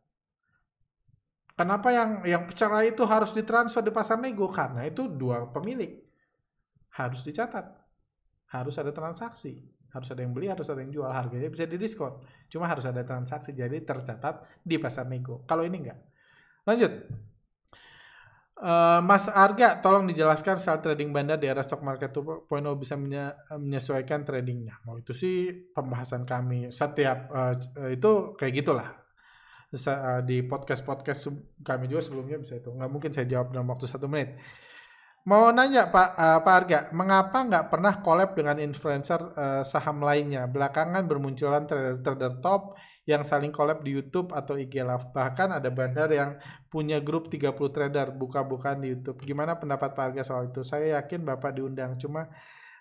Kenapa 1.53 1.93
yang 1.93 2.25
yang 2.25 2.49
cerai 2.49 2.97
itu 2.97 3.05
harus 3.05 3.29
ditransfer 3.29 3.85
di 3.85 3.93
pasar 3.93 4.17
nego? 4.17 4.49
Karena 4.49 4.89
itu 4.89 5.05
dua 5.05 5.45
pemilik 5.53 6.01
harus 6.97 7.21
dicatat. 7.21 7.69
Harus 8.49 8.73
ada 8.81 8.89
transaksi. 8.89 9.61
Harus 9.93 10.09
ada 10.09 10.25
yang 10.25 10.33
beli, 10.33 10.49
harus 10.49 10.65
ada 10.65 10.81
yang 10.81 10.89
jual. 10.89 11.05
Harganya 11.05 11.53
bisa 11.53 11.69
didiskon. 11.69 12.17
Cuma 12.49 12.65
harus 12.65 12.89
ada 12.89 13.05
transaksi. 13.05 13.53
Jadi 13.53 13.85
tercatat 13.85 14.65
di 14.65 14.81
pasar 14.81 15.05
nego. 15.05 15.45
Kalau 15.45 15.61
ini 15.61 15.77
enggak. 15.77 16.01
Lanjut. 16.65 17.05
Uh, 18.63 19.03
Mas 19.03 19.27
Arga, 19.27 19.83
tolong 19.83 20.07
dijelaskan 20.07 20.55
soal 20.55 20.79
trading 20.79 21.11
bandar 21.11 21.35
di 21.35 21.51
era 21.51 21.59
stock 21.59 21.83
market 21.83 22.15
2.0 22.15 22.47
bisa 22.79 22.95
menyesuaikan 23.59 24.23
tradingnya. 24.23 24.79
Mau 24.87 24.95
itu 24.95 25.11
sih 25.11 25.51
pembahasan 25.75 26.23
kami 26.23 26.71
setiap 26.71 27.27
uh, 27.27 27.59
itu 27.91 28.39
kayak 28.39 28.63
gitulah. 28.63 29.03
Uh, 29.73 30.23
di 30.23 30.47
podcast 30.47 30.79
podcast 30.87 31.27
kami 31.59 31.91
juga 31.91 32.07
sebelumnya 32.07 32.39
bisa 32.39 32.55
itu. 32.55 32.71
Nggak 32.71 32.87
mungkin 32.87 33.11
saya 33.11 33.27
jawab 33.27 33.51
dalam 33.51 33.67
waktu 33.67 33.83
satu 33.83 34.07
menit. 34.07 34.39
Mau 35.27 35.51
nanya 35.51 35.91
Pak 35.91 36.09
uh, 36.15 36.39
Pak 36.39 36.53
Arga, 36.55 36.79
mengapa 36.95 37.43
nggak 37.43 37.65
pernah 37.67 37.99
collab 37.99 38.31
dengan 38.31 38.63
influencer 38.63 39.19
uh, 39.35 39.63
saham 39.67 39.99
lainnya? 39.99 40.47
Belakangan 40.47 41.03
bermunculan 41.03 41.67
trader-trader 41.67 42.39
top 42.39 42.79
yang 43.03 43.23
saling 43.27 43.51
collab 43.51 43.83
di 43.83 43.91
YouTube 43.91 44.31
atau 44.31 44.55
IG 44.55 44.79
Live. 44.79 45.11
Bahkan 45.11 45.59
ada 45.59 45.67
bandar 45.67 46.07
yang 46.07 46.39
punya 46.71 47.03
grup 47.03 47.27
30 47.27 47.51
trader 47.75 48.15
buka-bukaan 48.15 48.79
di 48.79 48.95
YouTube. 48.95 49.19
Gimana 49.27 49.59
pendapat 49.59 49.91
Pak 49.91 50.03
Arga 50.11 50.23
soal 50.23 50.51
itu? 50.51 50.63
Saya 50.63 50.99
yakin 50.99 51.27
Bapak 51.27 51.59
diundang, 51.59 51.99
cuma 51.99 52.31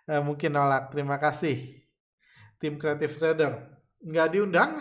uh, 0.07 0.23
mungkin 0.23 0.55
nolak. 0.55 0.95
Terima 0.95 1.18
kasih. 1.18 1.83
Tim 2.62 2.79
kreatif 2.79 3.18
trader. 3.18 3.66
Nggak 3.99 4.29
diundang? 4.39 4.79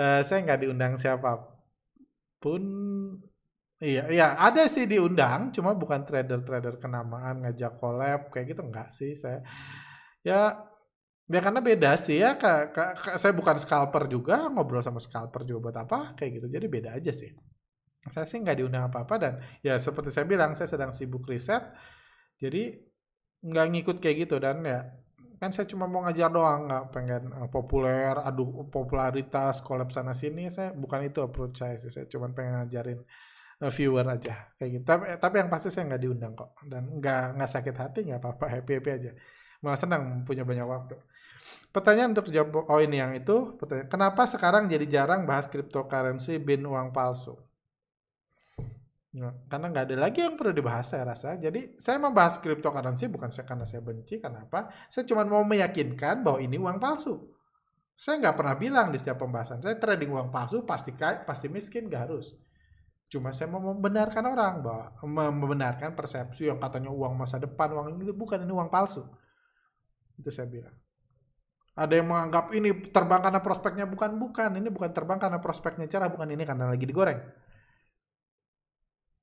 uh, 0.00 0.20
saya 0.26 0.38
nggak 0.44 0.60
diundang 0.64 0.96
siapa 0.96 1.52
pun 2.40 2.62
Iya, 3.82 4.06
iya 4.14 4.38
ada 4.38 4.70
sih 4.70 4.86
diundang, 4.86 5.50
cuma 5.50 5.74
bukan 5.74 6.06
trader-trader 6.06 6.78
kenamaan 6.78 7.42
ngajak 7.42 7.74
collab 7.82 8.30
kayak 8.30 8.54
gitu 8.54 8.62
enggak 8.62 8.94
sih 8.94 9.10
saya. 9.18 9.42
Ya 10.22 10.54
ya 11.30 11.40
karena 11.42 11.60
beda 11.62 11.94
sih 11.98 12.18
ya, 12.18 12.34
ka, 12.34 12.74
ka, 12.74 12.84
ka, 12.98 13.10
saya 13.18 13.32
bukan 13.36 13.58
scalper 13.58 14.10
juga, 14.10 14.50
ngobrol 14.50 14.82
sama 14.82 14.98
scalper 14.98 15.46
juga 15.46 15.70
buat 15.70 15.76
apa 15.82 15.98
kayak 16.18 16.30
gitu. 16.42 16.46
Jadi 16.50 16.66
beda 16.66 16.90
aja 16.98 17.12
sih. 17.14 17.30
Saya 18.10 18.26
sih 18.26 18.42
nggak 18.42 18.58
diundang 18.58 18.90
apa-apa 18.90 19.14
dan 19.18 19.32
ya 19.62 19.78
seperti 19.78 20.10
saya 20.10 20.26
bilang 20.26 20.58
saya 20.58 20.66
sedang 20.66 20.90
sibuk 20.90 21.22
riset. 21.30 21.62
Jadi 22.42 22.74
nggak 23.42 23.66
ngikut 23.70 23.96
kayak 24.02 24.26
gitu 24.26 24.36
dan 24.42 24.62
ya 24.62 24.86
kan 25.42 25.50
saya 25.50 25.66
cuma 25.66 25.90
mau 25.90 26.06
ngajar 26.06 26.30
doang 26.30 26.70
nggak 26.70 26.84
pengen 26.94 27.22
uh, 27.34 27.50
populer 27.50 28.14
aduh 28.14 28.70
popularitas 28.70 29.58
collab 29.58 29.90
sana 29.90 30.14
sini 30.14 30.46
saya 30.46 30.70
bukan 30.70 31.10
itu 31.10 31.18
approach 31.18 31.58
saya 31.58 31.74
sih 31.82 31.90
saya 31.90 32.06
cuma 32.06 32.30
pengen 32.30 32.62
ngajarin 32.62 33.02
viewer 33.70 34.02
aja 34.10 34.50
kayak 34.58 34.70
gitu. 34.74 34.84
Tapi, 34.86 35.04
tapi 35.22 35.34
yang 35.38 35.50
pasti 35.52 35.70
saya 35.70 35.86
nggak 35.86 36.02
diundang 36.02 36.34
kok 36.34 36.58
dan 36.66 36.98
nggak 36.98 37.38
nggak 37.38 37.50
sakit 37.50 37.76
hati 37.78 38.00
nggak 38.10 38.18
apa-apa 38.18 38.46
happy 38.58 38.72
happy 38.82 38.90
aja. 38.90 39.10
Malah 39.62 39.78
senang 39.78 40.02
punya 40.26 40.42
banyak 40.42 40.66
waktu. 40.66 40.98
Pertanyaan 41.74 42.14
untuk 42.14 42.30
jawab 42.30 42.68
oh 42.70 42.80
ini 42.80 43.02
yang 43.02 43.12
itu 43.18 43.58
pertanyaan 43.58 43.90
kenapa 43.90 44.22
sekarang 44.30 44.70
jadi 44.70 44.86
jarang 44.86 45.26
bahas 45.26 45.50
cryptocurrency 45.50 46.38
bin 46.38 46.62
uang 46.62 46.94
palsu? 46.94 47.34
Nah, 49.12 49.28
karena 49.44 49.68
nggak 49.68 49.84
ada 49.92 49.96
lagi 50.08 50.24
yang 50.24 50.40
perlu 50.40 50.56
dibahas 50.56 50.88
saya 50.88 51.04
rasa. 51.04 51.36
Jadi 51.36 51.76
saya 51.76 52.00
membahas 52.00 52.40
cryptocurrency 52.40 53.12
bukan 53.12 53.28
karena 53.28 53.68
saya 53.68 53.84
benci, 53.84 54.16
kenapa? 54.16 54.72
Saya 54.88 55.04
cuma 55.04 55.28
mau 55.28 55.44
meyakinkan 55.44 56.24
bahwa 56.24 56.40
ini 56.40 56.56
uang 56.56 56.80
palsu. 56.80 57.20
Saya 57.92 58.16
nggak 58.24 58.36
pernah 58.40 58.56
bilang 58.56 58.88
di 58.88 58.96
setiap 58.96 59.20
pembahasan 59.20 59.60
saya 59.60 59.76
trading 59.76 60.10
uang 60.16 60.32
palsu 60.32 60.64
pasti 60.64 60.96
pasti 60.96 61.46
miskin 61.52 61.92
nggak 61.92 62.02
harus. 62.08 62.32
Cuma 63.12 63.28
saya 63.36 63.52
mau 63.52 63.60
membenarkan 63.60 64.24
orang 64.24 64.64
bahwa 64.64 65.28
membenarkan 65.28 65.92
persepsi 65.92 66.48
yang 66.48 66.56
katanya 66.56 66.88
uang 66.88 67.12
masa 67.12 67.36
depan, 67.36 67.76
uang 67.76 68.00
itu 68.00 68.16
bukan 68.16 68.40
ini 68.40 68.52
uang 68.56 68.72
palsu. 68.72 69.04
Itu 70.16 70.32
saya 70.32 70.48
bilang. 70.48 70.72
Ada 71.72 72.00
yang 72.00 72.12
menganggap 72.12 72.52
ini 72.52 72.92
terbang 72.92 73.20
karena 73.24 73.40
prospeknya 73.40 73.86
bukan 73.88 74.20
bukan, 74.20 74.50
ini 74.60 74.68
bukan 74.68 74.92
terbang 74.92 75.16
karena 75.16 75.40
prospeknya 75.40 75.88
cerah, 75.88 76.12
bukan 76.12 76.28
ini 76.28 76.44
karena 76.44 76.68
lagi 76.68 76.84
digoreng. 76.84 77.16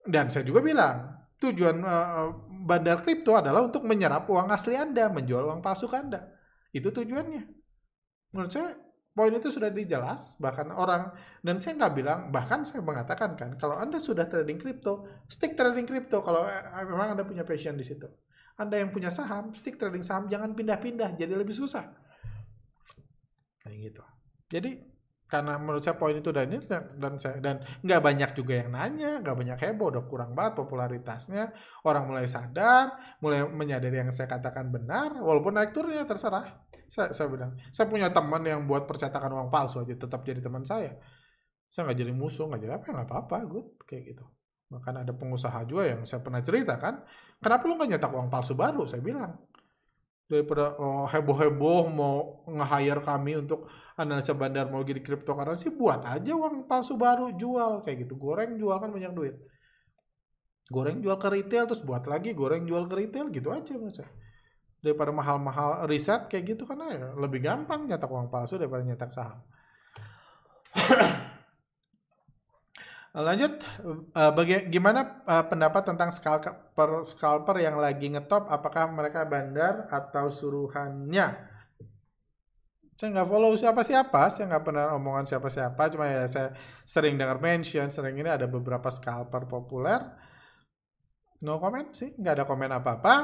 Dan 0.09 0.33
saya 0.33 0.41
juga 0.41 0.65
bilang, 0.65 1.29
tujuan 1.37 1.77
uh, 1.85 2.33
bandar 2.65 3.05
kripto 3.05 3.37
adalah 3.37 3.61
untuk 3.61 3.85
menyerap 3.85 4.25
uang 4.25 4.49
asli 4.49 4.73
Anda, 4.73 5.13
menjual 5.13 5.45
uang 5.45 5.61
palsu 5.61 5.85
Anda. 5.93 6.25
Itu 6.73 6.89
tujuannya. 6.89 7.43
Menurut 8.33 8.49
saya 8.49 8.73
poin 9.19 9.35
itu 9.35 9.51
sudah 9.51 9.67
dijelas 9.67 10.39
bahkan 10.39 10.71
orang 10.71 11.11
dan 11.43 11.59
saya 11.59 11.75
nggak 11.75 11.93
bilang 11.97 12.19
bahkan 12.31 12.63
saya 12.63 12.79
mengatakan 12.79 13.35
kan 13.35 13.59
kalau 13.59 13.75
anda 13.75 13.99
sudah 13.99 14.29
trading 14.31 14.55
kripto 14.55 15.03
stick 15.27 15.59
trading 15.59 15.83
kripto 15.83 16.23
kalau 16.23 16.47
eh, 16.47 16.85
memang 16.87 17.17
anda 17.17 17.27
punya 17.27 17.43
passion 17.43 17.75
di 17.75 17.83
situ 17.83 18.07
anda 18.55 18.79
yang 18.79 18.95
punya 18.95 19.11
saham 19.11 19.51
stick 19.51 19.75
trading 19.75 20.05
saham 20.05 20.31
jangan 20.31 20.55
pindah-pindah 20.55 21.19
jadi 21.19 21.35
lebih 21.35 21.51
susah 21.51 21.89
kayak 23.61 23.77
gitu. 23.91 24.01
Jadi 24.49 24.71
karena 25.29 25.61
menurut 25.61 25.85
saya 25.85 25.93
poin 25.93 26.17
itu 26.17 26.33
dan 26.33 26.49
ini 26.49 26.65
dan 26.97 27.13
saya 27.21 27.37
dan 27.37 27.61
nggak 27.85 28.01
banyak 28.01 28.29
juga 28.33 28.65
yang 28.65 28.73
nanya 28.73 29.21
nggak 29.21 29.37
banyak 29.37 29.57
heboh 29.61 29.93
udah 29.93 30.03
kurang 30.09 30.33
banget 30.33 30.57
popularitasnya. 30.57 31.53
Orang 31.85 32.09
mulai 32.09 32.25
sadar 32.25 32.97
mulai 33.21 33.45
menyadari 33.45 34.01
yang 34.01 34.09
saya 34.09 34.25
katakan 34.25 34.73
benar 34.73 35.21
walaupun 35.21 35.53
naik 35.53 35.69
turunnya 35.69 36.01
terserah. 36.09 36.65
Saya, 36.89 37.13
saya 37.13 37.29
bilang 37.29 37.53
saya 37.69 37.85
punya 37.85 38.09
teman 38.09 38.41
yang 38.41 38.65
buat 38.65 38.89
percetakan 38.89 39.29
uang 39.37 39.49
palsu 39.53 39.85
aja 39.85 39.93
tetap 39.93 40.25
jadi 40.25 40.41
teman 40.41 40.65
saya. 40.65 40.97
Saya 41.69 41.85
nggak 41.85 41.99
jadi 42.01 42.11
musuh 42.17 42.49
nggak 42.49 42.61
jadi 42.65 42.73
apa 42.81 42.85
nggak 42.89 43.07
apa-apa 43.13 43.37
good 43.45 43.67
kayak 43.85 44.17
gitu. 44.17 44.25
Bahkan 44.73 45.05
ada 45.05 45.13
pengusaha 45.13 45.61
juga 45.69 45.93
yang 45.93 46.01
saya 46.09 46.25
pernah 46.25 46.41
cerita 46.41 46.81
kan 46.81 47.05
kenapa 47.37 47.69
lu 47.69 47.77
nggak 47.77 47.89
nyetak 47.93 48.09
uang 48.09 48.33
palsu 48.33 48.57
baru? 48.57 48.81
Saya 48.89 49.05
bilang 49.05 49.37
daripada 50.29 50.77
oh, 50.77 51.09
heboh-heboh 51.09 51.89
mau 51.89 52.45
nge-hire 52.45 53.01
kami 53.01 53.41
untuk 53.41 53.65
analisa 53.97 54.37
bandar 54.37 54.69
mau 54.69 54.85
jadi 54.85 55.01
cryptocurrency 55.01 55.73
buat 55.73 56.05
aja 56.05 56.37
uang 56.37 56.69
palsu 56.69 56.95
baru 56.95 57.33
jual. 57.33 57.81
Kayak 57.81 58.05
gitu. 58.05 58.13
Goreng 58.15 58.55
jual 58.61 58.77
kan 58.77 58.93
banyak 58.93 59.11
duit. 59.17 59.35
Goreng 60.69 61.01
jual 61.01 61.17
ke 61.17 61.27
retail 61.33 61.65
terus 61.65 61.81
buat 61.81 62.05
lagi 62.05 62.37
goreng 62.37 62.69
jual 62.69 62.85
ke 62.85 62.93
retail 62.93 63.33
gitu 63.33 63.49
aja 63.49 63.73
misalnya 63.73 64.13
daripada 64.79 65.11
mahal-mahal 65.11 65.83
riset 65.91 66.31
kayak 66.31 66.55
gitu 66.55 66.63
kan 66.63 66.79
ya 66.87 67.11
lebih 67.19 67.43
gampang 67.43 67.83
nyetak 67.83 68.07
uang 68.07 68.31
palsu 68.31 68.55
daripada 68.55 68.83
nyetak 68.87 69.11
saham 69.11 69.43
Lanjut, 73.09 73.57
uh, 74.13 74.31
baga- 74.37 74.69
gimana 74.69 75.25
uh, 75.25 75.41
pendapat 75.49 75.81
tentang 75.81 76.13
scalper 76.13 77.01
scalper 77.01 77.57
yang 77.57 77.81
lagi 77.81 78.05
ngetop? 78.05 78.45
Apakah 78.45 78.85
mereka 78.93 79.25
bandar 79.25 79.89
atau 79.89 80.29
suruhannya? 80.29 81.33
Saya 82.93 83.09
nggak 83.15 83.29
follow 83.31 83.55
siapa-siapa, 83.57 84.29
saya 84.29 84.53
nggak 84.53 84.63
pernah 84.63 84.93
omongan 84.93 85.25
siapa-siapa. 85.25 85.81
Cuma 85.89 86.05
ya 86.05 86.27
saya 86.29 86.53
sering 86.85 87.17
dengar 87.17 87.41
mention, 87.41 87.89
sering 87.89 88.13
ini 88.13 88.29
ada 88.29 88.45
beberapa 88.45 88.93
scalper 88.93 89.49
populer. 89.49 90.05
No 91.41 91.57
comment 91.57 91.89
sih, 91.95 92.13
nggak 92.13 92.43
ada 92.43 92.45
komen 92.45 92.69
apa-apa. 92.77 93.15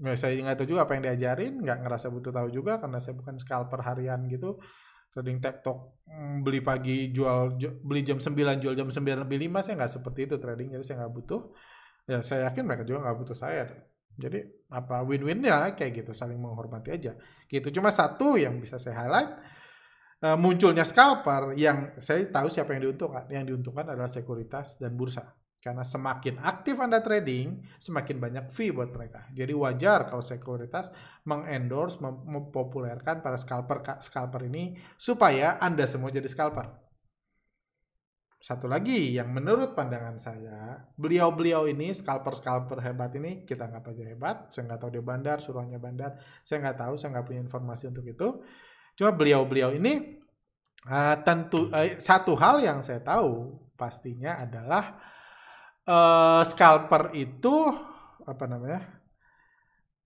Nggak, 0.00 0.16
saya 0.16 0.32
nggak 0.40 0.56
tahu 0.56 0.68
juga 0.78 0.88
apa 0.88 0.96
yang 0.96 1.04
diajarin, 1.12 1.60
nggak 1.60 1.78
ngerasa 1.84 2.08
butuh 2.08 2.32
tahu 2.32 2.48
juga 2.48 2.80
karena 2.80 2.96
saya 3.02 3.18
bukan 3.20 3.36
scalper 3.36 3.84
harian 3.84 4.24
gitu 4.32 4.56
trading 5.10 5.38
TikTok 5.42 6.06
mm, 6.06 6.36
beli 6.46 6.60
pagi 6.62 7.10
jual 7.10 7.58
beli 7.82 8.00
jam 8.06 8.18
9 8.18 8.34
jual 8.62 8.74
jam 8.74 8.88
9 8.88 9.24
lebih 9.26 9.38
5 9.50 9.64
saya 9.66 9.74
nggak 9.82 9.92
seperti 10.00 10.20
itu 10.30 10.36
trading 10.38 10.68
jadi 10.78 10.84
saya 10.86 10.96
nggak 11.04 11.14
butuh 11.14 11.40
ya 12.06 12.18
saya 12.22 12.40
yakin 12.50 12.62
mereka 12.66 12.82
juga 12.86 12.98
nggak 13.06 13.16
butuh 13.22 13.36
saya 13.36 13.68
jadi 14.20 14.46
apa 14.70 15.02
win-win 15.06 15.40
ya 15.42 15.72
kayak 15.74 16.04
gitu 16.04 16.12
saling 16.14 16.36
menghormati 16.36 16.92
aja 16.92 17.14
gitu 17.46 17.68
cuma 17.80 17.90
satu 17.94 18.38
yang 18.38 18.58
bisa 18.58 18.78
saya 18.78 19.06
highlight 19.06 19.30
uh, 20.24 20.36
munculnya 20.36 20.84
scalper 20.84 21.56
yang 21.56 21.96
saya 21.96 22.24
tahu 22.28 22.48
siapa 22.52 22.76
yang 22.76 22.90
diuntungkan. 22.90 23.26
Yang 23.28 23.44
diuntungkan 23.54 23.84
adalah 23.92 24.08
sekuritas 24.08 24.76
dan 24.80 24.94
bursa. 24.94 25.32
Karena 25.60 25.84
semakin 25.84 26.40
aktif 26.40 26.80
Anda 26.80 27.04
trading, 27.04 27.60
semakin 27.76 28.16
banyak 28.16 28.44
fee 28.48 28.72
buat 28.72 28.88
mereka. 28.96 29.28
Jadi 29.36 29.52
wajar 29.52 30.08
kalau 30.08 30.24
sekuritas 30.24 30.88
mengendorse, 31.28 32.00
mempopulerkan 32.00 33.20
para 33.20 33.36
scalper 33.36 33.84
scalper 34.00 34.48
ini 34.48 34.80
supaya 34.96 35.60
Anda 35.60 35.84
semua 35.84 36.08
jadi 36.08 36.24
scalper. 36.24 36.90
Satu 38.40 38.72
lagi 38.72 39.20
yang 39.20 39.36
menurut 39.36 39.76
pandangan 39.76 40.16
saya, 40.16 40.80
beliau-beliau 40.96 41.68
ini 41.68 41.92
scalper-scalper 41.92 42.80
hebat 42.80 43.12
ini 43.20 43.44
kita 43.44 43.68
nggak 43.68 43.92
aja 43.92 44.04
hebat, 44.08 44.36
saya 44.48 44.64
nggak 44.64 44.80
tahu 44.80 44.90
dia 44.96 45.04
bandar, 45.04 45.44
suruhnya 45.44 45.76
bandar, 45.76 46.16
saya 46.40 46.64
nggak 46.64 46.78
tahu, 46.80 46.96
saya 46.96 47.12
nggak 47.12 47.26
punya 47.28 47.44
informasi 47.44 47.92
untuk 47.92 48.08
itu. 48.08 48.40
Cuma 48.96 49.12
beliau-beliau 49.12 49.76
ini 49.76 50.24
uh, 50.88 51.20
tentu 51.20 51.68
uh, 51.68 52.00
satu 52.00 52.32
hal 52.40 52.64
yang 52.64 52.80
saya 52.80 53.04
tahu 53.04 53.60
pastinya 53.76 54.40
adalah 54.40 54.96
uh, 55.86 56.42
scalper 56.42 57.14
itu 57.16 57.54
apa 58.26 58.44
namanya? 58.44 58.82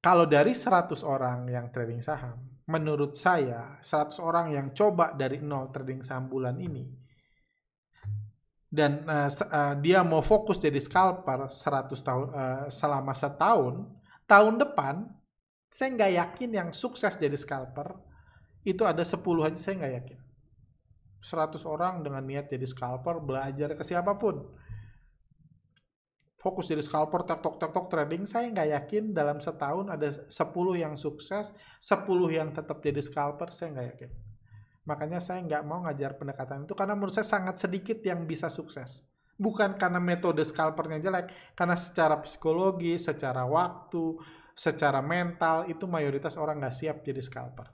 Kalau 0.05 0.29
dari 0.29 0.53
100 0.53 1.01
orang 1.03 1.49
yang 1.49 1.72
trading 1.72 2.05
saham, 2.05 2.37
menurut 2.68 3.16
saya 3.16 3.81
100 3.81 4.20
orang 4.20 4.53
yang 4.53 4.66
coba 4.77 5.16
dari 5.16 5.41
nol 5.41 5.72
trading 5.72 6.05
saham 6.05 6.29
bulan 6.29 6.61
ini 6.61 7.05
dan 8.75 9.07
uh, 9.07 9.31
uh, 9.31 9.75
dia 9.79 10.03
mau 10.03 10.18
fokus 10.18 10.59
jadi 10.59 10.83
scalper 10.83 11.47
100 11.47 11.95
tahun 11.95 12.27
uh, 12.35 12.66
selama 12.66 13.14
setahun, 13.14 13.87
tahun 14.27 14.55
depan 14.59 15.07
saya 15.70 15.89
nggak 15.95 16.12
yakin 16.18 16.51
yang 16.51 16.68
sukses 16.75 17.14
jadi 17.14 17.39
scalper 17.39 17.95
itu 18.66 18.83
ada 18.83 19.07
10 19.07 19.22
aja 19.47 19.59
saya 19.62 19.75
nggak 19.79 19.95
yakin. 20.03 20.18
100 21.22 21.70
orang 21.70 21.95
dengan 22.03 22.20
niat 22.27 22.51
jadi 22.51 22.66
scalper 22.66 23.22
belajar 23.22 23.79
ke 23.79 23.85
siapa 23.87 24.18
pun 24.18 24.43
fokus 26.45 26.68
jadi 26.68 26.84
scalper 26.84 27.24
tok 27.24 27.40
tok 27.40 27.72
tok 27.72 27.86
trading 27.88 28.28
saya 28.28 28.53
nggak 28.53 28.68
yakin 28.76 29.16
dalam 29.16 29.40
setahun 29.40 29.88
ada 29.88 30.12
10 30.12 30.28
yang 30.76 30.92
sukses 31.01 31.57
10 31.80 32.05
yang 32.28 32.53
tetap 32.53 32.84
jadi 32.84 33.01
scalper 33.01 33.49
saya 33.49 33.72
nggak 33.72 33.88
yakin. 33.97 34.11
Makanya 34.84 35.24
saya 35.24 35.40
nggak 35.40 35.64
mau 35.64 35.80
ngajar 35.88 36.20
pendekatan 36.20 36.68
itu 36.68 36.76
karena 36.76 36.92
menurut 36.92 37.16
saya 37.16 37.24
sangat 37.24 37.57
sedikit 37.57 37.97
yang 38.05 38.28
bisa 38.28 38.53
sukses. 38.53 39.09
Bukan 39.40 39.80
karena 39.80 39.97
metode 39.97 40.45
scalpernya 40.45 41.01
jelek 41.01 41.57
karena 41.57 41.80
secara 41.80 42.20
psikologi 42.20 43.01
secara 43.01 43.49
waktu 43.49 44.20
secara 44.53 45.01
mental 45.01 45.64
itu 45.66 45.88
mayoritas 45.88 46.36
orang 46.36 46.61
nggak 46.61 46.76
siap 46.76 46.97
jadi 47.01 47.24
scalper. 47.24 47.72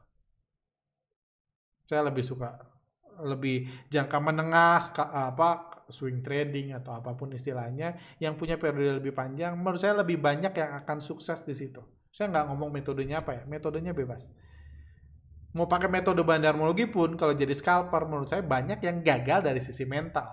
Saya 1.90 2.06
lebih 2.06 2.22
suka 2.22 2.54
lebih 3.20 3.68
jangka 3.90 4.18
menengah 4.22 4.80
apa 4.96 5.69
swing 5.90 6.24
trading 6.24 6.72
atau 6.74 6.96
apa 6.96 7.12
pun 7.14 7.30
istilahnya 7.30 7.98
yang 8.22 8.34
punya 8.34 8.56
periode 8.56 9.02
lebih 9.02 9.14
panjang 9.14 9.54
menurut 9.54 9.78
saya 9.78 9.98
lebih 9.98 10.18
banyak 10.18 10.54
yang 10.54 10.70
akan 10.82 10.98
sukses 10.98 11.42
di 11.44 11.54
situ. 11.54 11.82
Saya 12.10 12.30
nggak 12.30 12.50
ngomong 12.50 12.70
metodenya 12.74 13.22
apa 13.22 13.38
ya 13.38 13.42
metodenya 13.46 13.94
bebas. 13.94 14.30
Mau 15.54 15.66
pakai 15.66 15.90
metode 15.90 16.22
bandarmologi 16.22 16.86
pun 16.86 17.18
kalau 17.18 17.34
jadi 17.34 17.50
scalper 17.50 18.06
menurut 18.06 18.30
saya 18.30 18.42
banyak 18.42 18.78
yang 18.82 19.02
gagal 19.02 19.42
dari 19.42 19.58
sisi 19.58 19.82
mental. 19.86 20.30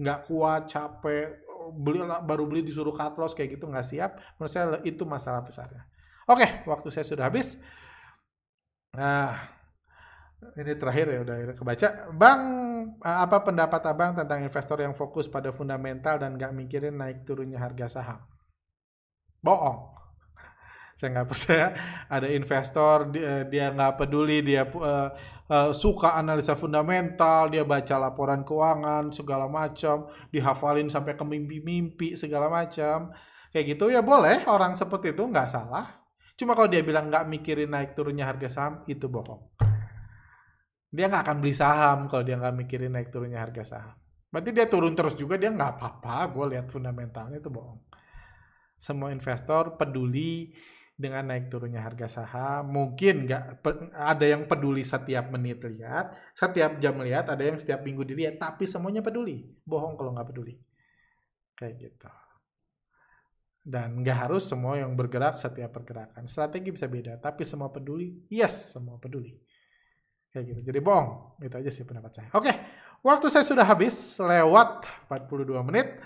Nggak 0.00 0.28
kuat 0.28 0.68
capek 0.68 1.44
beli 1.72 2.04
baru 2.04 2.46
beli 2.46 2.62
disuruh 2.62 2.94
cut 2.94 3.18
loss 3.18 3.34
kayak 3.34 3.58
gitu 3.58 3.66
nggak 3.66 3.82
siap 3.82 4.22
menurut 4.38 4.52
saya 4.52 4.78
itu 4.84 5.02
masalah 5.04 5.42
besarnya. 5.42 5.84
Oke 6.28 6.64
waktu 6.68 6.88
saya 6.92 7.04
sudah 7.04 7.28
habis. 7.28 7.60
Nah 8.96 9.55
ini 10.36 10.72
terakhir 10.76 11.06
ya 11.08 11.18
udah 11.24 11.36
kebaca. 11.56 11.88
Bang, 12.12 12.40
eh, 13.00 13.18
apa 13.24 13.40
pendapat 13.40 13.80
abang 13.88 14.12
tentang 14.12 14.44
investor 14.44 14.78
yang 14.84 14.92
fokus 14.92 15.28
pada 15.28 15.48
fundamental 15.48 16.20
dan 16.20 16.36
nggak 16.36 16.52
mikirin 16.52 16.96
naik 16.96 17.24
turunnya 17.24 17.56
harga 17.56 18.00
saham? 18.00 18.20
Bohong. 19.40 19.96
Saya 20.96 21.08
nggak 21.16 21.28
percaya 21.28 21.66
ada 22.08 22.28
investor 22.28 23.08
dia, 23.12 23.48
dia 23.48 23.66
nggak 23.72 23.96
peduli 23.96 24.44
dia 24.44 24.68
uh, 24.68 25.08
uh, 25.48 25.70
suka 25.72 26.16
analisa 26.20 26.52
fundamental, 26.52 27.48
dia 27.48 27.64
baca 27.64 27.96
laporan 27.96 28.44
keuangan 28.44 29.12
segala 29.16 29.48
macam, 29.48 30.08
dihafalin 30.28 30.92
sampai 30.92 31.16
ke 31.16 31.24
mimpi-mimpi 31.24 32.12
segala 32.12 32.52
macam. 32.52 33.12
Kayak 33.56 33.76
gitu 33.76 33.88
ya 33.88 34.04
boleh 34.04 34.44
orang 34.52 34.76
seperti 34.76 35.16
itu 35.16 35.24
nggak 35.24 35.48
salah. 35.48 36.04
Cuma 36.36 36.52
kalau 36.52 36.68
dia 36.68 36.84
bilang 36.84 37.08
nggak 37.08 37.24
mikirin 37.24 37.72
naik 37.72 37.96
turunnya 37.96 38.28
harga 38.28 38.48
saham 38.52 38.84
itu 38.84 39.08
bohong 39.08 39.56
dia 40.90 41.10
nggak 41.10 41.22
akan 41.26 41.36
beli 41.42 41.54
saham 41.54 41.98
kalau 42.06 42.22
dia 42.22 42.38
nggak 42.38 42.54
mikirin 42.54 42.92
naik 42.94 43.10
turunnya 43.10 43.42
harga 43.42 43.62
saham. 43.76 43.96
Berarti 44.30 44.50
dia 44.52 44.66
turun 44.68 44.92
terus 44.92 45.14
juga 45.16 45.40
dia 45.40 45.50
nggak 45.50 45.78
apa-apa. 45.78 46.16
Gue 46.34 46.44
lihat 46.56 46.68
fundamentalnya 46.68 47.38
itu 47.40 47.48
bohong. 47.48 47.80
Semua 48.76 49.08
investor 49.08 49.80
peduli 49.80 50.52
dengan 50.96 51.28
naik 51.28 51.52
turunnya 51.52 51.84
harga 51.84 52.08
saham. 52.20 52.72
Mungkin 52.72 53.28
nggak 53.28 53.64
ada 53.92 54.26
yang 54.26 54.48
peduli 54.48 54.84
setiap 54.84 55.28
menit 55.32 55.60
lihat, 55.64 56.16
setiap 56.32 56.80
jam 56.80 56.96
lihat, 57.00 57.28
ada 57.28 57.44
yang 57.44 57.56
setiap 57.60 57.84
minggu 57.84 58.04
dilihat. 58.04 58.40
Tapi 58.40 58.64
semuanya 58.68 59.00
peduli. 59.04 59.44
Bohong 59.64 59.96
kalau 59.96 60.16
nggak 60.16 60.28
peduli. 60.32 60.56
Kayak 61.56 61.74
gitu. 61.80 62.10
Dan 63.66 64.04
nggak 64.04 64.28
harus 64.28 64.46
semua 64.46 64.78
yang 64.78 64.94
bergerak 64.94 65.40
setiap 65.40 65.74
pergerakan. 65.74 66.28
Strategi 66.30 66.70
bisa 66.70 66.86
beda, 66.86 67.18
tapi 67.18 67.42
semua 67.42 67.72
peduli. 67.72 68.22
Yes, 68.30 68.76
semua 68.76 69.00
peduli. 69.00 69.45
Kayak 70.36 70.52
gitu. 70.52 70.60
Jadi 70.68 70.78
bohong. 70.84 71.40
Itu 71.40 71.56
aja 71.56 71.70
sih 71.72 71.88
pendapat 71.88 72.12
saya. 72.12 72.28
Oke, 72.36 72.52
waktu 73.00 73.32
saya 73.32 73.40
sudah 73.40 73.64
habis 73.64 74.20
lewat 74.20 74.84
42 75.08 75.64
menit. 75.64 75.96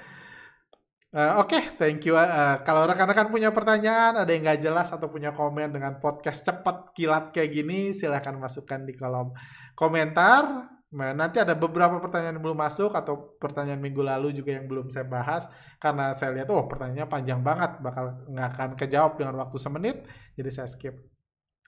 Uh, 1.10 1.42
Oke, 1.42 1.58
okay, 1.58 1.62
thank 1.74 2.06
you. 2.06 2.14
Uh, 2.14 2.62
kalau 2.62 2.86
rekan-rekan 2.86 3.26
punya 3.34 3.50
pertanyaan, 3.50 4.22
ada 4.22 4.30
yang 4.30 4.46
nggak 4.46 4.62
jelas 4.62 4.94
atau 4.94 5.10
punya 5.10 5.34
komen 5.34 5.74
dengan 5.74 5.98
podcast 5.98 6.46
cepat 6.46 6.94
kilat 6.94 7.34
kayak 7.34 7.50
gini, 7.50 7.90
silahkan 7.90 8.38
masukkan 8.38 8.86
di 8.86 8.94
kolom 8.94 9.34
komentar. 9.74 10.70
Nah, 10.94 11.10
nanti 11.10 11.42
ada 11.42 11.58
beberapa 11.58 11.98
pertanyaan 11.98 12.38
yang 12.38 12.46
belum 12.46 12.62
masuk 12.62 12.94
atau 12.94 13.34
pertanyaan 13.42 13.82
minggu 13.82 14.06
lalu 14.06 14.30
juga 14.30 14.54
yang 14.54 14.70
belum 14.70 14.94
saya 14.94 15.06
bahas 15.06 15.50
karena 15.82 16.14
saya 16.14 16.34
lihat 16.34 16.50
oh 16.50 16.66
pertanyaannya 16.66 17.06
panjang 17.06 17.42
banget 17.46 17.78
bakal 17.78 18.26
nggak 18.26 18.48
akan 18.54 18.70
kejawab 18.74 19.14
dengan 19.14 19.38
waktu 19.38 19.54
semenit 19.54 20.02
jadi 20.34 20.50
saya 20.50 20.66
skip 20.66 20.98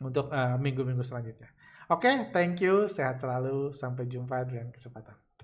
untuk 0.02 0.26
minggu-minggu 0.26 0.54
uh, 0.54 0.58
minggu 0.58 0.80
-minggu 0.82 1.04
selanjutnya. 1.06 1.50
Oke, 1.92 2.08
okay, 2.08 2.16
thank 2.32 2.56
you. 2.64 2.88
Sehat 2.88 3.20
selalu. 3.20 3.68
Sampai 3.76 4.08
jumpa 4.08 4.48
lain 4.48 4.72
kesempatan. 4.72 5.21